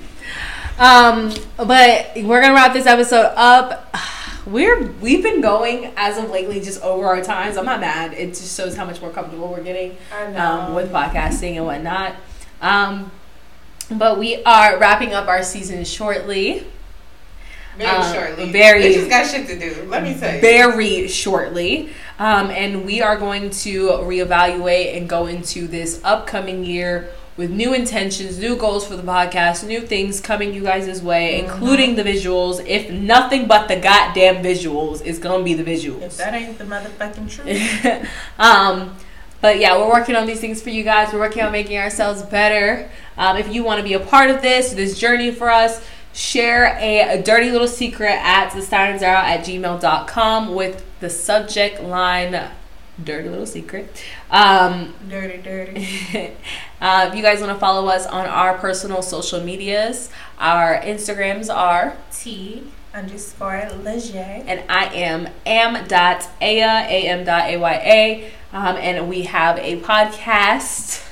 [0.82, 3.96] Um, but we're gonna wrap this episode up.
[4.48, 7.58] We're we've been going as of lately just over our times.
[7.58, 8.14] I'm not mad.
[8.14, 9.96] It just shows how much more comfortable we're getting
[10.36, 12.16] um, with podcasting and whatnot.
[12.60, 13.12] Um,
[13.92, 16.66] but we are wrapping up our season shortly.
[17.78, 18.52] very um, shortly.
[18.52, 19.84] very- They just got shit to do.
[19.88, 20.42] Let me tell you.
[20.42, 21.92] very shortly.
[22.18, 27.74] Um, and we are going to reevaluate and go into this upcoming year with new
[27.74, 31.40] intentions, new goals for the podcast, new things coming you guys' way, Mhm.
[31.40, 32.64] including the visuals.
[32.68, 36.04] If nothing but the goddamn visuals is gonna be the visuals.
[36.04, 38.08] If that ain't the motherfucking truth.
[38.40, 38.96] um,
[39.42, 41.12] but yeah, we're working on these things for you guys.
[41.12, 42.88] We're working on making ourselves better.
[43.18, 45.82] Um, if you want to be a part of this, this journey for us,
[46.14, 52.40] share a, a dirty little secret at the at gmail.com with the subject line
[53.04, 54.04] dirty little secret.
[54.30, 55.88] Um, dirty, dirty.
[56.82, 60.10] uh, if you guys want to follow us on our personal social medias,
[60.40, 62.64] our Instagrams are T
[62.94, 64.44] underscore Lajay.
[64.48, 68.30] And I am am dot aya am dot aya.
[68.54, 71.08] Um, and we have a podcast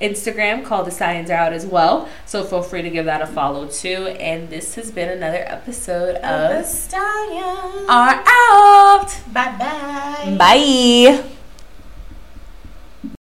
[0.00, 2.08] Instagram called The Stallions Are Out as well.
[2.24, 4.06] So feel free to give that a follow too.
[4.20, 7.86] And this has been another episode Of the Stallion.
[7.88, 9.20] Are Out.
[9.32, 10.36] Bye bye.
[10.38, 11.34] Bye.